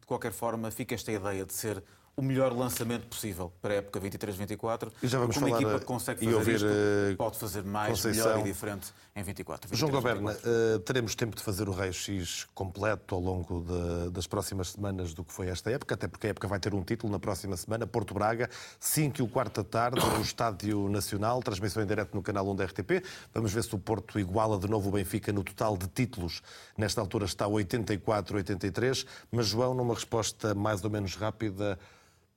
de 0.00 0.06
qualquer 0.06 0.32
forma, 0.32 0.70
fica 0.70 0.94
esta 0.94 1.12
ideia 1.12 1.44
de 1.44 1.52
ser 1.52 1.82
o 2.18 2.22
melhor 2.22 2.50
lançamento 2.56 3.06
possível 3.08 3.52
para 3.60 3.74
a 3.74 3.76
época 3.76 4.00
23-24. 4.00 4.90
E 5.02 5.06
já 5.06 5.18
vamos 5.18 5.36
Como 5.36 5.48
falar, 5.48 5.58
a 5.58 5.62
equipa 5.70 5.84
consegue 5.84 6.22
e 6.22 6.24
fazer 6.24 6.36
ouvir, 6.36 6.54
isto, 6.56 6.66
eh, 6.66 7.14
pode 7.14 7.36
fazer 7.38 7.62
mais, 7.62 7.90
Conceição. 7.90 8.24
melhor 8.28 8.40
e 8.40 8.44
diferente 8.44 8.94
em 9.14 9.22
24. 9.22 9.76
João 9.76 9.92
23, 9.92 10.14
Goberna, 10.18 10.32
24. 10.32 10.50
eh, 10.50 10.78
teremos 10.78 11.14
tempo 11.14 11.36
de 11.36 11.42
fazer 11.42 11.68
o 11.68 11.72
raio-x 11.72 12.46
completo 12.54 13.14
ao 13.14 13.20
longo 13.20 13.60
de- 13.62 14.10
das 14.12 14.26
próximas 14.26 14.68
semanas 14.70 15.12
do 15.12 15.22
que 15.22 15.30
foi 15.30 15.48
esta 15.48 15.70
época, 15.70 15.94
até 15.94 16.08
porque 16.08 16.26
a 16.26 16.30
época 16.30 16.48
vai 16.48 16.58
ter 16.58 16.72
um 16.72 16.82
título 16.82 17.12
na 17.12 17.18
próxima 17.18 17.54
semana, 17.54 17.86
Porto 17.86 18.14
Braga, 18.14 18.48
5 18.80 19.20
e 19.20 19.22
o 19.22 19.28
quarto 19.28 19.62
da 19.62 19.68
tarde, 19.68 20.00
no 20.00 20.20
Estádio 20.24 20.88
Nacional, 20.88 21.42
transmissão 21.42 21.82
em 21.82 21.86
direto 21.86 22.14
no 22.14 22.22
canal 22.22 22.48
1 22.48 22.56
da 22.56 22.64
RTP. 22.64 23.02
Vamos 23.34 23.52
ver 23.52 23.62
se 23.62 23.74
o 23.74 23.78
Porto 23.78 24.18
iguala 24.18 24.58
de 24.58 24.66
novo 24.70 24.88
o 24.88 24.92
Benfica 24.92 25.34
no 25.34 25.44
total 25.44 25.76
de 25.76 25.86
títulos. 25.86 26.40
Nesta 26.78 26.98
altura 26.98 27.26
está 27.26 27.46
84-83, 27.46 29.04
mas 29.30 29.48
João, 29.48 29.74
numa 29.74 29.92
resposta 29.92 30.54
mais 30.54 30.82
ou 30.82 30.88
menos 30.88 31.14
rápida, 31.14 31.78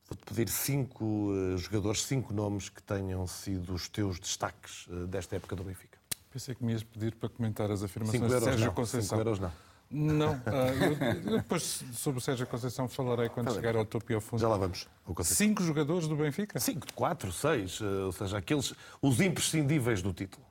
vou-te 0.09 0.25
pedir 0.25 0.49
cinco 0.49 1.31
eh, 1.33 1.57
jogadores, 1.57 2.03
cinco 2.03 2.33
nomes 2.33 2.69
que 2.69 2.81
tenham 2.81 3.25
sido 3.27 3.73
os 3.73 3.87
teus 3.87 4.19
destaques 4.19 4.87
eh, 4.89 5.05
desta 5.05 5.35
época 5.35 5.55
do 5.55 5.63
Benfica. 5.63 5.97
Pensei 6.31 6.55
que 6.55 6.63
me 6.63 6.73
ias 6.73 6.83
pedir 6.83 7.15
para 7.15 7.29
comentar 7.29 7.71
as 7.71 7.83
afirmações 7.83 8.19
Cinco 8.19 8.27
de 8.27 8.33
euros 8.33 8.49
Sérgio 8.49 8.65
não, 8.67 8.73
Conceição. 8.73 9.17
cinco 9.17 9.29
euros 9.29 9.39
não. 9.39 9.51
Não, 9.91 10.33
ah, 10.45 11.25
eu, 11.25 11.37
depois 11.37 11.83
sobre 11.93 12.19
o 12.19 12.21
Sérgio 12.21 12.45
Conceição 12.45 12.87
falarei 12.87 13.29
quando 13.29 13.51
chegar 13.53 13.75
ao 13.75 13.85
topo 13.85 14.11
e 14.11 14.15
ao 14.15 14.21
fundo. 14.21 14.39
Já 14.39 14.47
lá 14.47 14.57
vamos. 14.57 14.87
Cinco 15.23 15.63
jogadores 15.63 16.07
do 16.07 16.15
Benfica? 16.15 16.59
Cinco, 16.59 16.85
quatro, 16.93 17.31
seis, 17.31 17.79
eh, 17.81 17.85
ou 18.05 18.11
seja, 18.11 18.37
aqueles, 18.37 18.73
os 19.01 19.19
imprescindíveis 19.19 20.01
do 20.01 20.13
título. 20.13 20.45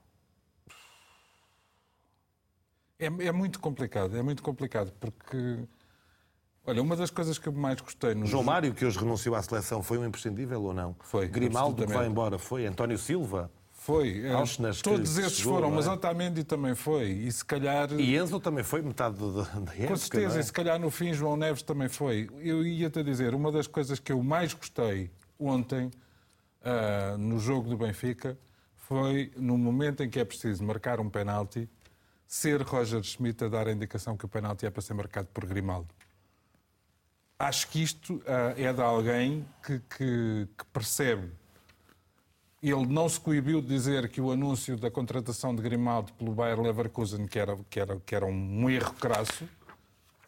É, 2.98 3.06
é 3.06 3.32
muito 3.32 3.60
complicado, 3.60 4.16
é 4.16 4.22
muito 4.22 4.42
complicado, 4.42 4.92
porque. 4.98 5.64
Olha, 6.68 6.82
uma 6.82 6.94
das 6.94 7.10
coisas 7.10 7.38
que 7.38 7.48
eu 7.48 7.52
mais 7.54 7.80
gostei 7.80 8.14
no 8.14 8.26
João 8.26 8.42
Mário, 8.42 8.74
que 8.74 8.84
hoje 8.84 8.98
renunciou 8.98 9.34
à 9.34 9.42
seleção, 9.42 9.82
foi 9.82 9.96
um 9.96 10.04
imprescindível 10.04 10.62
ou 10.62 10.74
não? 10.74 10.94
Foi, 11.00 11.26
Grimaldo, 11.26 11.86
que 11.86 11.90
vai 11.90 12.06
embora, 12.06 12.38
foi. 12.38 12.66
António 12.66 12.98
Silva. 12.98 13.50
Foi. 13.72 14.22
eh, 14.26 14.42
que 14.74 14.82
Todos 14.82 15.16
esses 15.16 15.38
chegou, 15.38 15.54
foram, 15.54 15.68
é? 15.68 15.76
mas 15.76 15.86
Otamendi 15.86 16.44
também 16.44 16.74
foi. 16.74 17.08
E 17.08 17.32
se 17.32 17.42
calhar. 17.42 17.90
E 17.98 18.14
Enzo 18.14 18.38
também 18.38 18.62
foi 18.62 18.82
metade 18.82 19.16
da, 19.16 19.44
da 19.44 19.72
época, 19.72 19.86
Com 19.86 19.96
certeza, 19.96 20.28
não 20.28 20.36
é? 20.36 20.40
e 20.40 20.42
se 20.42 20.52
calhar 20.52 20.78
no 20.78 20.90
fim 20.90 21.14
João 21.14 21.38
Neves 21.38 21.62
também 21.62 21.88
foi. 21.88 22.28
Eu 22.38 22.62
ia-te 22.66 23.02
dizer, 23.02 23.34
uma 23.34 23.50
das 23.50 23.66
coisas 23.66 23.98
que 23.98 24.12
eu 24.12 24.22
mais 24.22 24.52
gostei 24.52 25.10
ontem 25.38 25.90
ah, 26.62 27.16
no 27.18 27.38
jogo 27.38 27.70
do 27.70 27.78
Benfica 27.78 28.36
foi 28.76 29.32
no 29.38 29.56
momento 29.56 30.02
em 30.02 30.10
que 30.10 30.20
é 30.20 30.24
preciso 30.26 30.62
marcar 30.62 31.00
um 31.00 31.08
penalti, 31.08 31.66
ser 32.26 32.60
Roger 32.60 33.02
Schmidt 33.02 33.42
a 33.42 33.48
dar 33.48 33.68
a 33.68 33.72
indicação 33.72 34.18
que 34.18 34.26
o 34.26 34.28
penalti 34.28 34.66
é 34.66 34.70
para 34.70 34.82
ser 34.82 34.92
marcado 34.92 35.28
por 35.32 35.46
Grimaldo. 35.46 35.88
Acho 37.38 37.68
que 37.68 37.82
isto 37.82 38.20
ah, 38.26 38.54
é 38.56 38.72
de 38.72 38.80
alguém 38.80 39.46
que, 39.64 39.78
que- 39.96 40.48
que 40.58 40.64
percebe. 40.72 41.30
Ele 42.60 42.86
não 42.86 43.08
se 43.08 43.20
coibiu 43.20 43.60
de 43.60 43.68
dizer 43.68 44.08
que 44.08 44.20
o 44.20 44.32
anúncio 44.32 44.76
da 44.76 44.90
contratação 44.90 45.54
de 45.54 45.62
Grimaldo 45.62 46.12
pelo 46.14 46.32
Bayer 46.32 46.60
Leverkusen 46.60 47.26
que 47.26 47.38
era, 47.38 47.56
que 47.70 47.78
era, 47.78 48.00
que 48.00 48.14
era 48.14 48.26
um 48.26 48.68
erro 48.68 48.92
crasso, 48.94 49.48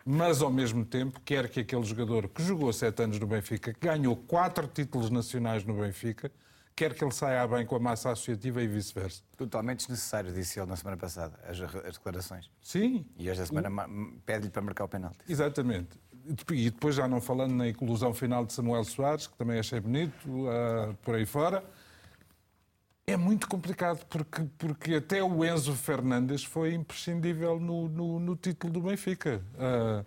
mas 0.06 0.40
ao 0.40 0.50
mesmo 0.52 0.84
tempo 0.84 1.20
quer 1.24 1.48
que 1.48 1.58
aquele 1.60 1.82
jogador 1.82 2.28
que 2.28 2.40
jogou 2.44 2.72
sete 2.72 3.02
anos 3.02 3.18
no 3.18 3.26
Benfica, 3.26 3.74
que 3.74 3.80
ganhou 3.80 4.14
quatro 4.14 4.68
títulos 4.68 5.10
nacionais 5.10 5.64
no 5.64 5.74
Benfica, 5.74 6.30
quer 6.76 6.94
que 6.94 7.02
ele 7.02 7.12
saia 7.12 7.44
bem 7.48 7.66
com 7.66 7.74
a 7.74 7.80
massa 7.80 8.12
associativa 8.12 8.62
e 8.62 8.68
vice-versa. 8.68 9.22
Totalmente 9.36 9.78
desnecessário, 9.80 10.32
disse 10.32 10.60
ele 10.60 10.68
na 10.70 10.76
semana 10.76 10.96
passada, 10.96 11.36
as, 11.48 11.60
as 11.60 11.94
declarações. 11.98 12.48
Sim. 12.62 13.04
E 13.18 13.28
hoje 13.28 13.40
da 13.40 13.46
semana 13.46 13.68
ma- 13.68 13.88
pede-lhe 14.24 14.50
para 14.50 14.62
marcar 14.62 14.84
o 14.84 14.88
penalti. 14.88 15.18
Exatamente. 15.28 15.98
E 16.50 16.70
depois, 16.70 16.94
já 16.94 17.08
não 17.08 17.20
falando 17.20 17.54
na 17.54 17.68
inclusão 17.68 18.12
final 18.12 18.44
de 18.44 18.52
Samuel 18.52 18.84
Soares, 18.84 19.26
que 19.26 19.36
também 19.36 19.58
achei 19.58 19.80
bonito, 19.80 20.48
ah, 20.48 20.94
por 21.02 21.14
aí 21.14 21.26
fora. 21.26 21.64
É 23.06 23.16
muito 23.16 23.48
complicado, 23.48 24.04
porque, 24.06 24.44
porque 24.56 24.94
até 24.94 25.22
o 25.22 25.44
Enzo 25.44 25.74
Fernandes 25.74 26.44
foi 26.44 26.74
imprescindível 26.74 27.58
no, 27.58 27.88
no, 27.88 28.20
no 28.20 28.36
título 28.36 28.72
do 28.72 28.80
Benfica. 28.82 29.42
Ah, 29.58 30.04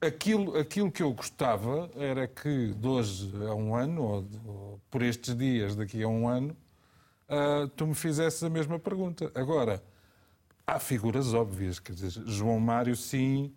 aquilo, 0.00 0.56
aquilo 0.56 0.90
que 0.90 1.02
eu 1.02 1.12
gostava 1.12 1.90
era 1.96 2.26
que 2.26 2.72
de 2.74 2.86
hoje 2.86 3.30
a 3.46 3.54
um 3.54 3.74
ano, 3.74 4.02
ou, 4.02 4.28
ou 4.46 4.80
por 4.90 5.02
estes 5.02 5.36
dias 5.36 5.76
daqui 5.76 6.02
a 6.02 6.08
um 6.08 6.28
ano, 6.28 6.56
ah, 7.28 7.68
tu 7.76 7.86
me 7.86 7.94
fizesses 7.94 8.42
a 8.42 8.50
mesma 8.50 8.78
pergunta. 8.78 9.30
Agora, 9.34 9.82
há 10.66 10.78
figuras 10.78 11.34
óbvias, 11.34 11.78
quer 11.78 11.92
dizer, 11.92 12.10
João 12.26 12.58
Mário 12.60 12.96
sim, 12.96 13.52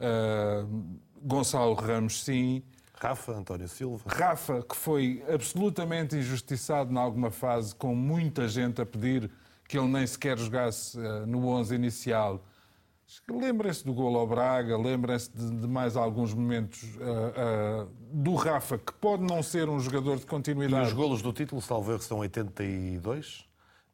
ah, 0.00 0.66
Gonçalo 1.22 1.74
Ramos 1.74 2.24
sim, 2.24 2.62
Rafa, 3.00 3.32
António 3.32 3.68
Silva. 3.68 4.04
Rafa, 4.06 4.62
que 4.62 4.76
foi 4.76 5.24
absolutamente 5.32 6.16
injustiçado 6.16 6.92
em 6.92 6.98
alguma 6.98 7.30
fase, 7.30 7.74
com 7.74 7.94
muita 7.94 8.46
gente 8.46 8.80
a 8.82 8.86
pedir 8.86 9.30
que 9.66 9.78
ele 9.78 9.88
nem 9.88 10.06
sequer 10.06 10.36
jogasse 10.38 10.98
eh, 10.98 11.24
no 11.26 11.46
11 11.46 11.74
inicial. 11.74 12.44
Lembrem-se 13.28 13.84
do 13.84 13.94
gol 13.94 14.16
ao 14.18 14.26
Braga, 14.26 14.76
lembrem-se 14.76 15.30
de, 15.32 15.48
de 15.60 15.66
mais 15.66 15.96
alguns 15.96 16.34
momentos 16.34 16.82
eh, 17.00 17.32
eh, 17.36 17.86
do 18.12 18.34
Rafa, 18.34 18.76
que 18.78 18.92
pode 18.92 19.22
não 19.22 19.42
ser 19.42 19.68
um 19.68 19.80
jogador 19.80 20.16
de 20.16 20.24
E 20.24 20.26
continuidade. 20.26 20.86
os 20.88 20.92
golos 20.92 21.22
do 21.22 21.32
título, 21.32 21.62
salvo 21.62 21.90
erro, 21.92 22.02
são 22.02 22.18
82. 22.18 23.46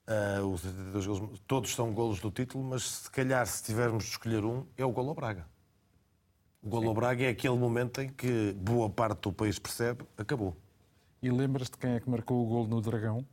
Ah, 0.07 0.41
os 0.43 0.65
82 0.65 1.07
golos, 1.07 1.43
todos 1.47 1.75
são 1.75 1.93
golos 1.93 2.21
do 2.21 2.31
título, 2.31 2.65
mas 2.65 2.83
se 2.89 3.11
calhar, 3.11 3.47
se 3.47 3.63
tivermos 3.63 4.05
de 4.05 4.11
escolher 4.11 4.45
um, 4.45 4.65
é 4.77 4.85
o 4.85 4.91
golo 4.91 5.11
ao 5.11 5.15
Braga. 5.15 5.47
O 6.67 6.69
golo 6.69 6.89
ao 6.89 6.95
Braga 6.95 7.23
é 7.23 7.29
aquele 7.29 7.55
momento 7.57 8.01
em 8.01 8.09
que 8.09 8.53
boa 8.59 8.91
parte 8.91 9.21
do 9.23 9.33
país 9.33 9.57
percebe, 9.57 10.03
acabou. 10.19 10.57
E 11.23 11.31
lembras-te 11.31 11.79
quem 11.79 11.93
é 11.93 12.01
que 12.01 12.11
marcou 12.11 12.43
o 12.43 12.47
gol 12.49 12.67
no 12.67 12.81
Dragão? 12.81 13.25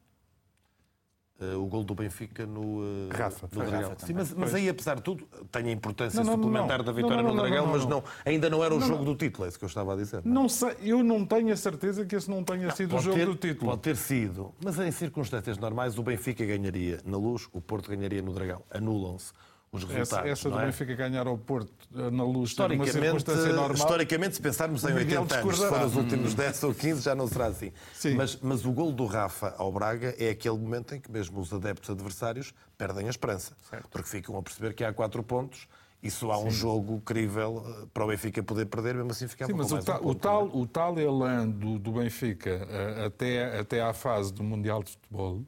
Ah, 1.42 1.58
o 1.58 1.66
golo 1.66 1.84
do 1.84 1.96
Benfica 1.96 2.46
no, 2.46 2.82
ah, 3.12 3.18
Rafa. 3.18 3.50
no 3.52 3.66
Dragão. 3.66 3.90
Rafa 3.90 4.06
Sim, 4.06 4.14
mas, 4.14 4.32
mas 4.36 4.54
aí, 4.54 4.70
apesar 4.70 4.98
de 4.98 5.02
tudo, 5.02 5.26
tem 5.52 5.66
a 5.68 5.72
importância 5.72 6.24
Não, 6.24 6.38
não, 6.38 6.44
suplementar 6.44 6.78
não. 6.78 6.86
da 6.86 6.92
vitória 6.92 7.18
Não, 7.18 7.24
não, 7.24 7.36
no 7.36 7.42
Dragão, 7.42 7.66
não, 7.66 7.74
mas 7.74 7.86
não. 7.88 8.04
ainda 8.24 8.52
não 8.52 8.64
era 8.64 8.76
o 8.76 8.80
Não, 8.80 8.86
jogo 8.86 9.04
não. 9.04 9.14
do 9.14 9.16
título, 9.18 9.46
é 9.46 9.48
isso 9.50 9.58
que 9.58 9.66
eu 9.66 9.68
estava 9.68 9.94
a 9.94 9.96
dizer. 9.96 10.22
Não 10.24 10.48
sei, 10.48 10.76
eu 10.84 11.04
não 11.04 11.26
tenho 11.26 11.52
a 11.52 11.58
certeza 11.58 12.06
que 12.06 12.16
esse 12.16 12.30
não 12.30 12.44
tenha 12.44 12.70
sido 12.70 12.96
o 12.96 13.00
jogo 13.00 13.18
ter- 13.18 13.26
do 13.26 13.36
título. 13.36 13.72
Pode 13.72 13.82
ter 13.82 13.96
sido, 13.98 14.54
mas 14.64 14.78
em 14.78 14.92
circunstâncias 14.92 15.58
normais 15.58 15.98
o 15.98 16.04
Benfica 16.04 16.46
ganharia 16.46 17.00
na 17.04 17.18
Luz, 17.18 17.50
o 17.52 17.60
Porto 17.60 17.90
ganharia 17.90 18.22
no 18.22 18.32
Dragão. 18.32 18.62
Anulam-se 18.70 19.34
os 19.74 19.84
resultados. 19.84 20.30
Essa, 20.30 20.48
essa 20.48 20.50
do 20.52 20.60
é? 20.60 20.66
Benfica 20.68 20.94
ganhar 20.96 21.26
ao 21.26 21.38
Porto 21.38 21.72
eh, 21.96 22.12
na 22.12 22.24
luz 22.24 22.52
Historicamente, 22.52 22.92
circunstância 22.92 23.54
normal. 23.54 23.74
historicamente, 23.74 24.36
se 24.36 24.42
pensarmos 24.42 24.84
em 24.84 24.92
o 24.92 24.96
Miguel 24.96 25.22
80 25.24 25.40
anos, 25.42 25.58
se 25.60 25.68
for 25.68 25.82
os 25.82 25.96
últimos 25.96 26.34
10 26.36 26.64
ou 26.64 26.74
15, 26.76 27.02
já 27.02 27.16
não 27.16 27.28
será 27.28 27.48
assim. 27.48 27.72
Mas, 28.16 28.38
mas 28.42 28.66
o 28.66 28.72
gol 28.72 28.92
do 28.92 29.06
Rafa 29.08 29.56
ao 29.58 29.72
Braga 29.72 30.16
é 30.20 30.30
aquele 30.30 30.58
momento 30.58 30.94
em 30.94 31.02
que 31.02 31.12
mesmo 31.12 31.40
os 31.42 31.52
adeptos 31.52 31.90
adversários 31.90 32.54
perdem 32.78 33.08
a 33.08 33.10
esperança. 33.10 33.54
Porque 33.90 34.08
ficam 34.08 34.38
a 34.38 34.44
perceber 34.44 34.74
que 34.76 34.84
há 34.84 34.94
quatro 34.94 35.24
pontos 35.24 35.68
e 36.04 36.12
só 36.12 36.32
há 36.34 36.38
um 36.40 36.52
jogo 36.52 37.02
crível 37.02 37.64
eh, 37.66 37.86
para 37.94 38.04
o 38.04 38.08
Benfica 38.10 38.44
poder 38.44 38.66
perder, 38.68 38.94
mesmo 38.94 39.10
assim 39.12 39.28
ficava 39.28 39.50
Sim, 39.52 39.58
mas 39.58 39.72
o, 39.72 39.80
ta- 39.82 39.94
um 39.94 39.98
o 39.98 40.02
ponto. 40.02 40.20
tal, 40.20 40.46
o 40.54 40.68
tal 40.68 41.00
elan 41.00 41.48
do, 41.48 41.80
do 41.80 41.94
Benfica 41.94 42.68
eh, 42.70 43.06
até, 43.06 43.58
até 43.60 43.82
à 43.82 43.94
fase 43.94 44.32
do 44.34 44.44
Mundial 44.44 44.84
de 44.84 44.92
Futebol 44.92 45.42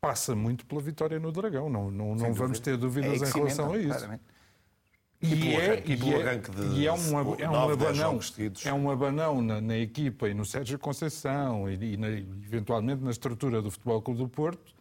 passa 0.00 0.34
muito 0.34 0.64
pela 0.66 0.80
vitória 0.80 1.18
no 1.20 1.30
Dragão. 1.30 1.68
Não, 1.68 1.90
não, 1.90 2.14
não 2.14 2.32
vamos 2.32 2.58
ter 2.58 2.76
dúvidas 2.76 3.22
É 3.22 3.28
em 3.28 3.32
relação 3.32 3.72
a 3.72 3.78
isso. 3.78 3.88
claramente. 3.88 4.22
E 5.22 5.36
pelo 5.36 5.50
é, 5.60 5.66
arranque- 5.72 5.90
e 5.92 6.14
é- 6.14 6.38
de 6.38 6.78
e 6.80 6.86
é 6.86 6.92
um, 6.94 7.18
ab- 7.18 7.42
é 7.42 7.46
um 7.48 7.52
nove, 7.52 7.76
dez 7.76 8.00
abanão, 8.00 8.20
é 8.64 8.72
um 8.72 8.90
abanão 8.90 9.42
na, 9.42 9.60
na 9.60 9.76
equipa 9.76 10.30
e 10.30 10.32
no 10.32 10.46
Sérgio 10.46 10.78
Conceição 10.78 11.68
e, 11.70 11.92
e 11.92 11.96
na- 11.98 12.08
eventualmente 12.08 13.02
na 13.04 13.10
estrutura 13.10 13.60
do 13.60 13.70
Futebol 13.70 14.00
Clube 14.00 14.20
do 14.20 14.28
Porto 14.30 14.74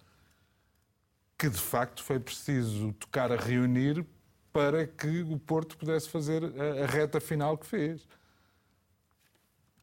que 1.38 1.50
de 1.50 1.58
facto 1.58 2.02
foi 2.04 2.20
preciso 2.20 2.94
tocar 2.94 3.32
a 3.34 3.36
reunir 3.36 4.06
para 4.54 4.88
que 4.88 5.22
o 5.24 5.38
Porto 5.38 5.78
pudesse 5.78 6.08
fazer 6.10 6.42
a, 6.44 6.84
a 6.84 6.86
reta 6.86 7.20
final 7.20 7.58
que 7.58 7.66
fez. 7.66 8.08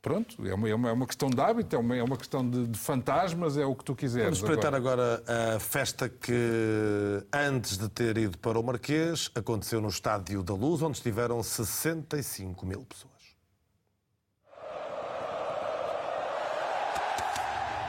Pronto, 0.07 0.47
é 0.47 0.55
uma, 0.55 0.69
é 0.69 0.75
uma, 0.77 0.89
é 0.91 0.93
uma 0.93 1.05
questão 1.05 1.29
de 1.29 1.41
hábito, 1.41 1.75
é 1.75 1.79
uma, 1.81 1.97
é 1.97 2.01
uma 2.01 2.17
questão 2.17 2.49
de, 2.49 2.69
de 2.69 2.79
fantasmas, 2.79 3.57
é 3.57 3.67
o 3.67 3.75
que 3.75 3.83
tu 3.83 3.93
quiseres. 3.93 4.39
Vamos 4.39 4.39
espreitar 4.39 4.73
agora 4.73 5.21
a 5.27 5.59
festa 5.59 6.09
que, 6.09 7.27
antes 7.33 7.77
de 7.77 7.89
ter 7.89 8.17
ido 8.17 8.39
para 8.39 8.57
o 8.57 8.63
Marquês, 8.63 9.29
aconteceu 9.35 9.81
no 9.81 9.89
Estádio 9.89 10.45
da 10.45 10.55
Luz, 10.55 10.81
onde 10.81 10.99
estiveram 10.99 11.43
65 11.43 12.65
mil 12.65 12.85
pessoas. 12.85 13.13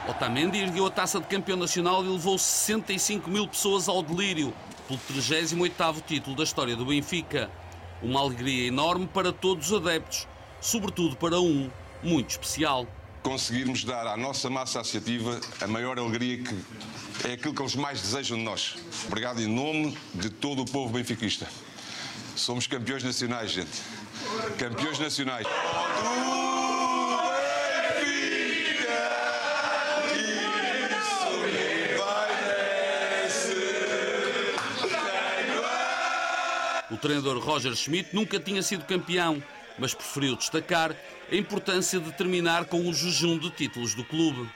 Otamendi 0.08 0.58
ergueu 0.58 0.86
a 0.86 0.90
taça 0.90 1.20
de 1.20 1.26
campeão 1.28 1.56
nacional 1.56 2.04
e 2.04 2.08
levou 2.08 2.36
65 2.36 3.30
mil 3.30 3.46
pessoas 3.46 3.88
ao 3.88 4.02
delírio 4.02 4.52
pelo 4.88 4.98
38º 4.98 6.02
título 6.04 6.34
da 6.34 6.42
história 6.42 6.74
do 6.74 6.84
Benfica. 6.84 7.48
Uma 8.02 8.18
alegria 8.18 8.66
enorme 8.66 9.06
para 9.06 9.32
todos 9.32 9.70
os 9.70 9.80
adeptos, 9.80 10.26
sobretudo 10.60 11.14
para 11.14 11.40
um 11.40 11.70
muito 12.02 12.30
especial. 12.30 12.86
conseguirmos 13.22 13.84
dar 13.84 14.06
à 14.06 14.16
nossa 14.16 14.48
massa 14.48 14.80
associativa 14.80 15.40
a 15.60 15.66
maior 15.66 15.98
alegria 15.98 16.42
que 16.42 17.28
é 17.28 17.32
aquilo 17.32 17.52
que 17.52 17.60
eles 17.60 17.74
mais 17.74 18.00
desejam 18.00 18.38
de 18.38 18.44
nós. 18.44 18.76
Obrigado 19.06 19.42
em 19.42 19.46
nome 19.46 19.98
de 20.14 20.30
todo 20.30 20.62
o 20.62 20.64
povo 20.64 20.92
benfiquista. 20.92 21.46
Somos 22.36 22.66
campeões 22.66 23.02
nacionais, 23.02 23.50
gente. 23.50 23.82
Campeões 24.56 24.98
nacionais. 24.98 25.46
O 36.90 36.96
treinador 36.96 37.38
Roger 37.38 37.74
Schmidt 37.76 38.14
nunca 38.14 38.40
tinha 38.40 38.62
sido 38.62 38.84
campeão, 38.84 39.42
mas 39.78 39.94
preferiu 39.94 40.36
destacar 40.36 40.94
a 41.30 41.34
importância 41.34 42.00
de 42.00 42.12
terminar 42.12 42.66
com 42.66 42.80
o 42.88 42.92
jejum 42.92 43.38
de 43.38 43.50
títulos 43.50 43.94
do 43.94 44.04
clube. 44.04 44.48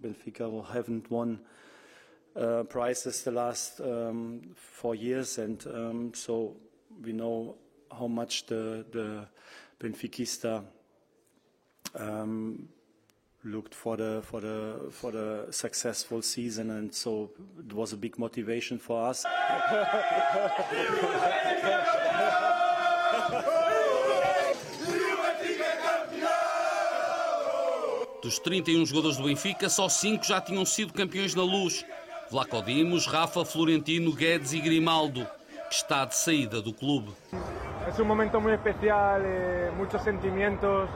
Benfica 0.00 0.44
haven't 0.72 1.08
won 1.10 1.38
uh, 2.34 2.64
prizes 2.64 3.22
the 3.22 3.30
last 3.30 3.80
um, 3.80 4.40
four 4.56 4.94
years, 4.96 5.38
and 5.38 5.64
um, 5.66 6.12
so 6.14 6.56
we 7.04 7.12
know 7.12 7.56
how 7.90 8.08
much 8.08 8.46
the, 8.46 8.84
the 8.90 9.28
Benfiquista 9.78 10.64
um, 11.94 12.68
looked 13.44 13.74
for 13.74 13.96
the 13.96 14.22
for 14.22 14.40
the 14.40 14.88
for 14.90 15.12
the 15.12 15.46
successful 15.50 16.22
season, 16.22 16.70
and 16.70 16.94
so 16.94 17.30
it 17.58 17.72
was 17.72 17.92
a 17.92 17.96
big 17.96 18.18
motivation 18.18 18.78
for 18.78 19.08
us. 19.08 19.24
Dos 28.22 28.38
31 28.38 28.86
jogadores 28.86 29.16
do 29.16 29.24
Benfica, 29.24 29.68
só 29.68 29.88
5 29.88 30.24
já 30.24 30.40
tinham 30.40 30.64
sido 30.64 30.92
campeões 30.92 31.34
na 31.34 31.42
luz. 31.42 31.84
Vlaco 32.30 32.62
Dimos, 32.62 33.04
Rafa, 33.04 33.44
Florentino, 33.44 34.12
Guedes 34.12 34.52
e 34.52 34.60
Grimaldo, 34.60 35.26
que 35.68 35.74
está 35.74 36.04
de 36.04 36.14
saída 36.14 36.62
do 36.62 36.72
clube. 36.72 37.10
Es 37.88 37.98
un 37.98 38.06
momento 38.06 38.40
muy 38.40 38.52
especial, 38.52 39.22
eh, 39.24 39.72
muchos 39.76 40.00
sentimientos, 40.02 40.88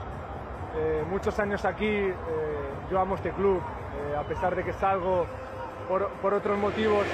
eh, 0.76 1.04
muchos 1.10 1.36
años 1.40 1.64
aquí. 1.64 1.84
Eh, 1.84 2.14
yo 2.92 3.00
amo 3.00 3.16
este 3.16 3.32
club, 3.32 3.60
eh, 3.60 4.16
a 4.16 4.22
pesar 4.22 4.54
de 4.54 4.62
que 4.62 4.72
salgo 4.74 5.26
por, 5.88 6.08
por 6.22 6.32
otros 6.32 6.56
motivos. 6.56 7.04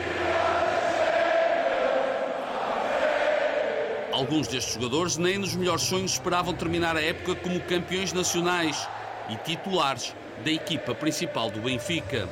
Alguns 4.13 4.47
destes 4.47 4.75
jogadores 4.75 5.17
nem 5.17 5.39
nos 5.39 5.57
melhores 5.57 5.85
sonhos 5.85 6.13
esperavam 6.13 6.53
terminar 6.53 6.99
a 6.99 7.03
época 7.03 7.35
como 7.35 7.59
campeões 7.61 8.13
nacionais 8.13 8.87
e 9.33 9.37
titulares 9.37 10.14
da 10.45 10.51
equipa 10.51 10.95
principal 10.95 11.51
do 11.51 11.61
Benfica. 11.61 12.28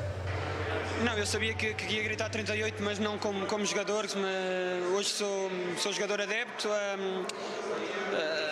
Não, 1.04 1.16
eu 1.16 1.24
sabia 1.24 1.54
que, 1.54 1.72
que 1.72 1.94
ia 1.94 2.02
gritar 2.02 2.28
38, 2.28 2.82
mas 2.82 2.98
não 2.98 3.16
como, 3.16 3.46
como 3.46 3.64
jogador. 3.64 4.04
Mas 4.04 4.94
hoje 4.94 5.08
sou, 5.08 5.50
sou 5.78 5.92
jogador 5.92 6.20
adepto. 6.20 6.68
Um, 6.68 7.24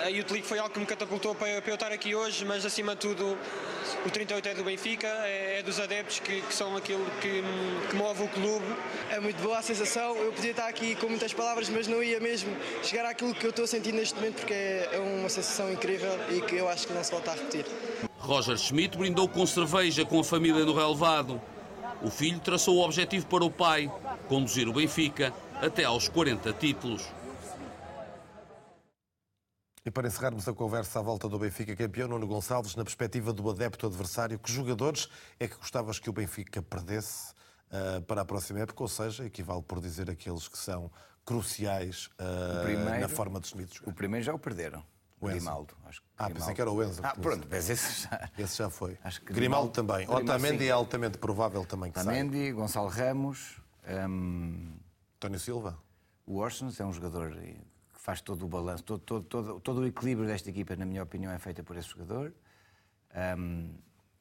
a 0.04 0.08
Youth 0.08 0.30
League 0.30 0.46
foi 0.46 0.58
algo 0.58 0.72
que 0.72 0.80
me 0.80 0.86
catapultou 0.86 1.34
para, 1.34 1.60
para, 1.60 1.70
eu 1.70 1.74
estar 1.74 1.92
aqui 1.92 2.14
hoje, 2.14 2.46
mas 2.46 2.64
acima 2.64 2.94
de 2.94 3.00
tudo, 3.00 3.36
o 4.06 4.10
38 4.10 4.48
é 4.48 4.54
do 4.54 4.64
Benfica, 4.64 5.06
é, 5.06 5.58
é 5.58 5.62
dos 5.62 5.78
adeptos 5.78 6.20
que, 6.20 6.40
que, 6.40 6.54
são 6.54 6.74
aquilo 6.74 7.04
que, 7.20 7.42
que 7.90 7.96
move 7.96 8.22
o 8.22 8.28
clube. 8.28 8.64
É 9.10 9.20
muito 9.20 9.42
boa 9.42 9.58
a 9.58 9.62
sensação. 9.62 10.16
Eu 10.16 10.32
podia 10.32 10.52
estar 10.52 10.68
aqui 10.68 10.94
com 10.94 11.08
muitas 11.08 11.34
palavras, 11.34 11.68
mas 11.68 11.86
não 11.86 12.02
ia 12.02 12.18
mesmo 12.18 12.56
chegar 12.82 13.04
àquilo 13.04 13.34
que 13.34 13.44
eu 13.44 13.50
estou 13.50 13.66
a 13.66 13.68
sentir 13.68 13.92
neste 13.92 14.14
momento, 14.14 14.36
porque 14.36 14.54
é, 14.54 14.88
é 14.92 14.98
uma 14.98 15.28
sensação 15.28 15.70
incrível 15.70 16.18
e 16.30 16.40
que 16.40 16.56
eu 16.56 16.66
acho 16.66 16.86
que 16.86 16.94
não 16.94 17.04
se 17.04 17.10
volta 17.10 17.32
a 17.32 17.34
repetir. 17.34 17.66
Roger 18.28 18.58
Schmidt 18.58 18.98
brindou 18.98 19.26
com 19.26 19.46
cerveja 19.46 20.04
com 20.04 20.20
a 20.20 20.22
família 20.22 20.62
no 20.62 20.74
relevado. 20.74 21.40
O 22.02 22.10
filho 22.10 22.38
traçou 22.38 22.76
o 22.76 22.84
objetivo 22.84 23.24
para 23.24 23.42
o 23.42 23.50
pai, 23.50 23.90
conduzir 24.28 24.68
o 24.68 24.72
Benfica 24.74 25.32
até 25.62 25.84
aos 25.84 26.10
40 26.10 26.52
títulos. 26.52 27.08
E 29.82 29.90
para 29.90 30.06
encerrarmos 30.06 30.46
a 30.46 30.52
conversa 30.52 30.98
à 30.98 31.02
volta 31.02 31.26
do 31.26 31.38
Benfica 31.38 31.74
campeão, 31.74 32.06
Nuno 32.06 32.26
Gonçalves, 32.26 32.76
na 32.76 32.84
perspectiva 32.84 33.32
do 33.32 33.48
adepto 33.48 33.86
adversário, 33.86 34.38
que 34.38 34.52
jogadores 34.52 35.08
é 35.40 35.48
que 35.48 35.56
gostavas 35.56 35.98
que 35.98 36.10
o 36.10 36.12
Benfica 36.12 36.60
perdesse 36.60 37.32
uh, 37.72 38.02
para 38.02 38.20
a 38.20 38.24
próxima 38.26 38.60
época? 38.60 38.82
Ou 38.82 38.88
seja, 38.88 39.24
equivale 39.24 39.62
por 39.62 39.80
dizer 39.80 40.10
aqueles 40.10 40.46
que 40.48 40.58
são 40.58 40.90
cruciais 41.24 42.10
uh, 42.20 42.62
primeiro, 42.62 43.00
na 43.00 43.08
forma 43.08 43.40
de 43.40 43.48
Schmidt 43.48 43.74
jogar. 43.74 43.90
O 43.90 43.94
primeiro 43.94 44.26
já 44.26 44.34
o 44.34 44.38
perderam. 44.38 44.84
O 45.20 45.26
Grimaldo. 45.26 45.74
Acho 45.84 46.00
que 46.00 46.06
ah, 46.16 46.24
Grimaldo. 46.24 46.34
pensei 46.40 46.54
que 46.54 46.60
era 46.60 46.70
o 46.70 46.82
Enzo. 46.82 47.00
Ah, 47.02 47.14
pronto, 47.20 47.46
mas 47.50 47.68
esse 47.68 48.02
já... 48.02 48.30
Esse 48.38 48.56
já 48.56 48.70
foi. 48.70 48.96
Acho 49.02 49.20
que 49.20 49.32
Grimaldo, 49.32 49.70
Grimaldo 49.70 49.72
também. 49.72 50.06
Grimaldo, 50.06 50.30
Otamendi 50.30 50.64
sim. 50.64 50.68
é 50.68 50.70
altamente 50.70 51.18
provável 51.18 51.64
também 51.64 51.90
que 51.90 51.98
Otamendi, 51.98 52.38
saia. 52.38 52.52
Gonçalo 52.52 52.88
Ramos... 52.88 53.60
Um... 53.88 54.76
António 55.16 55.40
Silva. 55.40 55.78
O 56.24 56.36
Orsons 56.36 56.78
é 56.78 56.84
um 56.84 56.92
jogador 56.92 57.32
que 57.32 57.56
faz 58.00 58.20
todo 58.20 58.44
o 58.44 58.48
balanço, 58.48 58.84
todo, 58.84 59.00
todo, 59.00 59.24
todo, 59.24 59.60
todo 59.60 59.80
o 59.80 59.86
equilíbrio 59.86 60.28
desta 60.28 60.50
equipa, 60.50 60.76
na 60.76 60.84
minha 60.84 61.02
opinião, 61.02 61.32
é 61.32 61.38
feita 61.38 61.64
por 61.64 61.76
esse 61.76 61.88
jogador. 61.88 62.32
Um... 63.36 63.74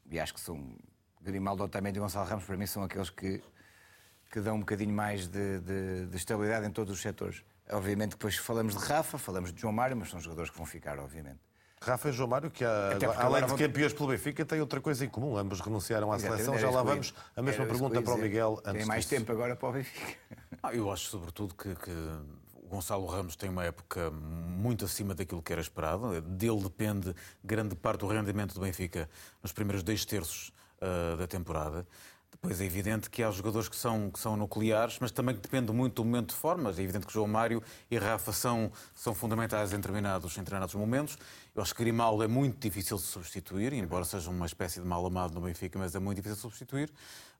E 0.09 0.19
acho 0.19 0.33
que 0.33 0.39
são... 0.39 0.75
Grimaldo, 1.21 1.63
Otamendi 1.63 1.99
e 1.99 2.01
Gonçalo 2.01 2.27
Ramos, 2.27 2.45
para 2.45 2.57
mim, 2.57 2.65
são 2.65 2.81
aqueles 2.81 3.09
que, 3.09 3.43
que 4.31 4.39
dão 4.39 4.55
um 4.55 4.59
bocadinho 4.61 4.93
mais 4.93 5.27
de, 5.27 5.59
de, 5.59 6.05
de 6.07 6.17
estabilidade 6.17 6.65
em 6.65 6.71
todos 6.71 6.93
os 6.93 7.01
setores. 7.01 7.43
Obviamente 7.71 8.11
depois 8.11 8.35
falamos 8.37 8.75
de 8.75 8.79
Rafa, 8.79 9.17
falamos 9.17 9.51
de 9.51 9.61
João 9.61 9.73
Mário, 9.73 9.97
mas 9.97 10.09
são 10.09 10.19
jogadores 10.19 10.49
que 10.49 10.57
vão 10.57 10.65
ficar, 10.65 10.99
obviamente. 10.99 11.39
Rafa 11.81 12.09
e 12.09 12.11
João 12.11 12.29
Mário, 12.29 12.49
que 12.49 12.63
além 12.65 13.45
de 13.45 13.55
campeões 13.55 13.93
pelo 13.93 14.09
Benfica, 14.09 14.43
têm 14.45 14.59
outra 14.59 14.81
coisa 14.81 15.05
em 15.05 15.09
comum. 15.09 15.37
Ambos 15.37 15.59
renunciaram 15.59 16.11
à 16.11 16.19
seleção. 16.19 16.57
Já 16.57 16.69
lá 16.69 16.81
vamos. 16.81 17.13
A 17.35 17.41
mesma 17.41 17.65
pergunta 17.65 18.01
para 18.01 18.13
o 18.13 18.17
Miguel. 18.17 18.61
Tem 18.63 18.85
mais 18.85 19.05
disso. 19.05 19.15
tempo 19.15 19.31
agora 19.31 19.55
para 19.55 19.69
o 19.69 19.71
Benfica. 19.73 20.17
Ah, 20.63 20.73
eu 20.73 20.91
acho, 20.91 21.11
sobretudo, 21.11 21.53
que, 21.53 21.75
que 21.75 21.91
o 22.51 22.67
Gonçalo 22.67 23.05
Ramos 23.05 23.35
tem 23.35 23.47
uma 23.47 23.63
época 23.63 24.09
muito 24.09 24.85
acima 24.85 25.13
daquilo 25.13 25.41
que 25.41 25.53
era 25.53 25.61
esperado. 25.61 26.19
Dele 26.19 26.63
depende 26.63 27.13
grande 27.43 27.75
parte 27.75 27.99
do 27.99 28.07
rendimento 28.07 28.55
do 28.55 28.61
Benfica 28.61 29.07
nos 29.43 29.53
primeiros 29.53 29.83
dois 29.83 30.03
terços 30.03 30.51
uh, 30.81 31.15
da 31.15 31.27
temporada. 31.27 31.87
Depois 32.31 32.61
é 32.61 32.65
evidente 32.65 33.09
que 33.09 33.23
há 33.23 33.31
jogadores 33.31 33.67
que 33.67 33.75
são, 33.75 34.11
que 34.11 34.19
são 34.19 34.37
nucleares, 34.37 34.99
mas 34.99 35.11
também 35.11 35.33
depende 35.33 35.71
muito 35.71 35.95
do 35.95 36.05
momento 36.05 36.29
de 36.29 36.35
forma. 36.35 36.69
É 36.69 36.81
evidente 36.81 37.07
que 37.07 37.13
João 37.13 37.27
Mário 37.27 37.63
e 37.89 37.97
Rafa 37.97 38.31
são, 38.31 38.71
são 38.93 39.15
fundamentais 39.15 39.73
em 39.73 39.77
determinados, 39.77 40.37
em 40.37 40.41
determinados 40.41 40.75
momentos. 40.75 41.17
Eu 41.55 41.61
acho 41.61 41.73
que 41.73 41.83
Grimaldo 41.83 42.23
é 42.23 42.27
muito 42.27 42.59
difícil 42.59 42.97
de 42.97 43.03
substituir, 43.03 43.73
embora 43.73 44.05
seja 44.05 44.29
uma 44.29 44.45
espécie 44.45 44.79
de 44.79 44.85
mal 44.85 45.03
amado 45.05 45.33
no 45.33 45.41
Benfica, 45.41 45.79
mas 45.79 45.95
é 45.95 45.99
muito 45.99 46.17
difícil 46.17 46.35
de 46.35 46.41
substituir. 46.41 46.91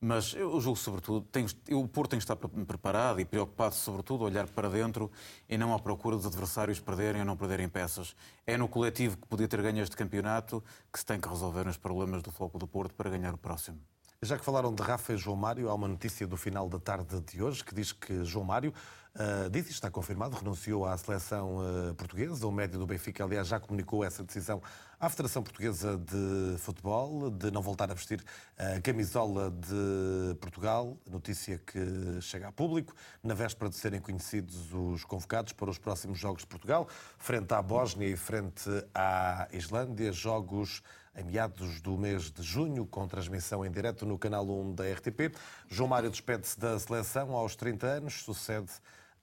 Mas 0.02 0.34
eu 0.34 0.60
julgo, 0.60 0.78
sobretudo, 0.78 1.26
tem, 1.32 1.46
o 1.72 1.88
Porto 1.88 2.12
tem 2.12 2.20
que 2.20 2.24
estar 2.24 2.36
preparado 2.36 3.20
e 3.20 3.26
preocupado, 3.26 3.76
sobretudo, 3.76 4.24
a 4.24 4.28
olhar 4.28 4.48
para 4.48 4.70
dentro 4.70 5.12
e 5.48 5.58
não 5.58 5.74
à 5.74 5.80
procura 5.80 6.16
dos 6.16 6.26
adversários 6.26 6.80
perderem 6.80 7.22
ou 7.22 7.28
não 7.28 7.38
perderem 7.38 7.70
peças. 7.70 8.16
É 8.46 8.58
no 8.58 8.68
coletivo 8.68 9.18
que 9.18 9.28
podia 9.28 9.48
ter 9.48 9.62
ganho 9.62 9.82
este 9.84 9.96
campeonato 9.96 10.64
que 10.92 11.00
se 11.00 11.06
tem 11.06 11.20
que 11.20 11.28
resolver 11.30 11.68
os 11.68 11.78
problemas 11.78 12.24
do 12.24 12.32
Floco 12.32 12.58
do 12.58 12.68
Porto 12.68 12.96
para 12.96 13.10
ganhar 13.10 13.34
o 13.34 13.38
próximo. 13.38 13.80
Já 14.24 14.36
que 14.36 14.44
falaram 14.44 14.74
de 14.74 14.82
Rafa 14.82 15.14
e 15.14 15.18
João 15.18 15.38
Mário, 15.38 15.70
há 15.70 15.76
uma 15.76 15.88
notícia 15.88 16.26
do 16.26 16.36
final 16.36 16.68
da 16.68 16.80
tarde 16.80 17.22
de 17.22 17.44
hoje 17.44 17.64
que 17.64 17.76
diz 17.76 17.92
que 17.92 18.26
João 18.26 18.44
Mário, 18.44 18.74
uh, 19.14 19.48
diz 19.48 19.68
e 19.68 19.72
está 19.72 19.92
confirmado, 19.92 20.36
renunciou 20.36 20.88
à 20.88 20.98
seleção 20.98 21.60
uh, 21.60 21.94
portuguesa. 21.94 22.48
O 22.48 22.52
médio 22.52 22.80
do 22.80 22.88
Benfica, 22.88 23.24
aliás, 23.24 23.48
já 23.48 23.60
comunicou 23.60 24.04
essa 24.04 24.24
decisão 24.24 24.60
à 25.00 25.08
Federação 25.08 25.44
Portuguesa 25.44 26.00
de 26.00 26.58
Futebol, 26.58 27.30
de 27.30 27.52
não 27.52 27.62
voltar 27.62 27.92
a 27.92 27.94
vestir 27.94 28.26
a 28.58 28.82
camisola 28.82 29.52
de 29.52 30.34
Portugal. 30.42 30.98
Notícia 31.08 31.60
que 31.60 32.20
chega 32.20 32.48
a 32.48 32.52
público, 32.52 32.96
na 33.22 33.36
véspera 33.36 33.70
de 33.70 33.76
serem 33.76 34.02
conhecidos 34.02 34.74
os 34.74 35.06
convocados 35.06 35.54
para 35.54 35.70
os 35.70 35.78
próximos 35.78 36.18
Jogos 36.18 36.42
de 36.42 36.48
Portugal, 36.48 36.88
frente 37.20 37.54
à 37.54 37.62
Bósnia 37.62 38.08
e 38.08 38.18
frente 38.18 38.68
à 38.96 39.48
Islândia. 39.52 40.12
Jogos 40.12 40.82
em 41.18 41.24
meados 41.24 41.82
do 41.82 41.98
mês 41.98 42.32
de 42.32 42.44
junho, 42.44 42.86
com 42.86 43.08
transmissão 43.08 43.66
em 43.66 43.72
direto 43.72 44.06
no 44.06 44.18
canal 44.18 44.48
1 44.48 44.76
da 44.76 44.84
RTP. 44.94 45.36
João 45.68 45.90
Mário 45.90 46.12
despede-se 46.12 46.60
da 46.60 46.80
seleção 46.80 47.32
aos 47.34 47.56
30 47.56 47.88
anos, 47.88 48.22
sucede 48.24 48.72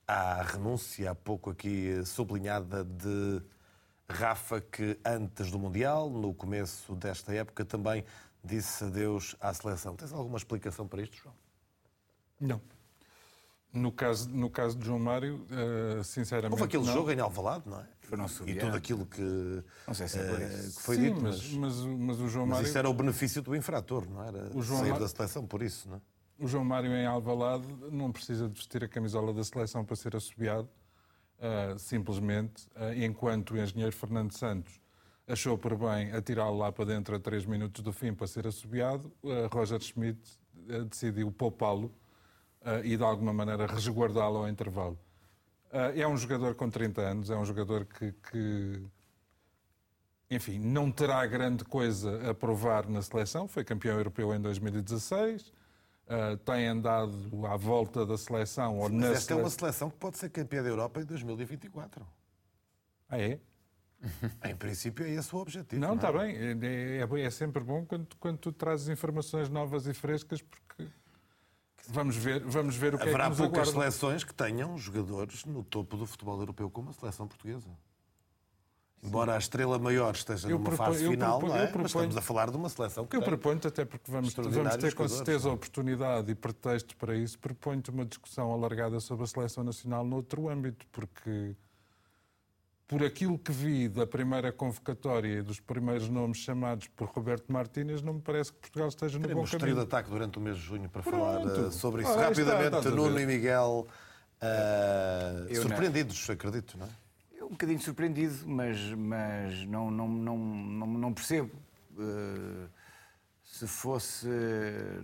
à 0.06 0.42
renúncia, 0.42 1.12
há 1.12 1.14
pouco 1.14 1.50
aqui 1.50 2.04
sublinhada, 2.04 2.84
de 2.84 3.40
Rafa, 4.08 4.60
que 4.60 4.98
antes 5.04 5.50
do 5.50 5.58
Mundial, 5.58 6.10
no 6.10 6.34
começo 6.34 6.94
desta 6.96 7.32
época, 7.32 7.64
também 7.64 8.04
disse 8.42 8.84
adeus 8.84 9.36
à 9.40 9.54
seleção. 9.54 9.96
Tens 9.96 10.12
alguma 10.12 10.36
explicação 10.36 10.86
para 10.86 11.00
isto, 11.00 11.16
João? 11.16 11.34
Não. 12.40 12.60
No 13.74 13.90
caso, 13.90 14.30
no 14.30 14.48
caso 14.48 14.78
de 14.78 14.86
João 14.86 15.00
Mário, 15.00 15.44
uh, 15.50 16.04
sinceramente. 16.04 16.52
Houve 16.52 16.64
aquele 16.64 16.84
não. 16.84 16.92
jogo 16.92 17.10
em 17.10 17.18
Alvalade, 17.18 17.64
não 17.66 17.80
é? 17.80 17.88
E 18.46 18.54
tudo 18.54 18.76
aquilo 18.76 19.04
que, 19.04 19.64
não 19.86 19.94
sei 19.94 20.06
se 20.06 20.18
é 20.18 20.22
uh, 20.22 20.36
que 20.36 20.82
foi 20.82 20.96
Sim, 20.96 21.02
dito. 21.02 21.20
Mas, 21.20 21.50
mas, 21.50 21.76
mas, 21.80 22.20
o 22.20 22.28
João 22.28 22.46
mas 22.46 22.56
Mário. 22.56 22.68
isso 22.68 22.78
era 22.78 22.88
o 22.88 22.94
benefício 22.94 23.42
do 23.42 23.56
infrator, 23.56 24.08
não 24.08 24.22
era? 24.22 24.50
O 24.54 24.62
João 24.62 24.78
Sair 24.78 24.90
Mário- 24.90 25.04
da 25.04 25.08
seleção 25.08 25.44
por 25.44 25.60
isso, 25.60 25.88
não 25.88 25.96
é? 25.96 26.00
O 26.38 26.46
João 26.46 26.64
Mário 26.64 26.92
em 26.92 27.06
Alvalade 27.06 27.66
não 27.90 28.12
precisa 28.12 28.48
de 28.48 28.54
vestir 28.54 28.84
a 28.84 28.88
camisola 28.88 29.32
da 29.32 29.42
seleção 29.42 29.84
para 29.84 29.96
ser 29.96 30.14
assobiado. 30.14 30.68
Uh, 31.36 31.76
simplesmente, 31.78 32.68
uh, 32.76 32.94
enquanto 32.96 33.52
o 33.52 33.58
engenheiro 33.58 33.94
Fernando 33.94 34.32
Santos 34.32 34.80
achou 35.26 35.58
por 35.58 35.76
bem 35.76 36.12
atirá-lo 36.12 36.56
lá 36.58 36.70
para 36.70 36.84
dentro 36.84 37.16
a 37.16 37.18
3 37.18 37.44
minutos 37.46 37.82
do 37.82 37.92
fim 37.92 38.14
para 38.14 38.26
ser 38.26 38.46
assobiado. 38.46 39.10
Roger 39.50 39.80
Schmidt 39.80 40.20
decidiu 40.88 41.32
poupá-lo 41.32 41.92
e 42.84 42.96
de 42.96 43.02
alguma 43.02 43.32
maneira 43.32 43.66
resguardá-lo 43.66 44.38
ao 44.38 44.48
intervalo. 44.48 44.98
é 45.94 46.06
um 46.06 46.16
jogador 46.16 46.54
com 46.54 46.70
30 46.70 47.00
anos, 47.00 47.30
é 47.30 47.36
um 47.36 47.44
jogador 47.44 47.84
que, 47.84 48.12
que, 48.12 48.82
enfim, 50.30 50.58
não 50.58 50.90
terá 50.90 51.26
grande 51.26 51.64
coisa 51.64 52.30
a 52.30 52.34
provar 52.34 52.88
na 52.88 53.02
seleção. 53.02 53.46
Foi 53.46 53.64
campeão 53.64 53.96
europeu 53.96 54.34
em 54.34 54.40
2016. 54.40 55.52
Uh, 56.06 56.36
tem 56.44 56.66
andado 56.66 57.46
à 57.46 57.56
volta 57.56 58.04
da 58.04 58.18
seleção. 58.18 58.78
Ou 58.78 58.90
Mas 58.90 59.10
esta 59.10 59.20
sele... 59.20 59.40
é 59.40 59.42
uma 59.42 59.50
seleção 59.50 59.90
que 59.90 59.96
pode 59.96 60.18
ser 60.18 60.28
campeã 60.28 60.62
da 60.62 60.68
Europa 60.68 61.00
em 61.00 61.04
2024. 61.04 62.06
Ah, 63.08 63.18
é? 63.18 63.38
em 64.50 64.56
princípio 64.56 65.06
é 65.06 65.10
esse 65.10 65.34
o 65.34 65.38
objetivo. 65.38 65.80
Não, 65.80 65.94
está 65.94 66.08
é? 66.08 66.12
bem. 66.12 66.36
É, 66.36 67.20
é, 67.20 67.20
é, 67.22 67.30
sempre 67.30 67.62
bom 67.62 67.86
quando, 67.86 68.14
quando 68.16 68.38
tu 68.38 68.52
trazes 68.52 68.88
informações 68.88 69.48
novas 69.48 69.86
e 69.86 69.94
frescas, 69.94 70.42
porque 70.42 70.86
vamos 71.88 72.16
ver, 72.16 72.40
vamos 72.44 72.76
ver 72.76 72.94
o 72.94 72.98
que 72.98 73.08
Haverá 73.08 73.24
é 73.24 73.26
que 73.26 73.30
nos 73.30 73.38
poucas 73.38 73.68
aguarda. 73.68 73.90
seleções 73.90 74.24
que 74.24 74.34
tenham 74.34 74.76
jogadores 74.78 75.44
no 75.44 75.62
topo 75.62 75.96
do 75.96 76.06
futebol 76.06 76.38
europeu 76.38 76.70
como 76.70 76.90
a 76.90 76.92
seleção 76.92 77.26
portuguesa. 77.26 77.68
Embora 79.02 79.34
a 79.34 79.38
estrela 79.38 79.78
maior 79.78 80.14
esteja 80.14 80.48
eu 80.48 80.58
numa 80.58 80.70
proponho, 80.70 80.92
fase 80.94 81.06
final, 81.06 81.38
proponho, 81.38 81.58
não 81.58 81.62
é? 81.62 81.66
Proponho, 81.66 81.82
mas 81.82 81.90
estamos 81.90 82.16
a 82.16 82.22
falar 82.22 82.50
de 82.50 82.56
uma 82.56 82.70
seleção 82.70 83.06
que 83.06 83.14
Eu 83.14 83.20
proponho 83.22 83.60
até 83.62 83.84
porque 83.84 84.10
vamos, 84.10 84.32
vamos 84.32 84.76
ter 84.76 84.94
com 84.94 85.06
certeza 85.06 85.50
a 85.50 85.52
oportunidade 85.52 86.32
e 86.32 86.34
pretexto 86.34 86.96
para 86.96 87.14
isso, 87.14 87.38
proponho-te 87.38 87.90
uma 87.90 88.06
discussão 88.06 88.50
alargada 88.50 88.98
sobre 89.00 89.24
a 89.24 89.26
seleção 89.26 89.62
nacional 89.62 90.06
noutro 90.06 90.48
âmbito, 90.48 90.86
porque 90.90 91.54
por 92.86 93.02
aquilo 93.02 93.38
que 93.38 93.50
vi 93.50 93.88
da 93.88 94.06
primeira 94.06 94.52
convocatória 94.52 95.38
e 95.38 95.42
dos 95.42 95.58
primeiros 95.58 96.08
nomes 96.08 96.38
chamados 96.38 96.86
por 96.88 97.08
Roberto 97.08 97.50
Martínez, 97.50 98.02
não 98.02 98.14
me 98.14 98.20
parece 98.20 98.52
que 98.52 98.58
Portugal 98.58 98.88
esteja 98.88 99.18
no 99.18 99.22
Teremos 99.22 99.50
bom 99.50 99.58
caminho. 99.58 99.76
de 99.76 99.82
ataque 99.82 100.10
durante 100.10 100.38
o 100.38 100.40
mês 100.40 100.56
de 100.56 100.62
junho 100.62 100.88
para 100.88 101.02
Pronto. 101.02 101.16
falar 101.16 101.44
uh, 101.46 101.72
sobre 101.72 102.02
isso. 102.02 102.12
Ah, 102.12 102.28
Rapidamente, 102.28 102.76
está, 102.76 102.90
Nuno 102.90 103.18
e 103.18 103.26
Miguel, 103.26 103.86
uh, 104.42 105.54
surpreendidos, 105.54 106.28
não. 106.28 106.34
acredito, 106.34 106.78
não 106.78 106.86
é? 106.86 106.90
Eu 107.38 107.46
um 107.46 107.50
bocadinho 107.50 107.80
surpreendido, 107.80 108.34
mas, 108.46 108.78
mas 108.92 109.66
não, 109.66 109.90
não, 109.90 110.08
não, 110.08 110.38
não, 110.38 110.86
não 110.86 111.12
percebo. 111.14 111.50
Uh, 111.92 112.68
se 113.42 113.66
fosse 113.66 114.26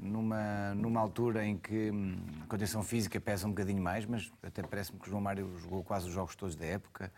numa, 0.00 0.74
numa 0.74 0.98
altura 0.98 1.44
em 1.44 1.56
que 1.56 1.90
hum, 1.90 2.18
a 2.42 2.46
condição 2.46 2.82
física 2.82 3.20
pesa 3.20 3.46
um 3.46 3.50
bocadinho 3.50 3.80
mais, 3.80 4.04
mas 4.06 4.32
até 4.42 4.62
parece-me 4.62 4.98
que 4.98 5.06
o 5.06 5.10
João 5.10 5.20
Mário 5.22 5.56
jogou 5.58 5.84
quase 5.84 6.08
os 6.08 6.12
jogos 6.12 6.34
todos 6.34 6.56
da 6.56 6.64
época, 6.64 7.12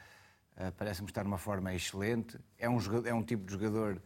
uh, 0.56 0.72
parece-me 0.76 1.08
estar 1.08 1.24
numa 1.24 1.38
forma 1.38 1.74
excelente. 1.74 2.38
É 2.58 2.68
um, 2.68 2.78
é 3.04 3.14
um 3.14 3.22
tipo 3.22 3.44
de 3.44 3.52
jogador 3.52 4.00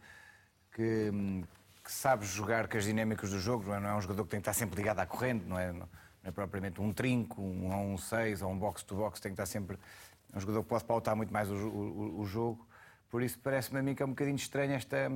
que, 0.71 1.09
hum, 1.13 1.43
que 1.83 1.91
sabe 1.91 2.25
jogar 2.25 2.67
com 2.67 2.77
as 2.77 2.83
dinâmicas 2.83 3.29
do 3.29 3.39
jogo, 3.39 3.65
não 3.67 3.75
é, 3.75 3.79
não 3.79 3.89
é 3.89 3.95
um 3.95 4.01
jogador 4.01 4.23
que 4.23 4.29
tem 4.29 4.39
que 4.39 4.49
estar 4.49 4.53
sempre 4.53 4.77
ligado 4.77 4.99
à 4.99 5.05
corrente, 5.05 5.45
não 5.45 5.57
é, 5.57 5.71
não 5.71 5.87
é 6.23 6.31
propriamente 6.31 6.81
um 6.81 6.93
trinco, 6.93 7.41
um 7.41 7.93
1 7.93 7.97
6 7.97 8.41
ou 8.41 8.51
um 8.51 8.57
box-to-box, 8.57 9.19
tem 9.19 9.31
que 9.31 9.33
estar 9.33 9.45
sempre 9.45 9.77
é 10.33 10.37
um 10.37 10.39
jogador 10.41 10.63
que 10.63 10.69
pode 10.69 10.83
pautar 10.83 11.15
muito 11.15 11.31
mais 11.31 11.49
o, 11.49 11.55
o, 11.55 12.19
o 12.19 12.25
jogo. 12.25 12.67
Por 13.09 13.23
isso 13.23 13.39
parece-me 13.39 13.79
a 13.79 13.83
mim 13.83 13.95
que 13.95 14.03
é 14.03 14.05
um 14.05 14.09
bocadinho 14.09 14.35
estranha 14.35 14.75
esta, 14.75 15.09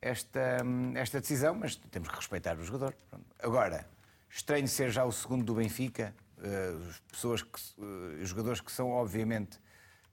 esta, 0.00 0.58
esta 0.94 1.20
decisão, 1.20 1.54
mas 1.54 1.76
temos 1.76 2.08
que 2.08 2.16
respeitar 2.16 2.58
o 2.58 2.64
jogador. 2.64 2.94
Agora, 3.38 3.86
estranho 4.28 4.66
ser 4.66 4.90
já 4.90 5.04
o 5.04 5.12
segundo 5.12 5.44
do 5.44 5.54
Benfica, 5.54 6.14
uh, 6.38 6.94
pessoas 7.10 7.42
que, 7.42 7.58
uh, 7.78 8.24
jogadores 8.24 8.60
que 8.60 8.72
são 8.72 8.90
obviamente 8.90 9.60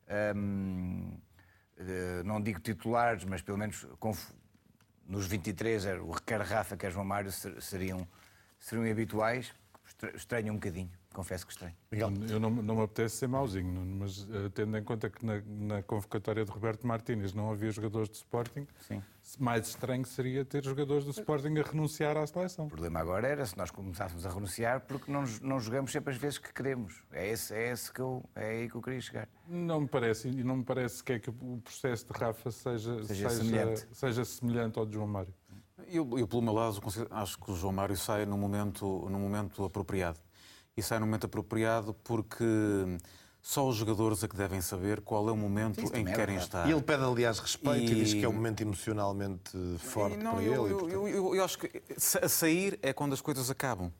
eh, 0.10 0.34
não 2.26 2.42
digo 2.42 2.60
titulares, 2.60 3.24
mas 3.24 3.42
pelo 3.42 3.58
menos 3.58 3.88
nos 5.08 5.28
23 5.28 5.86
era 5.86 6.04
o 6.04 6.14
quer 6.22 6.42
Rafa, 6.42 6.76
quer 6.76 6.92
João 6.92 7.06
Mário 7.06 7.32
seriam, 7.32 8.08
seriam 8.60 8.92
habituais. 8.92 9.54
Estranho 10.16 10.54
um 10.54 10.56
bocadinho 10.56 10.92
confesso 11.14 11.46
que 11.46 11.52
estranho. 11.52 11.76
Eu 11.92 12.40
não, 12.40 12.50
não 12.50 12.76
me 12.76 12.84
apetece 12.84 13.18
ser 13.18 13.28
mauzinho, 13.28 13.86
mas 13.98 14.24
uh, 14.24 14.50
tendo 14.54 14.78
em 14.78 14.84
conta 14.84 15.10
que 15.10 15.26
na, 15.26 15.42
na, 15.46 15.84
convocatória 15.84 16.46
de 16.46 16.52
Roberto 16.52 16.86
Martínez 16.86 17.34
não 17.34 17.52
havia 17.52 17.72
jogadores 17.72 18.10
de 18.10 18.18
Sporting, 18.18 18.68
Sim. 18.80 19.02
Mais 19.38 19.68
estranho 19.68 20.06
seria 20.06 20.46
ter 20.46 20.64
jogadores 20.64 21.06
do 21.06 21.12
Sporting 21.12 21.58
a 21.58 21.64
renunciar 21.64 22.18
à 22.18 22.26
seleção. 22.26 22.66
O 22.66 22.70
problema 22.70 23.00
agora 23.00 23.28
era 23.28 23.46
se 23.46 23.58
nós 23.58 23.70
começássemos 23.70 24.26
a 24.26 24.30
renunciar 24.30 24.82
porque 24.82 25.12
não, 25.12 25.24
não 25.42 25.60
jogamos 25.60 25.92
sempre 25.92 26.14
as 26.14 26.20
vezes 26.20 26.38
que 26.38 26.54
queremos. 26.54 27.04
É 27.12 27.30
esse, 27.30 27.54
é 27.54 27.72
esse 27.72 27.92
que 27.92 28.00
eu, 28.00 28.24
é 28.36 28.50
aí 28.50 28.70
que 28.70 28.76
eu 28.76 28.82
queria 28.82 29.02
chegar. 29.02 29.28
Não 29.48 29.82
me 29.82 29.88
parece, 29.88 30.30
e 30.30 30.44
não 30.44 30.58
me 30.58 30.64
parece 30.64 31.04
que, 31.04 31.14
é 31.14 31.20
que 31.20 31.30
o 31.30 31.62
processo 31.64 32.06
de 32.06 32.14
Rafa 32.18 32.52
seja, 32.52 33.04
seja, 33.04 33.30
seja, 33.30 33.30
semelhante. 33.30 33.88
seja 33.92 34.26
semelhante 34.26 34.80
ao 34.80 34.86
de 34.86 34.94
João 34.94 35.08
Mário. 35.08 35.34
Eu, 35.88 36.18
eu, 36.18 36.28
pelo 36.28 36.42
meu 36.42 36.54
lado, 36.54 36.80
acho 37.12 37.40
que 37.40 37.52
o 37.52 37.56
João 37.56 37.74
Mário 37.74 37.98
sai 37.98 38.26
no 38.26 38.38
momento, 38.38 39.08
no 39.10 39.20
momento 39.20 39.64
apropriado 39.64 40.20
e 40.76 40.82
sai 40.82 41.00
no 41.00 41.06
momento 41.06 41.26
apropriado 41.26 41.94
porque 41.94 42.46
só 43.42 43.68
os 43.68 43.76
jogadores 43.76 44.24
é 44.24 44.28
que 44.28 44.36
devem 44.36 44.62
saber 44.62 45.02
qual 45.02 45.28
é 45.30 45.32
o 45.32 45.38
momento 45.38 45.80
em 45.96 46.06
que 46.06 46.12
é 46.12 46.16
querem 46.16 46.36
estar. 46.36 46.68
E 46.68 46.72
ele 46.72 46.82
pede, 46.82 47.04
aliás, 47.04 47.40
respeito 47.40 47.92
e, 47.92 47.92
e 47.92 48.04
diz 48.04 48.14
que 48.14 48.24
é 48.24 48.30
um 48.30 48.34
momento 48.34 48.62
emocionalmente 48.62 49.52
forte 49.80 50.18
não, 50.18 50.36
para 50.36 50.44
eu, 50.44 50.66
ele. 50.66 50.74
Eu, 50.74 50.90
eu, 50.90 51.08
eu, 51.08 51.36
eu, 51.36 51.44
acho 51.44 51.58
que 51.58 51.82
a 52.22 52.30
sair 52.30 52.78
é 52.82 52.92
quando 52.92 53.14
as 53.14 53.22
coisas 53.22 53.50
acabam, 53.50 53.92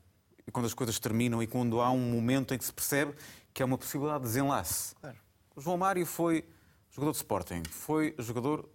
e 0.46 0.50
quando 0.50 0.66
as 0.66 0.74
coisas 0.74 0.98
terminam 0.98 1.42
e 1.42 1.46
quando 1.46 1.80
há 1.80 1.90
um 1.90 2.10
momento 2.10 2.52
em 2.52 2.58
que 2.58 2.64
se 2.64 2.72
percebe 2.72 3.14
que 3.54 3.62
é 3.62 3.64
uma 3.64 3.78
possibilidade 3.78 4.20
de 4.20 4.26
desenlace. 4.26 4.94
Claro. 5.00 5.16
O 5.56 5.60
João 5.60 5.76
Mário 5.76 6.04
foi 6.06 6.44
jogador 6.90 7.12
de 7.12 7.16
Sporting, 7.16 7.62
foi 7.70 8.14
jogador 8.18 8.68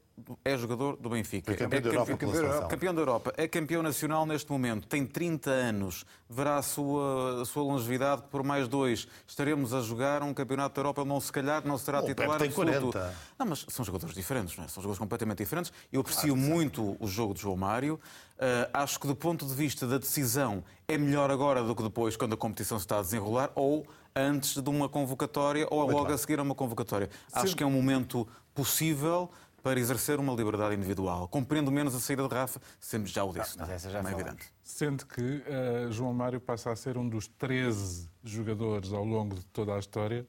é 0.43 0.57
jogador 0.57 0.95
do 0.95 1.09
Benfica. 1.09 1.51
É 1.51 1.55
campeão, 1.55 1.77
é 1.77 1.81
da 1.81 1.89
Europa, 1.89 2.17
campeão, 2.17 2.33
Europa, 2.33 2.67
campeão 2.67 2.95
da 2.95 3.01
Europa. 3.01 3.33
É 3.37 3.47
campeão 3.47 3.83
nacional 3.83 4.25
neste 4.25 4.49
momento. 4.49 4.87
Tem 4.87 5.05
30 5.05 5.49
anos. 5.49 6.05
Verá 6.29 6.57
a 6.57 6.61
sua, 6.61 7.41
a 7.41 7.45
sua 7.45 7.63
longevidade 7.63 8.23
por 8.31 8.41
mais 8.43 8.67
dois. 8.67 9.07
Estaremos 9.27 9.73
a 9.73 9.81
jogar 9.81 10.23
um 10.23 10.33
campeonato 10.33 10.75
da 10.75 10.79
Europa. 10.79 11.01
Ele 11.01 11.09
não, 11.09 11.19
se 11.19 11.31
calhar 11.31 11.65
não 11.67 11.77
será 11.77 12.01
o 12.01 12.05
titular 12.05 12.37
tem 12.37 12.47
absoluto. 12.47 12.91
40. 12.91 13.15
Não, 13.37 13.45
mas 13.45 13.65
são 13.67 13.83
jogadores 13.83 14.15
diferentes, 14.15 14.57
não 14.57 14.63
é? 14.63 14.67
São 14.67 14.81
jogadores 14.81 14.99
completamente 14.99 15.39
diferentes. 15.39 15.71
Eu 15.91 16.01
aprecio 16.01 16.33
claro, 16.33 16.49
muito 16.49 16.97
o 16.99 17.07
jogo 17.07 17.33
de 17.33 17.41
João 17.41 17.57
Mário. 17.57 17.99
Uh, 18.35 18.69
acho 18.73 18.99
que 18.99 19.07
do 19.07 19.15
ponto 19.15 19.45
de 19.45 19.53
vista 19.53 19.85
da 19.85 19.97
decisão 19.97 20.63
é 20.87 20.97
melhor 20.97 21.29
agora 21.29 21.61
do 21.63 21.75
que 21.75 21.83
depois, 21.83 22.15
quando 22.15 22.33
a 22.33 22.37
competição 22.37 22.79
se 22.79 22.85
está 22.85 22.99
a 22.99 23.01
desenrolar, 23.01 23.51
ou 23.55 23.85
antes 24.15 24.61
de 24.61 24.69
uma 24.69 24.87
convocatória, 24.87 25.67
ou 25.69 25.85
logo 25.89 26.11
a 26.11 26.17
seguir 26.17 26.39
a 26.39 26.41
uma 26.41 26.55
convocatória. 26.55 27.09
Sim. 27.27 27.39
Acho 27.39 27.55
que 27.55 27.63
é 27.63 27.65
um 27.65 27.71
momento 27.71 28.27
possível 28.55 29.29
para 29.65 29.79
exercer 29.79 30.19
uma 30.19 30.31
liberdade 30.31 30.75
individual. 30.75 31.27
Compreendo 31.27 31.71
menos 31.71 31.95
a 31.95 31.99
saída 31.99 32.27
de 32.27 32.31
Rafa, 32.31 32.61
sempre 32.79 33.11
já 33.11 33.23
o 33.23 33.33
disse. 33.33 33.57
Não, 33.57 33.65
mas 33.65 33.77
essa 33.77 33.89
já 33.89 33.97
é 33.97 34.11
evidente. 34.11 34.53
Sendo 34.61 35.07
que 35.07 35.21
uh, 35.21 35.91
João 35.91 36.13
Mário 36.13 36.39
passa 36.39 36.71
a 36.71 36.75
ser 36.75 36.99
um 36.99 37.09
dos 37.09 37.27
13 37.27 38.07
jogadores 38.23 38.93
ao 38.93 39.03
longo 39.03 39.33
de 39.33 39.43
toda 39.47 39.73
a 39.73 39.79
história 39.79 40.23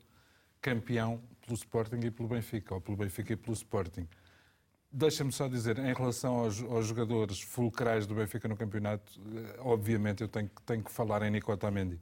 campeão 0.58 1.20
pelo 1.42 1.54
Sporting 1.54 2.00
e 2.02 2.10
pelo 2.10 2.30
Benfica, 2.30 2.76
ou 2.76 2.80
pelo 2.80 2.96
Benfica 2.96 3.34
e 3.34 3.36
pelo 3.36 3.52
Sporting. 3.52 4.08
Deixa-me 4.90 5.30
só 5.30 5.46
dizer, 5.48 5.78
em 5.80 5.92
relação 5.92 6.36
aos, 6.38 6.62
aos, 6.62 6.86
jogadores 6.86 7.38
fulcrais 7.38 8.06
do 8.06 8.14
Benfica 8.14 8.48
no 8.48 8.56
campeonato, 8.56 9.20
eh, 9.20 9.56
obviamente 9.58 10.22
eu 10.22 10.28
tenho, 10.28 10.50
tenho 10.64 10.82
que 10.82 10.90
falar 10.90 11.20
em 11.24 11.30
Nico 11.30 11.52
Otamendi. 11.52 12.00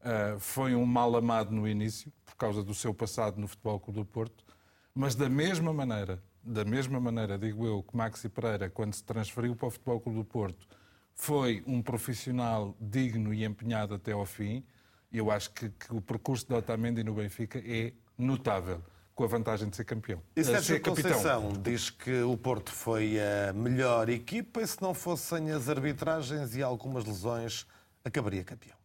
Uh, 0.00 0.40
foi 0.40 0.74
um 0.74 0.84
mal 0.84 1.14
amado 1.14 1.52
no 1.52 1.68
início, 1.68 2.12
por 2.24 2.34
causa 2.34 2.64
do 2.64 2.74
seu 2.74 2.92
passado 2.92 3.40
no 3.40 3.46
Futebol 3.46 3.78
Clube 3.78 4.00
do 4.00 4.04
Porto, 4.04 4.44
mas 4.92 5.14
da 5.14 5.28
mesma 5.28 5.72
maneira 5.72 6.20
da 6.46 6.64
mesma 6.64 7.00
maneira, 7.00 7.36
digo 7.36 7.66
eu, 7.66 7.82
que 7.82 7.96
Maxi 7.96 8.28
Pereira, 8.28 8.70
quando 8.70 8.94
se 8.94 9.02
transferiu 9.02 9.56
para 9.56 9.66
o 9.66 9.70
Futebol 9.70 10.00
Clube 10.00 10.18
do 10.18 10.24
Porto, 10.24 10.66
foi 11.12 11.62
um 11.66 11.82
profissional 11.82 12.76
digno 12.80 13.34
e 13.34 13.44
empenhado 13.44 13.94
até 13.94 14.12
ao 14.12 14.24
fim, 14.24 14.64
eu 15.12 15.30
acho 15.30 15.50
que, 15.50 15.70
que 15.70 15.94
o 15.94 16.00
percurso 16.00 16.46
de 16.46 16.54
Otamendi 16.54 17.02
no 17.02 17.14
Benfica 17.14 17.58
é 17.58 17.92
notável 18.16 18.82
com 19.14 19.24
a 19.24 19.26
vantagem 19.26 19.68
de 19.68 19.74
ser 19.74 19.84
campeão. 19.84 20.22
E 20.36 20.44
Sérgio 20.44 20.80
Conceição 20.82 21.52
diz 21.62 21.88
que 21.88 22.20
o 22.20 22.36
Porto 22.36 22.70
foi 22.70 23.16
a 23.18 23.52
melhor 23.52 24.10
equipa 24.10 24.60
e 24.60 24.66
se 24.66 24.80
não 24.82 24.92
fossem 24.92 25.50
as 25.50 25.68
arbitragens 25.70 26.54
e 26.54 26.62
algumas 26.62 27.04
lesões, 27.04 27.66
acabaria 28.04 28.44
campeão. 28.44 28.75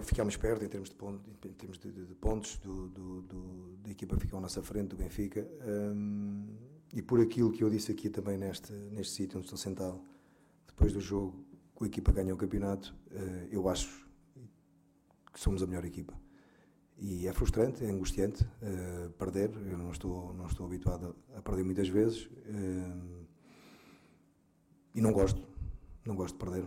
Ficámos 0.00 0.36
perto 0.36 0.64
em 0.64 0.68
termos 0.68 0.88
de, 0.88 0.94
pontos, 0.94 1.26
em 1.44 1.52
termos 1.54 1.76
de, 1.78 1.90
de, 1.90 2.04
de 2.06 2.14
pontos 2.14 2.56
do, 2.58 2.88
do, 2.88 3.22
do, 3.22 3.76
da 3.82 3.90
equipa 3.90 4.14
que 4.14 4.22
ficou 4.22 4.38
à 4.38 4.40
nossa 4.40 4.62
frente, 4.62 4.90
do 4.90 4.96
Benfica. 4.96 5.44
Um, 5.66 6.46
e 6.94 7.02
por 7.02 7.20
aquilo 7.20 7.50
que 7.50 7.64
eu 7.64 7.68
disse 7.68 7.90
aqui 7.90 8.08
também 8.08 8.38
neste, 8.38 8.72
neste 8.72 9.14
sítio 9.14 9.38
onde 9.38 9.46
estou 9.46 9.58
sentado, 9.58 10.00
depois 10.68 10.92
do 10.92 11.00
jogo 11.00 11.44
que 11.76 11.84
a 11.84 11.86
equipa 11.88 12.12
ganhou 12.12 12.36
o 12.36 12.38
campeonato, 12.38 12.94
uh, 13.10 13.48
eu 13.50 13.68
acho 13.68 14.08
que 15.32 15.40
somos 15.40 15.64
a 15.64 15.66
melhor 15.66 15.84
equipa. 15.84 16.14
E 16.96 17.26
é 17.26 17.32
frustrante, 17.32 17.84
é 17.84 17.88
angustiante 17.88 18.44
uh, 18.44 19.10
perder. 19.18 19.50
Eu 19.66 19.76
não 19.76 19.90
estou, 19.90 20.32
não 20.32 20.46
estou 20.46 20.64
habituado 20.64 21.16
a, 21.34 21.42
perder 21.42 21.64
muitas 21.64 21.88
vezes. 21.88 22.26
Uh, 22.26 23.26
e 24.94 25.00
não 25.00 25.12
gosto, 25.12 25.42
não 26.04 26.14
gosto 26.14 26.34
de 26.34 26.44
perder 26.44 26.64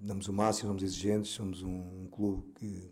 damos 0.00 0.28
o 0.28 0.32
máximo, 0.32 0.68
somos 0.68 0.82
exigentes, 0.82 1.30
somos 1.32 1.62
um, 1.62 2.02
um 2.02 2.08
clube 2.10 2.42
que, 2.54 2.90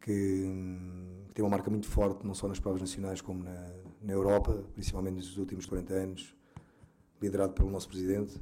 que, 0.00 0.44
hum, 0.46 1.26
tem 1.34 1.44
uma 1.44 1.50
marca 1.50 1.70
muito 1.70 1.86
forte, 1.88 2.26
não 2.26 2.34
só 2.34 2.48
nas 2.48 2.58
provas 2.58 2.80
nacionais 2.80 3.20
como 3.20 3.42
na, 3.42 3.72
na 4.00 4.12
Europa, 4.12 4.64
principalmente 4.72 5.16
nos 5.16 5.36
últimos 5.36 5.66
40 5.66 5.92
anos, 5.92 6.34
liderado 7.20 7.52
pelo 7.52 7.70
nosso 7.70 7.88
presidente. 7.88 8.40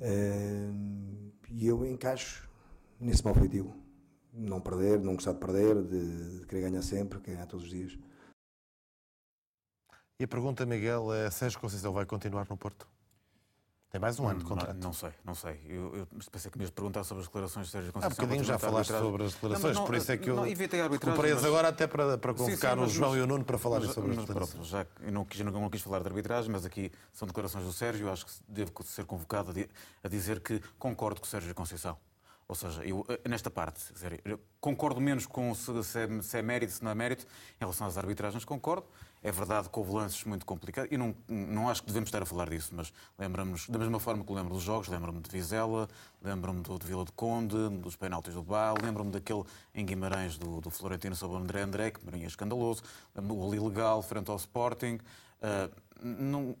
Hum, 0.00 1.30
e 1.50 1.66
eu 1.66 1.84
encaixo 1.84 2.48
nesse 2.98 3.24
mau 3.24 3.34
feitio. 3.34 3.74
Não 4.32 4.60
perder, 4.60 5.00
não 5.00 5.14
gostar 5.14 5.32
de 5.32 5.40
perder, 5.40 5.82
de, 5.82 6.40
de 6.40 6.46
querer 6.46 6.70
ganhar 6.70 6.82
sempre, 6.82 7.18
ganhar 7.18 7.46
todos 7.46 7.64
os 7.64 7.70
dias. 7.70 7.98
E 10.20 10.24
a 10.24 10.28
pergunta, 10.28 10.64
Miguel, 10.66 11.12
é 11.12 11.30
Sérgio 11.30 11.58
Conceição 11.58 11.92
vai 11.92 12.06
continuar 12.06 12.46
no 12.48 12.56
Porto? 12.56 12.86
Tem 13.90 14.00
mais 14.00 14.20
um 14.20 14.28
ano 14.28 14.38
de 14.38 14.44
contrato. 14.44 14.74
Não, 14.74 14.80
não 14.82 14.92
sei, 14.92 15.10
não 15.24 15.34
sei. 15.34 15.60
Eu, 15.66 15.96
eu 15.96 16.06
pensei 16.30 16.48
que 16.48 16.56
me 16.56 16.62
ias 16.62 16.70
perguntar 16.70 17.02
sobre 17.02 17.22
as 17.22 17.26
declarações 17.26 17.66
de 17.66 17.72
Sérgio 17.72 17.92
Conceição. 17.92 18.16
Há 18.16 18.22
bocadinho 18.22 18.44
já 18.44 18.56
falaste 18.56 18.90
sobre 18.90 19.24
as 19.24 19.32
declarações, 19.32 19.74
não, 19.74 19.80
não, 19.80 19.86
por 19.86 19.96
isso 19.96 20.12
é 20.12 20.16
que 20.16 20.30
eu 20.30 20.36
não, 20.36 20.46
evitei 20.46 20.80
recuperei 20.80 21.34
mas... 21.34 21.44
agora 21.44 21.68
até 21.68 21.88
para, 21.88 22.16
para 22.16 22.32
convocar 22.32 22.76
sim, 22.76 22.84
sim, 22.84 22.86
o 22.86 22.88
João 22.88 23.10
mas, 23.10 23.18
e 23.18 23.22
o 23.22 23.26
Nuno 23.26 23.44
para 23.44 23.58
falarem 23.58 23.86
mas, 23.86 23.94
sobre 23.94 24.12
as 24.12 24.18
declarações. 24.18 24.68
Pronto, 24.68 24.68
já 24.68 24.86
eu 25.00 25.12
não 25.12 25.24
quis, 25.24 25.40
não 25.40 25.68
quis 25.68 25.80
falar 25.80 25.98
de 25.98 26.06
arbitragem, 26.06 26.52
mas 26.52 26.64
aqui 26.64 26.92
são 27.12 27.26
declarações 27.26 27.64
do 27.64 27.72
Sérgio, 27.72 28.08
acho 28.12 28.26
que 28.26 28.32
devo 28.46 28.70
ser 28.84 29.04
convocado 29.04 29.52
a 30.04 30.08
dizer 30.08 30.38
que 30.38 30.62
concordo 30.78 31.20
com 31.20 31.26
o 31.26 31.28
Sérgio 31.28 31.52
Conceição. 31.52 31.98
Ou 32.50 32.56
seja, 32.56 32.84
eu, 32.84 33.06
eh, 33.08 33.28
nesta 33.28 33.48
parte, 33.48 33.80
concordo 34.60 35.00
menos 35.00 35.24
com 35.24 35.54
se, 35.54 35.84
se, 35.84 36.00
é, 36.00 36.20
se 36.20 36.36
é 36.36 36.42
mérito, 36.42 36.72
se 36.72 36.82
não 36.82 36.90
é 36.90 36.94
mérito, 36.96 37.24
em 37.24 37.60
relação 37.60 37.86
às 37.86 37.96
arbitragens, 37.96 38.44
concordo. 38.44 38.84
É 39.22 39.30
verdade 39.30 39.68
que 39.68 39.78
houve 39.78 39.92
lances 39.92 40.24
muito 40.24 40.44
complicados. 40.44 40.90
E 40.90 40.96
não, 40.96 41.14
não 41.28 41.68
acho 41.68 41.80
que 41.80 41.86
devemos 41.86 42.08
estar 42.08 42.20
a 42.20 42.26
falar 42.26 42.50
disso, 42.50 42.72
mas 42.74 42.92
lembramos, 43.16 43.68
da 43.68 43.78
mesma 43.78 44.00
forma 44.00 44.24
que 44.24 44.32
lembro 44.32 44.52
dos 44.52 44.64
jogos, 44.64 44.88
lembro-me 44.88 45.20
de 45.20 45.30
Vizela, 45.30 45.88
lembro-me 46.20 46.60
do 46.60 46.76
de 46.76 46.86
Vila 46.88 47.04
de 47.04 47.12
Conde, 47.12 47.68
dos 47.78 47.94
penaltis 47.94 48.34
do 48.34 48.42
Bal, 48.42 48.74
lembro-me 48.82 49.12
daquele 49.12 49.44
em 49.72 49.86
Guimarães 49.86 50.36
do, 50.36 50.60
do 50.60 50.70
Florentino 50.70 51.14
sobre 51.14 51.36
o 51.36 51.40
André 51.40 51.62
André, 51.62 51.92
que 51.92 52.04
me 52.04 52.24
escandaloso, 52.24 52.82
lembro-me 53.14 53.48
do 53.48 53.54
ilegal 53.54 54.02
frente 54.02 54.28
ao 54.28 54.36
Sporting. 54.36 54.98
Uh, 55.40 55.72
não, 56.02 56.56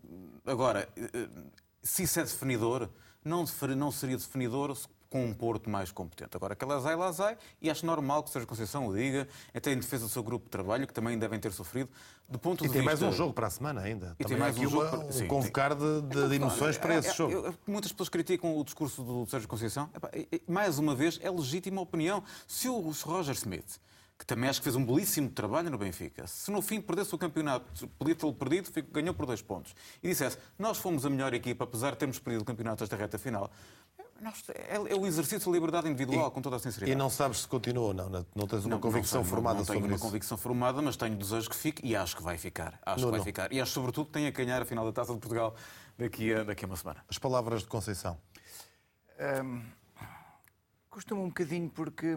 agora, 0.46 0.88
uh, 0.96 1.50
se 1.82 2.04
isso 2.04 2.20
é 2.20 2.22
definidor, 2.22 2.88
não, 3.24 3.44
não 3.76 3.90
seria 3.90 4.16
definidor 4.16 4.70
com 5.10 5.24
um 5.24 5.34
Porto 5.34 5.68
mais 5.68 5.90
competente. 5.90 6.36
Agora, 6.36 6.54
que 6.54 6.64
Lazai, 6.64 6.94
Lazai, 6.94 7.36
e 7.60 7.68
acho 7.68 7.84
normal 7.84 8.22
que 8.22 8.30
o 8.30 8.32
Sérgio 8.32 8.48
Conceição 8.48 8.86
o 8.86 8.96
diga, 8.96 9.28
até 9.52 9.72
em 9.72 9.76
defesa 9.76 10.04
do 10.04 10.08
seu 10.08 10.22
grupo 10.22 10.44
de 10.44 10.50
trabalho, 10.50 10.86
que 10.86 10.94
também 10.94 11.18
devem 11.18 11.38
ter 11.38 11.52
sofrido. 11.52 11.90
Do 12.28 12.38
ponto 12.38 12.64
e 12.64 12.68
de 12.68 12.72
tem 12.72 12.82
vista... 12.82 12.84
mais 12.84 13.14
um 13.14 13.16
jogo 13.16 13.34
para 13.34 13.48
a 13.48 13.50
semana 13.50 13.80
ainda. 13.80 14.14
E 14.18 14.22
também 14.22 14.28
tem 14.28 14.38
mais 14.38 14.56
um 14.56 14.68
jogo 14.68 14.88
para... 14.88 15.12
Sim, 15.12 15.26
convocar 15.26 15.74
de, 15.74 16.02
de, 16.02 16.28
de 16.28 16.34
emoções 16.36 16.78
para 16.78 16.96
esse 16.96 17.08
é, 17.08 17.14
jogo. 17.14 17.32
Eu, 17.32 17.54
muitas 17.66 17.90
pessoas 17.90 18.08
criticam 18.08 18.56
o 18.56 18.64
discurso 18.64 19.02
do 19.02 19.26
Sérgio 19.26 19.48
Conceição. 19.48 19.90
Mais 20.46 20.78
uma 20.78 20.94
vez, 20.94 21.18
é 21.20 21.28
legítima 21.28 21.80
opinião. 21.80 22.22
Se 22.46 22.68
o 22.68 22.78
Roger 22.78 23.34
Smith 23.34 23.80
que 24.20 24.26
também 24.26 24.50
acho 24.50 24.60
que 24.60 24.64
fez 24.64 24.76
um 24.76 24.84
belíssimo 24.84 25.30
trabalho 25.30 25.70
no 25.70 25.78
Benfica, 25.78 26.26
se 26.26 26.50
no 26.50 26.60
fim 26.60 26.78
perdesse 26.78 27.14
o 27.14 27.16
campeonato, 27.16 27.88
podia 27.98 28.14
tê-lo 28.14 28.34
perdido, 28.34 28.70
ganhou 28.92 29.14
por 29.14 29.24
dois 29.24 29.40
pontos, 29.40 29.74
e 30.02 30.08
dissesse, 30.08 30.36
nós 30.58 30.76
fomos 30.76 31.06
a 31.06 31.10
melhor 31.10 31.32
equipa, 31.32 31.64
apesar 31.64 31.92
de 31.92 31.96
termos 31.96 32.18
perdido 32.18 32.42
o 32.42 32.44
campeonato 32.44 32.84
esta 32.84 32.96
reta 32.96 33.16
final, 33.16 33.50
é, 34.54 34.76
é 34.76 34.94
o 34.94 35.06
exercício 35.06 35.50
de 35.50 35.50
liberdade 35.50 35.88
individual, 35.88 36.28
e, 36.28 36.30
com 36.30 36.42
toda 36.42 36.56
a 36.56 36.58
sinceridade. 36.58 36.92
E 36.92 36.94
não 36.94 37.08
sabes 37.08 37.40
se 37.40 37.48
continua 37.48 37.88
ou 37.88 37.94
não? 37.94 38.26
Não 38.34 38.46
tens 38.46 38.64
uma 38.64 38.70
não, 38.70 38.80
convicção 38.80 39.20
não 39.20 39.24
sei, 39.24 39.30
formada 39.30 39.54
não, 39.54 39.60
não 39.60 39.64
sobre 39.64 39.80
tenho 39.80 39.90
uma 39.90 39.96
isso? 39.96 40.04
convicção 40.04 40.38
formada, 40.38 40.82
mas 40.82 40.96
tenho 40.96 41.16
desejo 41.16 41.48
que 41.48 41.56
fique 41.56 41.86
e 41.86 41.96
acho 41.96 42.16
que 42.16 42.22
vai 42.22 42.36
ficar. 42.36 42.78
Acho 42.84 43.04
não, 43.04 43.10
que 43.10 43.18
vai 43.18 43.24
ficar. 43.24 43.52
E 43.52 43.60
acho, 43.60 43.72
sobretudo, 43.72 44.06
que 44.06 44.12
tem 44.12 44.26
a 44.26 44.30
ganhar 44.30 44.62
a 44.62 44.64
final 44.64 44.84
da 44.84 44.92
Taça 44.92 45.12
de 45.12 45.18
Portugal 45.18 45.54
daqui 45.98 46.34
a, 46.34 46.44
daqui 46.44 46.64
a 46.64 46.68
uma 46.68 46.76
semana. 46.76 47.04
As 47.08 47.18
palavras 47.18 47.62
de 47.62 47.68
Conceição. 47.68 48.18
Um, 49.44 49.62
Custa-me 50.90 51.20
um 51.20 51.28
bocadinho 51.28 51.70
porque 51.70 52.16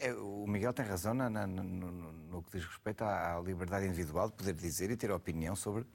é, 0.00 0.12
o 0.12 0.44
Miguel 0.48 0.72
tem 0.72 0.84
razão 0.84 1.14
no, 1.14 1.30
no, 1.30 1.46
no, 1.46 1.92
no 2.12 2.42
que 2.42 2.58
diz 2.58 2.66
respeito 2.66 3.02
à, 3.04 3.36
à, 3.36 3.40
liberdade 3.40 3.86
individual 3.86 4.28
de 4.28 4.34
poder 4.34 4.54
dizer 4.54 4.90
e 4.90 4.96
ter 4.96 5.12
opinião 5.12 5.54
sobre. 5.54 5.86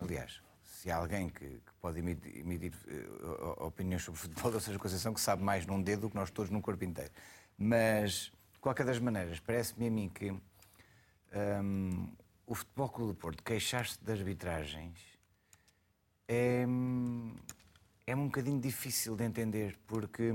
Aliás, 0.00 0.42
se 0.86 0.90
há 0.92 0.98
alguém 0.98 1.28
que, 1.28 1.44
que 1.44 1.72
pode 1.80 1.98
emitir, 1.98 2.38
emitir 2.38 2.72
uh, 2.86 3.64
opiniões 3.64 4.04
sobre 4.04 4.20
futebol, 4.20 4.52
ou 4.54 4.60
seja, 4.60 4.78
Conceição, 4.78 5.12
que 5.12 5.20
sabe 5.20 5.42
mais 5.42 5.66
num 5.66 5.82
dedo 5.82 6.02
do 6.02 6.10
que 6.10 6.14
nós 6.14 6.30
todos 6.30 6.48
num 6.48 6.60
corpo 6.60 6.84
inteiro. 6.84 7.10
Mas, 7.58 8.30
de 8.52 8.60
qualquer 8.60 8.86
das 8.86 9.00
maneiras, 9.00 9.40
parece-me 9.40 9.88
a 9.88 9.90
mim 9.90 10.08
que 10.08 10.30
um, 10.30 12.08
o 12.46 12.54
Futebol 12.54 12.88
Clube 12.88 13.12
do 13.14 13.16
Porto 13.16 13.42
queixar-se 13.42 13.98
das 14.04 14.20
arbitragens 14.20 14.96
é, 16.28 16.64
é 18.06 18.14
um 18.14 18.26
bocadinho 18.26 18.60
difícil 18.60 19.16
de 19.16 19.24
entender, 19.24 19.76
porque 19.88 20.30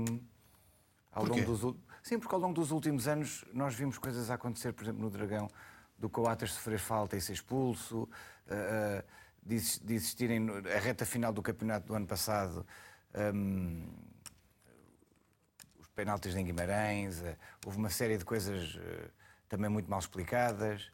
ao 1.12 1.24
longo 1.24 1.56
dos, 1.56 1.76
sim, 2.02 2.18
porque 2.18 2.34
ao 2.34 2.40
longo 2.40 2.54
dos 2.54 2.72
últimos 2.72 3.08
anos 3.08 3.42
nós 3.54 3.74
vimos 3.74 3.96
coisas 3.96 4.30
a 4.30 4.34
acontecer, 4.34 4.74
por 4.74 4.84
exemplo, 4.84 5.00
no 5.00 5.08
Dragão, 5.08 5.48
do 5.96 6.10
Coates 6.10 6.52
sofrer 6.52 6.78
falta 6.78 7.16
e 7.16 7.22
ser 7.22 7.32
expulso, 7.32 8.02
uh, 8.02 8.08
de, 8.48 9.21
de 9.42 9.94
existirem 9.94 10.48
a 10.74 10.78
reta 10.78 11.04
final 11.04 11.32
do 11.32 11.42
campeonato 11.42 11.86
do 11.86 11.94
ano 11.94 12.06
passado. 12.06 12.66
Um, 13.34 13.88
os 15.78 15.88
penaltis 15.88 16.34
em 16.34 16.44
Guimarães, 16.44 17.20
uh, 17.20 17.36
houve 17.66 17.78
uma 17.78 17.90
série 17.90 18.16
de 18.16 18.24
coisas 18.24 18.74
uh, 18.76 19.10
também 19.48 19.68
muito 19.68 19.90
mal 19.90 19.98
explicadas. 19.98 20.90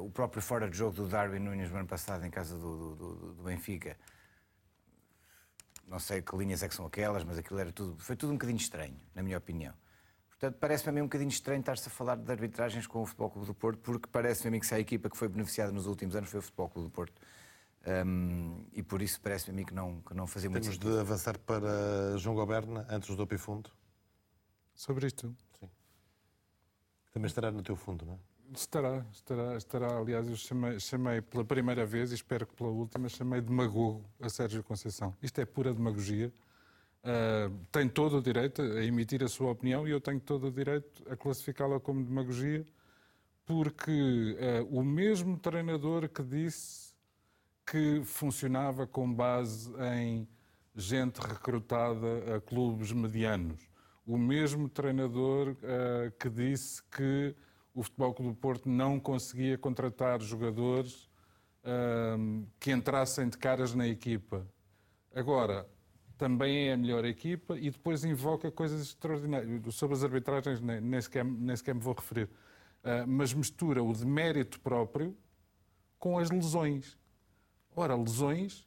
o 0.00 0.10
próprio 0.10 0.42
fora 0.42 0.68
de 0.68 0.76
jogo 0.76 0.96
do 0.96 1.08
Darwin 1.08 1.38
Nunes 1.38 1.70
no 1.70 1.78
ano 1.78 1.88
passado, 1.88 2.24
em 2.24 2.30
casa 2.30 2.56
do, 2.56 2.94
do, 2.96 3.34
do 3.34 3.42
Benfica, 3.42 3.96
não 5.86 5.98
sei 5.98 6.22
que 6.22 6.34
linhas 6.36 6.62
é 6.62 6.68
que 6.68 6.74
são 6.74 6.86
aquelas, 6.86 7.22
mas 7.22 7.36
aquilo 7.36 7.60
era 7.60 7.70
tudo, 7.70 7.98
foi 7.98 8.16
tudo 8.16 8.30
um 8.30 8.36
bocadinho 8.36 8.56
estranho, 8.56 8.98
na 9.14 9.22
minha 9.22 9.36
opinião. 9.36 9.74
Portanto, 10.30 10.56
parece-me 10.58 10.88
a 10.88 10.92
mim 10.92 11.00
um 11.02 11.04
bocadinho 11.04 11.28
estranho 11.28 11.60
estar-se 11.60 11.86
a 11.86 11.90
falar 11.90 12.16
de 12.16 12.28
arbitragens 12.32 12.86
com 12.86 13.02
o 13.02 13.06
Futebol 13.06 13.30
Clube 13.30 13.46
do 13.46 13.54
Porto, 13.54 13.78
porque 13.78 14.08
parece-me 14.10 14.48
a 14.48 14.50
mim 14.50 14.58
que 14.58 14.66
se 14.66 14.74
a 14.74 14.80
equipa 14.80 15.08
que 15.08 15.16
foi 15.16 15.28
beneficiada 15.28 15.70
nos 15.70 15.86
últimos 15.86 16.16
anos 16.16 16.30
foi 16.30 16.40
o 16.40 16.42
Futebol 16.42 16.68
Clube 16.68 16.88
do 16.88 16.92
Porto. 16.92 17.20
Um, 17.84 18.64
e 18.72 18.82
por 18.82 19.02
isso 19.02 19.20
parece-me 19.20 19.54
a 19.54 19.56
mim 19.56 19.64
que 19.64 19.74
não, 19.74 20.00
que 20.02 20.14
não 20.14 20.26
fazia 20.26 20.48
Temos 20.48 20.66
muito 20.66 20.74
sentido. 20.74 20.90
Temos 20.90 20.96
de 20.96 21.00
avançar 21.00 21.38
para 21.38 22.16
João 22.16 22.36
Goberna 22.36 22.86
antes 22.88 23.14
do 23.14 23.38
Fundo. 23.38 23.70
Sobre 24.74 25.06
isto? 25.06 25.34
Sim. 25.58 25.68
Também 27.12 27.26
estará 27.26 27.50
no 27.50 27.62
teu 27.62 27.76
fundo, 27.76 28.06
não 28.06 28.14
é? 28.14 28.18
Estará, 28.54 29.04
estará, 29.12 29.56
estará. 29.56 29.98
Aliás, 29.98 30.28
eu 30.28 30.36
chamei, 30.36 30.78
chamei 30.80 31.20
pela 31.20 31.44
primeira 31.44 31.84
vez, 31.86 32.10
e 32.10 32.14
espero 32.14 32.46
que 32.46 32.54
pela 32.54 32.70
última, 32.70 33.08
chamei 33.08 33.40
de 33.40 33.46
demagogo 33.48 34.04
a 34.20 34.28
Sérgio 34.28 34.62
Conceição. 34.62 35.14
Isto 35.22 35.40
é 35.40 35.44
pura 35.44 35.72
demagogia. 35.72 36.32
Uh, 37.04 37.50
tem 37.70 37.88
todo 37.88 38.18
o 38.18 38.22
direito 38.22 38.62
a 38.62 38.84
emitir 38.84 39.24
a 39.24 39.28
sua 39.28 39.50
opinião 39.50 39.88
e 39.88 39.90
eu 39.90 40.00
tenho 40.00 40.20
todo 40.20 40.46
o 40.46 40.52
direito 40.52 41.02
a 41.10 41.16
classificá-la 41.16 41.80
como 41.80 42.04
demagogia, 42.04 42.64
porque 43.44 43.90
uh, 43.90 44.78
o 44.78 44.84
mesmo 44.84 45.36
treinador 45.36 46.08
que 46.08 46.22
disse 46.22 46.81
que 47.66 48.02
funcionava 48.04 48.86
com 48.86 49.12
base 49.12 49.72
em 49.94 50.28
gente 50.74 51.18
recrutada 51.18 52.36
a 52.36 52.40
clubes 52.40 52.92
medianos, 52.92 53.68
o 54.06 54.16
mesmo 54.16 54.68
treinador 54.68 55.50
uh, 55.50 56.10
que 56.18 56.28
disse 56.28 56.82
que 56.84 57.36
o 57.74 57.82
Futebol 57.82 58.14
Clube 58.14 58.32
do 58.32 58.36
Porto 58.36 58.68
não 58.68 58.98
conseguia 58.98 59.56
contratar 59.56 60.20
jogadores 60.20 61.08
um, 61.64 62.46
que 62.58 62.70
entrassem 62.70 63.28
de 63.28 63.38
caras 63.38 63.74
na 63.74 63.86
equipa. 63.86 64.46
Agora, 65.14 65.68
também 66.18 66.68
é 66.68 66.72
a 66.74 66.76
melhor 66.76 67.04
equipa 67.04 67.58
e 67.58 67.70
depois 67.70 68.04
invoca 68.04 68.50
coisas 68.50 68.82
extraordinárias. 68.82 69.74
Sobre 69.74 69.96
as 69.96 70.04
arbitragens 70.04 70.60
nem, 70.60 71.00
sequer, 71.00 71.24
nem 71.24 71.56
sequer 71.56 71.74
me 71.74 71.80
vou 71.80 71.94
referir. 71.94 72.28
Uh, 72.84 73.06
mas 73.06 73.32
mistura 73.32 73.82
o 73.82 73.92
demérito 73.92 74.60
próprio 74.60 75.16
com 75.98 76.18
as 76.18 76.30
lesões. 76.30 76.98
Ora, 77.74 77.96
lesões, 77.96 78.66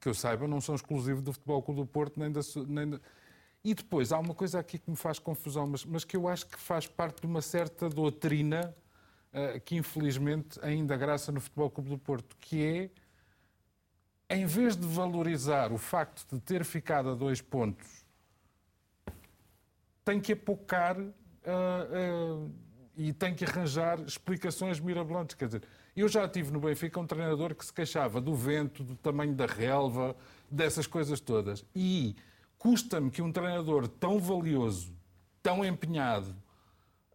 que 0.00 0.08
eu 0.08 0.14
saiba, 0.14 0.46
não 0.48 0.60
são 0.60 0.74
exclusivas 0.74 1.22
do 1.22 1.32
Futebol 1.32 1.62
Clube 1.62 1.80
do 1.80 1.86
Porto 1.86 2.18
nem 2.18 2.30
da, 2.30 2.40
nem 2.66 2.90
da 2.90 3.00
e 3.66 3.74
depois 3.74 4.12
há 4.12 4.18
uma 4.20 4.32
coisa 4.32 4.60
aqui 4.60 4.78
que 4.78 4.88
me 4.88 4.94
faz 4.94 5.18
confusão, 5.18 5.66
mas, 5.66 5.84
mas 5.84 6.04
que 6.04 6.16
eu 6.16 6.28
acho 6.28 6.46
que 6.46 6.56
faz 6.56 6.86
parte 6.86 7.22
de 7.22 7.26
uma 7.26 7.42
certa 7.42 7.88
doutrina 7.88 8.72
uh, 9.32 9.60
que 9.62 9.74
infelizmente 9.74 10.60
ainda 10.62 10.96
graça 10.96 11.32
no 11.32 11.40
Futebol 11.40 11.68
Clube 11.68 11.90
do 11.90 11.98
Porto, 11.98 12.36
que 12.38 12.64
é, 12.64 14.36
em 14.36 14.46
vez 14.46 14.76
de 14.76 14.86
valorizar 14.86 15.72
o 15.72 15.78
facto 15.78 16.32
de 16.32 16.40
ter 16.40 16.64
ficado 16.64 17.10
a 17.10 17.14
dois 17.16 17.40
pontos, 17.40 18.06
tem 20.04 20.20
que 20.20 20.34
apocar 20.34 20.96
uh, 20.96 21.10
uh, 21.10 22.54
e 22.96 23.12
tem 23.12 23.34
que 23.34 23.44
arranjar 23.44 24.00
explicações 24.00 24.78
mirabolantes. 24.78 25.34
Quer 25.34 25.46
dizer, 25.46 25.62
eu 26.00 26.08
já 26.08 26.28
tive 26.28 26.50
no 26.50 26.60
Benfica 26.60 27.00
um 27.00 27.06
treinador 27.06 27.54
que 27.54 27.64
se 27.64 27.72
queixava 27.72 28.20
do 28.20 28.34
vento, 28.34 28.84
do 28.84 28.94
tamanho 28.96 29.34
da 29.34 29.46
relva, 29.46 30.14
dessas 30.50 30.86
coisas 30.86 31.20
todas. 31.20 31.64
E 31.74 32.14
custa-me 32.58 33.10
que 33.10 33.22
um 33.22 33.32
treinador 33.32 33.88
tão 33.88 34.18
valioso, 34.18 34.92
tão 35.42 35.64
empenhado, 35.64 36.34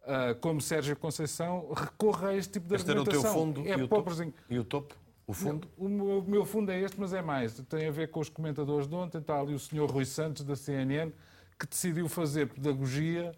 uh, 0.02 0.34
como 0.40 0.60
Sérgio 0.60 0.96
Conceição, 0.96 1.72
recorra 1.72 2.28
a 2.28 2.36
este 2.36 2.54
tipo 2.54 2.68
de 2.68 2.74
este 2.74 2.90
argumentação. 2.90 3.20
Era 3.20 3.30
o 3.30 3.32
teu 3.32 3.40
fundo 3.40 3.68
é 3.68 3.78
e, 3.78 3.82
o 3.82 3.88
topo, 3.88 4.10
e 4.50 4.58
o 4.58 4.64
topo? 4.64 4.96
O 5.26 5.32
fundo? 5.32 5.68
O, 5.76 5.86
o, 5.86 6.24
meu 6.28 6.44
fundo 6.44 6.70
é 6.70 6.80
este, 6.80 6.98
mas 6.98 7.12
é 7.12 7.22
mais. 7.22 7.54
Tem 7.68 7.86
a 7.86 7.90
ver 7.90 8.10
com 8.10 8.20
os 8.20 8.28
comentadores 8.28 8.88
de 8.88 8.94
ontem. 8.94 9.18
Está 9.18 9.40
ali 9.40 9.54
o 9.54 9.58
senhor 9.58 9.90
Rui 9.90 10.04
Santos, 10.04 10.44
da 10.44 10.56
CNN, 10.56 11.12
que 11.58 11.66
decidiu 11.66 12.08
fazer 12.08 12.48
pedagogia 12.48 13.32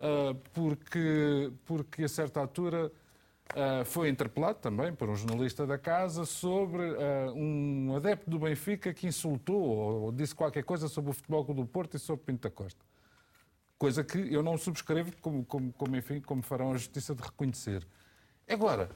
uh, 0.00 0.34
porque, 0.52 1.52
porque 1.64 2.04
a 2.04 2.08
certa 2.08 2.40
altura 2.40 2.92
uh, 3.54 3.84
foi 3.84 4.08
interpelado 4.08 4.58
também 4.58 4.92
por 4.92 5.08
um 5.08 5.16
jornalista 5.16 5.66
da 5.66 5.78
casa 5.78 6.24
sobre 6.24 6.82
uh, 6.82 7.32
um 7.34 7.94
adepto 7.96 8.28
do 8.28 8.38
Benfica 8.38 8.92
que 8.92 9.06
insultou 9.06 9.60
ou 9.60 10.12
disse 10.12 10.34
qualquer 10.34 10.64
coisa 10.64 10.88
sobre 10.88 11.10
o 11.10 11.14
Futebol 11.14 11.44
do 11.44 11.66
Porto 11.66 11.96
e 11.96 11.98
sobre 11.98 12.24
Pinto 12.24 12.48
da 12.48 12.50
Costa. 12.50 12.84
Coisa 13.78 14.04
que 14.04 14.18
eu 14.18 14.42
não 14.42 14.58
subscrevo, 14.58 15.12
como, 15.20 15.44
como, 15.44 15.72
como, 15.72 15.96
enfim, 15.96 16.20
como 16.20 16.42
farão 16.42 16.70
a 16.72 16.74
justiça 16.74 17.14
de 17.14 17.22
reconhecer. 17.22 17.86
Agora, 18.48 18.90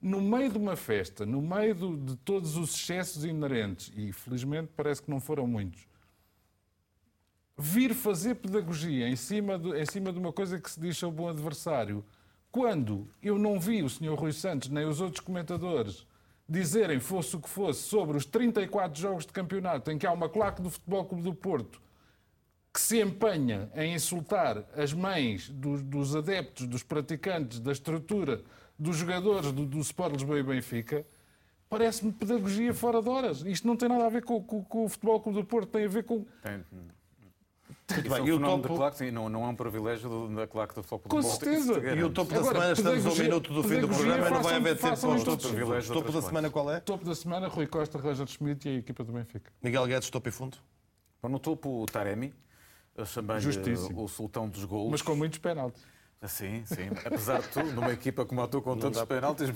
no 0.00 0.20
meio 0.20 0.50
de 0.50 0.58
uma 0.58 0.76
festa, 0.76 1.24
no 1.24 1.40
meio 1.40 1.74
do, 1.74 1.96
de 1.96 2.16
todos 2.16 2.58
os 2.58 2.74
excessos 2.74 3.24
inerentes, 3.24 3.90
e 3.96 4.12
felizmente 4.12 4.70
parece 4.76 5.02
que 5.02 5.10
não 5.10 5.18
foram 5.18 5.46
muitos, 5.46 5.86
vir 7.56 7.94
fazer 7.94 8.34
pedagogia 8.34 9.08
em 9.08 9.16
cima, 9.16 9.58
de, 9.58 9.80
em 9.80 9.86
cima 9.86 10.12
de 10.12 10.18
uma 10.18 10.32
coisa 10.32 10.60
que 10.60 10.70
se 10.70 10.78
diz 10.78 11.02
ao 11.02 11.10
bom 11.10 11.28
adversário, 11.28 12.04
quando 12.54 13.08
eu 13.20 13.36
não 13.36 13.58
vi 13.58 13.82
o 13.82 13.90
Sr. 13.90 14.14
Rui 14.14 14.30
Santos 14.30 14.68
nem 14.68 14.86
os 14.86 15.00
outros 15.00 15.18
comentadores 15.18 16.06
dizerem, 16.48 17.00
fosse 17.00 17.34
o 17.34 17.40
que 17.40 17.48
fosse, 17.48 17.82
sobre 17.82 18.16
os 18.16 18.24
34 18.24 18.96
jogos 18.96 19.26
de 19.26 19.32
campeonato 19.32 19.90
em 19.90 19.98
que 19.98 20.06
há 20.06 20.12
uma 20.12 20.28
claque 20.28 20.62
do 20.62 20.70
Futebol 20.70 21.04
Clube 21.04 21.24
do 21.24 21.34
Porto 21.34 21.82
que 22.72 22.80
se 22.80 23.02
empenha 23.02 23.68
em 23.74 23.94
insultar 23.94 24.64
as 24.76 24.92
mães 24.92 25.50
dos, 25.50 25.82
dos 25.82 26.14
adeptos, 26.14 26.68
dos 26.68 26.84
praticantes, 26.84 27.58
da 27.58 27.72
estrutura, 27.72 28.40
dos 28.78 28.98
jogadores 28.98 29.50
do, 29.50 29.66
do 29.66 29.80
Sport 29.80 30.12
Lisboa 30.12 30.38
e 30.38 30.44
Benfica, 30.44 31.04
parece-me 31.68 32.12
pedagogia 32.12 32.72
fora 32.72 33.02
de 33.02 33.08
horas. 33.08 33.40
Isto 33.40 33.66
não 33.66 33.76
tem 33.76 33.88
nada 33.88 34.06
a 34.06 34.08
ver 34.08 34.22
com, 34.22 34.40
com, 34.40 34.62
com 34.62 34.84
o 34.84 34.88
Futebol 34.88 35.20
Clube 35.20 35.40
do 35.40 35.44
Porto, 35.44 35.70
tem 35.70 35.86
a 35.86 35.88
ver 35.88 36.04
com... 36.04 36.24
Tem. 36.40 36.64
Muito 37.90 38.10
bem, 38.10 38.26
e 38.26 38.32
o 38.32 38.40
topo... 38.40 38.68
da 38.68 38.74
claque, 38.74 38.96
sim, 38.98 39.10
não, 39.10 39.28
não 39.28 39.44
é 39.44 39.48
um 39.48 39.54
privilégio 39.54 40.08
do, 40.08 40.28
da 40.34 40.46
claque 40.46 40.74
do 40.74 40.82
Futebol 40.82 41.20
Com 41.20 41.22
certeza. 41.22 41.74
E 41.94 42.02
o 42.02 42.10
topo 42.10 42.32
da 42.32 42.40
Agora, 42.40 42.54
semana, 42.54 42.72
estamos 42.72 43.06
a 43.06 43.10
um 43.10 43.24
minuto 43.24 43.52
do 43.52 43.62
fim 43.62 43.80
do 43.80 43.88
programa 43.88 44.26
e 44.26 44.30
não 44.30 44.42
vai 44.42 44.54
haver 44.56 44.76
tempo 44.78 45.00
para 45.00 45.10
os 45.10 45.24
topos. 45.24 45.90
O 45.90 45.92
topo 45.92 46.12
da 46.12 46.22
semana 46.22 46.50
qual 46.50 46.72
é? 46.72 46.80
Topo 46.80 47.04
da 47.04 47.14
semana, 47.14 47.48
Rui 47.48 47.66
Costa, 47.66 47.98
Roger 47.98 48.26
Schmidt 48.26 48.68
e 48.68 48.76
a 48.76 48.78
equipa 48.78 49.04
do 49.04 49.12
Benfica. 49.12 49.52
Miguel 49.62 49.86
Guedes, 49.86 50.10
topo 50.10 50.28
e 50.28 50.32
fundo? 50.32 50.56
No 51.22 51.38
topo, 51.38 51.82
o 51.82 51.86
Taremi, 51.86 52.34
também 53.14 53.36
o 53.94 54.08
sultão 54.08 54.48
dos 54.48 54.64
golos. 54.64 54.90
Mas 54.90 55.02
com 55.02 55.14
muitos 55.14 55.38
penaltis. 55.38 55.82
Sim, 56.26 56.64
sim. 56.64 56.88
Apesar 57.04 57.40
de 57.42 57.48
tudo, 57.48 57.72
numa 57.72 57.92
equipa 57.92 58.24
como 58.24 58.40
a 58.40 58.48
tua 58.48 58.62
com 58.62 58.76
tantos 58.78 59.02
penaltis, 59.04 59.50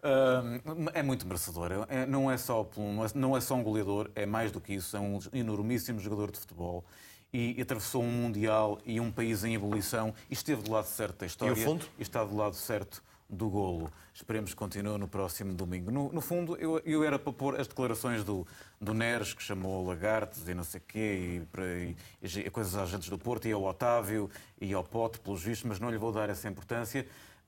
é 0.94 1.02
muito 1.02 1.26
merecedor. 1.26 1.86
É, 1.88 2.06
não, 2.06 2.30
é 2.30 2.36
só, 2.36 2.68
não 3.14 3.36
é 3.36 3.40
só 3.40 3.54
um 3.54 3.62
goleador, 3.62 4.10
é 4.14 4.24
mais 4.24 4.50
do 4.50 4.60
que 4.60 4.74
isso. 4.74 4.96
É 4.96 5.00
um 5.00 5.18
enormíssimo 5.32 5.98
jogador 5.98 6.30
de 6.30 6.38
futebol 6.38 6.84
e 7.34 7.60
atravessou 7.60 8.00
um 8.00 8.12
Mundial 8.12 8.78
e 8.86 9.00
um 9.00 9.10
país 9.10 9.42
em 9.42 9.56
ebulição 9.56 10.14
e 10.30 10.34
esteve 10.34 10.62
do 10.62 10.70
lado 10.70 10.86
certo 10.86 11.18
da 11.18 11.26
história. 11.26 11.50
E 11.50 11.54
o 11.54 11.56
fundo? 11.56 11.84
E 11.98 12.02
está 12.02 12.22
do 12.22 12.36
lado 12.36 12.54
certo 12.54 13.02
do 13.28 13.50
golo. 13.50 13.90
Esperemos 14.14 14.50
que 14.50 14.56
continue 14.56 14.96
no 14.98 15.08
próximo 15.08 15.52
domingo. 15.52 15.90
No, 15.90 16.12
no 16.12 16.20
fundo, 16.20 16.54
eu, 16.56 16.80
eu, 16.84 17.02
era 17.02 17.18
para 17.18 17.32
pôr 17.32 17.58
as 17.58 17.66
declarações 17.66 18.22
do, 18.22 18.46
do 18.80 18.94
Neres, 18.94 19.34
que 19.34 19.42
chamou 19.42 19.84
lagartes 19.84 20.46
e 20.46 20.54
não 20.54 20.62
sei 20.62 20.78
o 20.78 20.82
quê, 20.86 21.42
e, 21.60 21.96
e, 22.22 22.38
e 22.38 22.50
coisas 22.50 22.76
às 22.76 22.82
agentes 22.82 23.08
do 23.08 23.18
Porto, 23.18 23.48
e 23.48 23.52
ao 23.52 23.64
Otávio 23.64 24.30
e 24.60 24.72
ao 24.72 24.84
Pote, 24.84 25.18
pelos 25.18 25.42
vistos, 25.42 25.68
mas 25.68 25.80
não 25.80 25.90
lhe 25.90 25.98
vou 25.98 26.12
dar 26.12 26.30
essa 26.30 26.46
importância. 26.48 27.04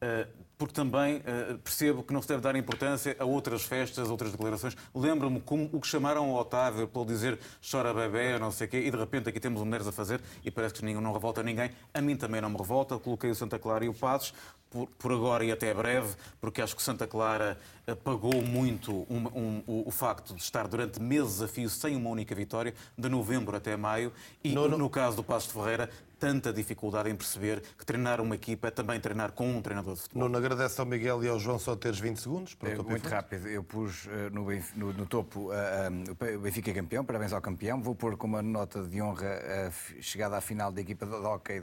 Eh, 0.07 0.27
porque 0.57 0.73
também 0.73 1.21
eh, 1.27 1.57
percebo 1.63 2.03
que 2.03 2.15
não 2.15 2.23
se 2.23 2.29
deve 2.29 2.41
dar 2.41 2.57
importância 2.57 3.15
a 3.19 3.25
outras 3.25 3.63
festas, 3.65 4.09
outras 4.09 4.31
declarações. 4.31 4.75
Lembro-me 4.95 5.41
como 5.41 5.69
o 5.73 5.81
que 5.81 5.87
chamaram 5.87 6.31
ao 6.31 6.37
Otávio 6.37 6.89
pelo 6.89 7.05
dizer 7.05 7.39
chora 7.71 7.93
bebê, 7.93 8.39
não 8.39 8.51
sei 8.51 8.67
o 8.67 8.71
quê, 8.71 8.79
e 8.79 8.91
de 8.91 8.97
repente 8.97 9.29
aqui 9.29 9.39
temos 9.39 9.61
Neres 9.67 9.87
a 9.87 9.93
fazer 9.93 10.21
e 10.45 10.51
parece 10.51 10.75
que 10.75 10.83
não 10.83 11.13
revolta 11.13 11.43
ninguém. 11.43 11.73
A 11.93 12.01
mim 12.01 12.17
também 12.17 12.41
não 12.41 12.49
me 12.49 12.57
revolta. 12.57 12.99
Coloquei 12.99 13.31
o 13.31 13.35
Santa 13.35 13.59
Clara 13.59 13.85
e 13.85 13.89
o 13.89 13.95
Passos, 13.95 14.33
por, 14.71 14.89
por, 14.99 15.13
agora 15.13 15.45
e 15.45 15.53
até 15.53 15.73
breve, 15.75 16.15
porque 16.41 16.61
acho 16.63 16.75
que 16.75 16.83
Santa 16.83 17.07
Clara 17.07 17.59
eh, 17.87 17.95
pagou 17.95 18.43
muito 18.43 19.07
um, 19.11 19.27
um, 19.35 19.63
o, 19.67 19.89
o, 19.89 19.91
facto 19.91 20.35
de 20.35 20.43
estar 20.43 20.67
durante 20.67 21.01
meses 21.01 21.41
a 21.41 21.49
fio 21.49 21.69
sem 21.69 21.95
uma 21.97 22.11
única 22.11 22.35
vitória, 22.35 22.75
de 22.97 23.09
novembro 23.09 23.57
até 23.57 23.77
maio, 23.77 24.13
e 24.43 24.53
no, 24.53 24.69
no... 24.69 24.79
no 24.79 24.91
caso 24.91 25.17
do 25.17 25.25
Passos 25.25 25.49
de 25.49 25.55
Ferreira, 25.55 25.91
tanta 26.19 26.53
dificuldade 26.53 27.11
em 27.11 27.17
perceber 27.17 27.63
que 27.77 27.85
treinar 27.85 28.21
uma 28.21 28.35
equipa 28.35 28.69
é 28.69 28.71
também 28.71 28.99
treinar 28.99 29.33
com 29.33 29.49
um 29.49 29.61
treinador 29.61 29.95
de 29.95 30.03
futebol. 30.03 30.25
Nuno, 30.25 30.39
agradece 30.39 30.81
ao 30.81 30.87
Miguel 30.87 31.23
e 31.23 31.29
ao 31.29 31.39
João 31.39 31.59
só 31.59 31.77
teres 31.77 31.99
20 31.99 32.21
segundos. 32.21 32.55
Para 32.55 32.71
é, 32.71 32.77
muito 32.77 33.09
rápido. 33.09 33.49
Eu 33.49 33.63
pus 33.63 34.07
uh, 34.07 34.31
no, 34.33 34.47
no, 34.77 34.93
no, 34.93 35.07
topo 35.07 35.51
uh, 35.51 36.37
o 36.37 36.41
Benfica 36.41 36.73
campeão, 36.73 37.05
parabéns 37.05 37.33
ao 37.33 37.41
campeão. 37.41 37.81
Vou 37.83 37.95
pôr 37.95 38.17
como 38.17 38.37
uma 38.37 38.43
nota 38.43 38.83
de 38.83 39.01
honra 39.01 39.41
a 39.67 40.01
chegada 40.03 40.37
à 40.37 40.41
final 40.41 40.73
da 40.73 40.81
equipa 40.81 41.05
de 41.05 41.13
hockey 41.13 41.63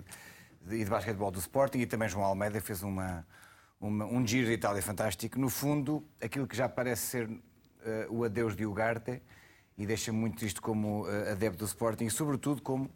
e 0.69 0.83
de 0.83 0.89
basquetebol 0.89 1.31
do 1.31 1.39
Sporting 1.39 1.79
e 1.79 1.85
também 1.85 2.07
João 2.07 2.23
Almeida 2.23 2.61
fez 2.61 2.83
uma, 2.83 3.25
uma, 3.81 4.05
um 4.05 4.25
giro 4.25 4.47
de 4.47 4.53
Itália 4.53 4.81
fantástico. 4.81 5.39
No 5.39 5.49
fundo, 5.49 6.03
aquilo 6.21 6.47
que 6.47 6.55
já 6.55 6.69
parece 6.69 7.01
ser 7.07 7.27
uh, 7.27 7.41
o 8.09 8.23
adeus 8.23 8.55
de 8.55 8.65
Ugarte 8.65 9.21
e 9.77 9.85
deixa 9.85 10.13
muito 10.13 10.45
isto 10.45 10.61
como 10.61 11.03
uh, 11.03 11.31
adepto 11.31 11.59
do 11.59 11.65
Sporting 11.65 12.05
e, 12.05 12.11
sobretudo, 12.11 12.61
como 12.61 12.89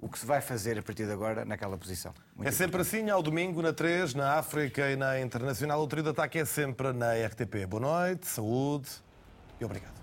o 0.00 0.08
que 0.08 0.18
se 0.18 0.26
vai 0.26 0.40
fazer 0.40 0.78
a 0.78 0.82
partir 0.82 1.06
de 1.06 1.12
agora 1.12 1.44
naquela 1.44 1.76
posição. 1.76 2.12
Muito 2.34 2.48
é 2.48 2.52
sempre 2.52 2.80
assim, 2.80 3.10
ao 3.10 3.22
domingo, 3.22 3.60
na 3.60 3.72
3, 3.72 4.14
na 4.14 4.34
África 4.34 4.90
e 4.90 4.96
na 4.96 5.20
Internacional. 5.20 5.82
O 5.82 5.86
trio 5.86 6.02
de 6.02 6.10
ataque 6.10 6.38
é 6.38 6.44
sempre 6.44 6.92
na 6.92 7.12
RTP. 7.12 7.66
Boa 7.68 7.80
noite, 7.80 8.26
saúde 8.26 8.88
e 9.60 9.64
obrigado. 9.64 9.99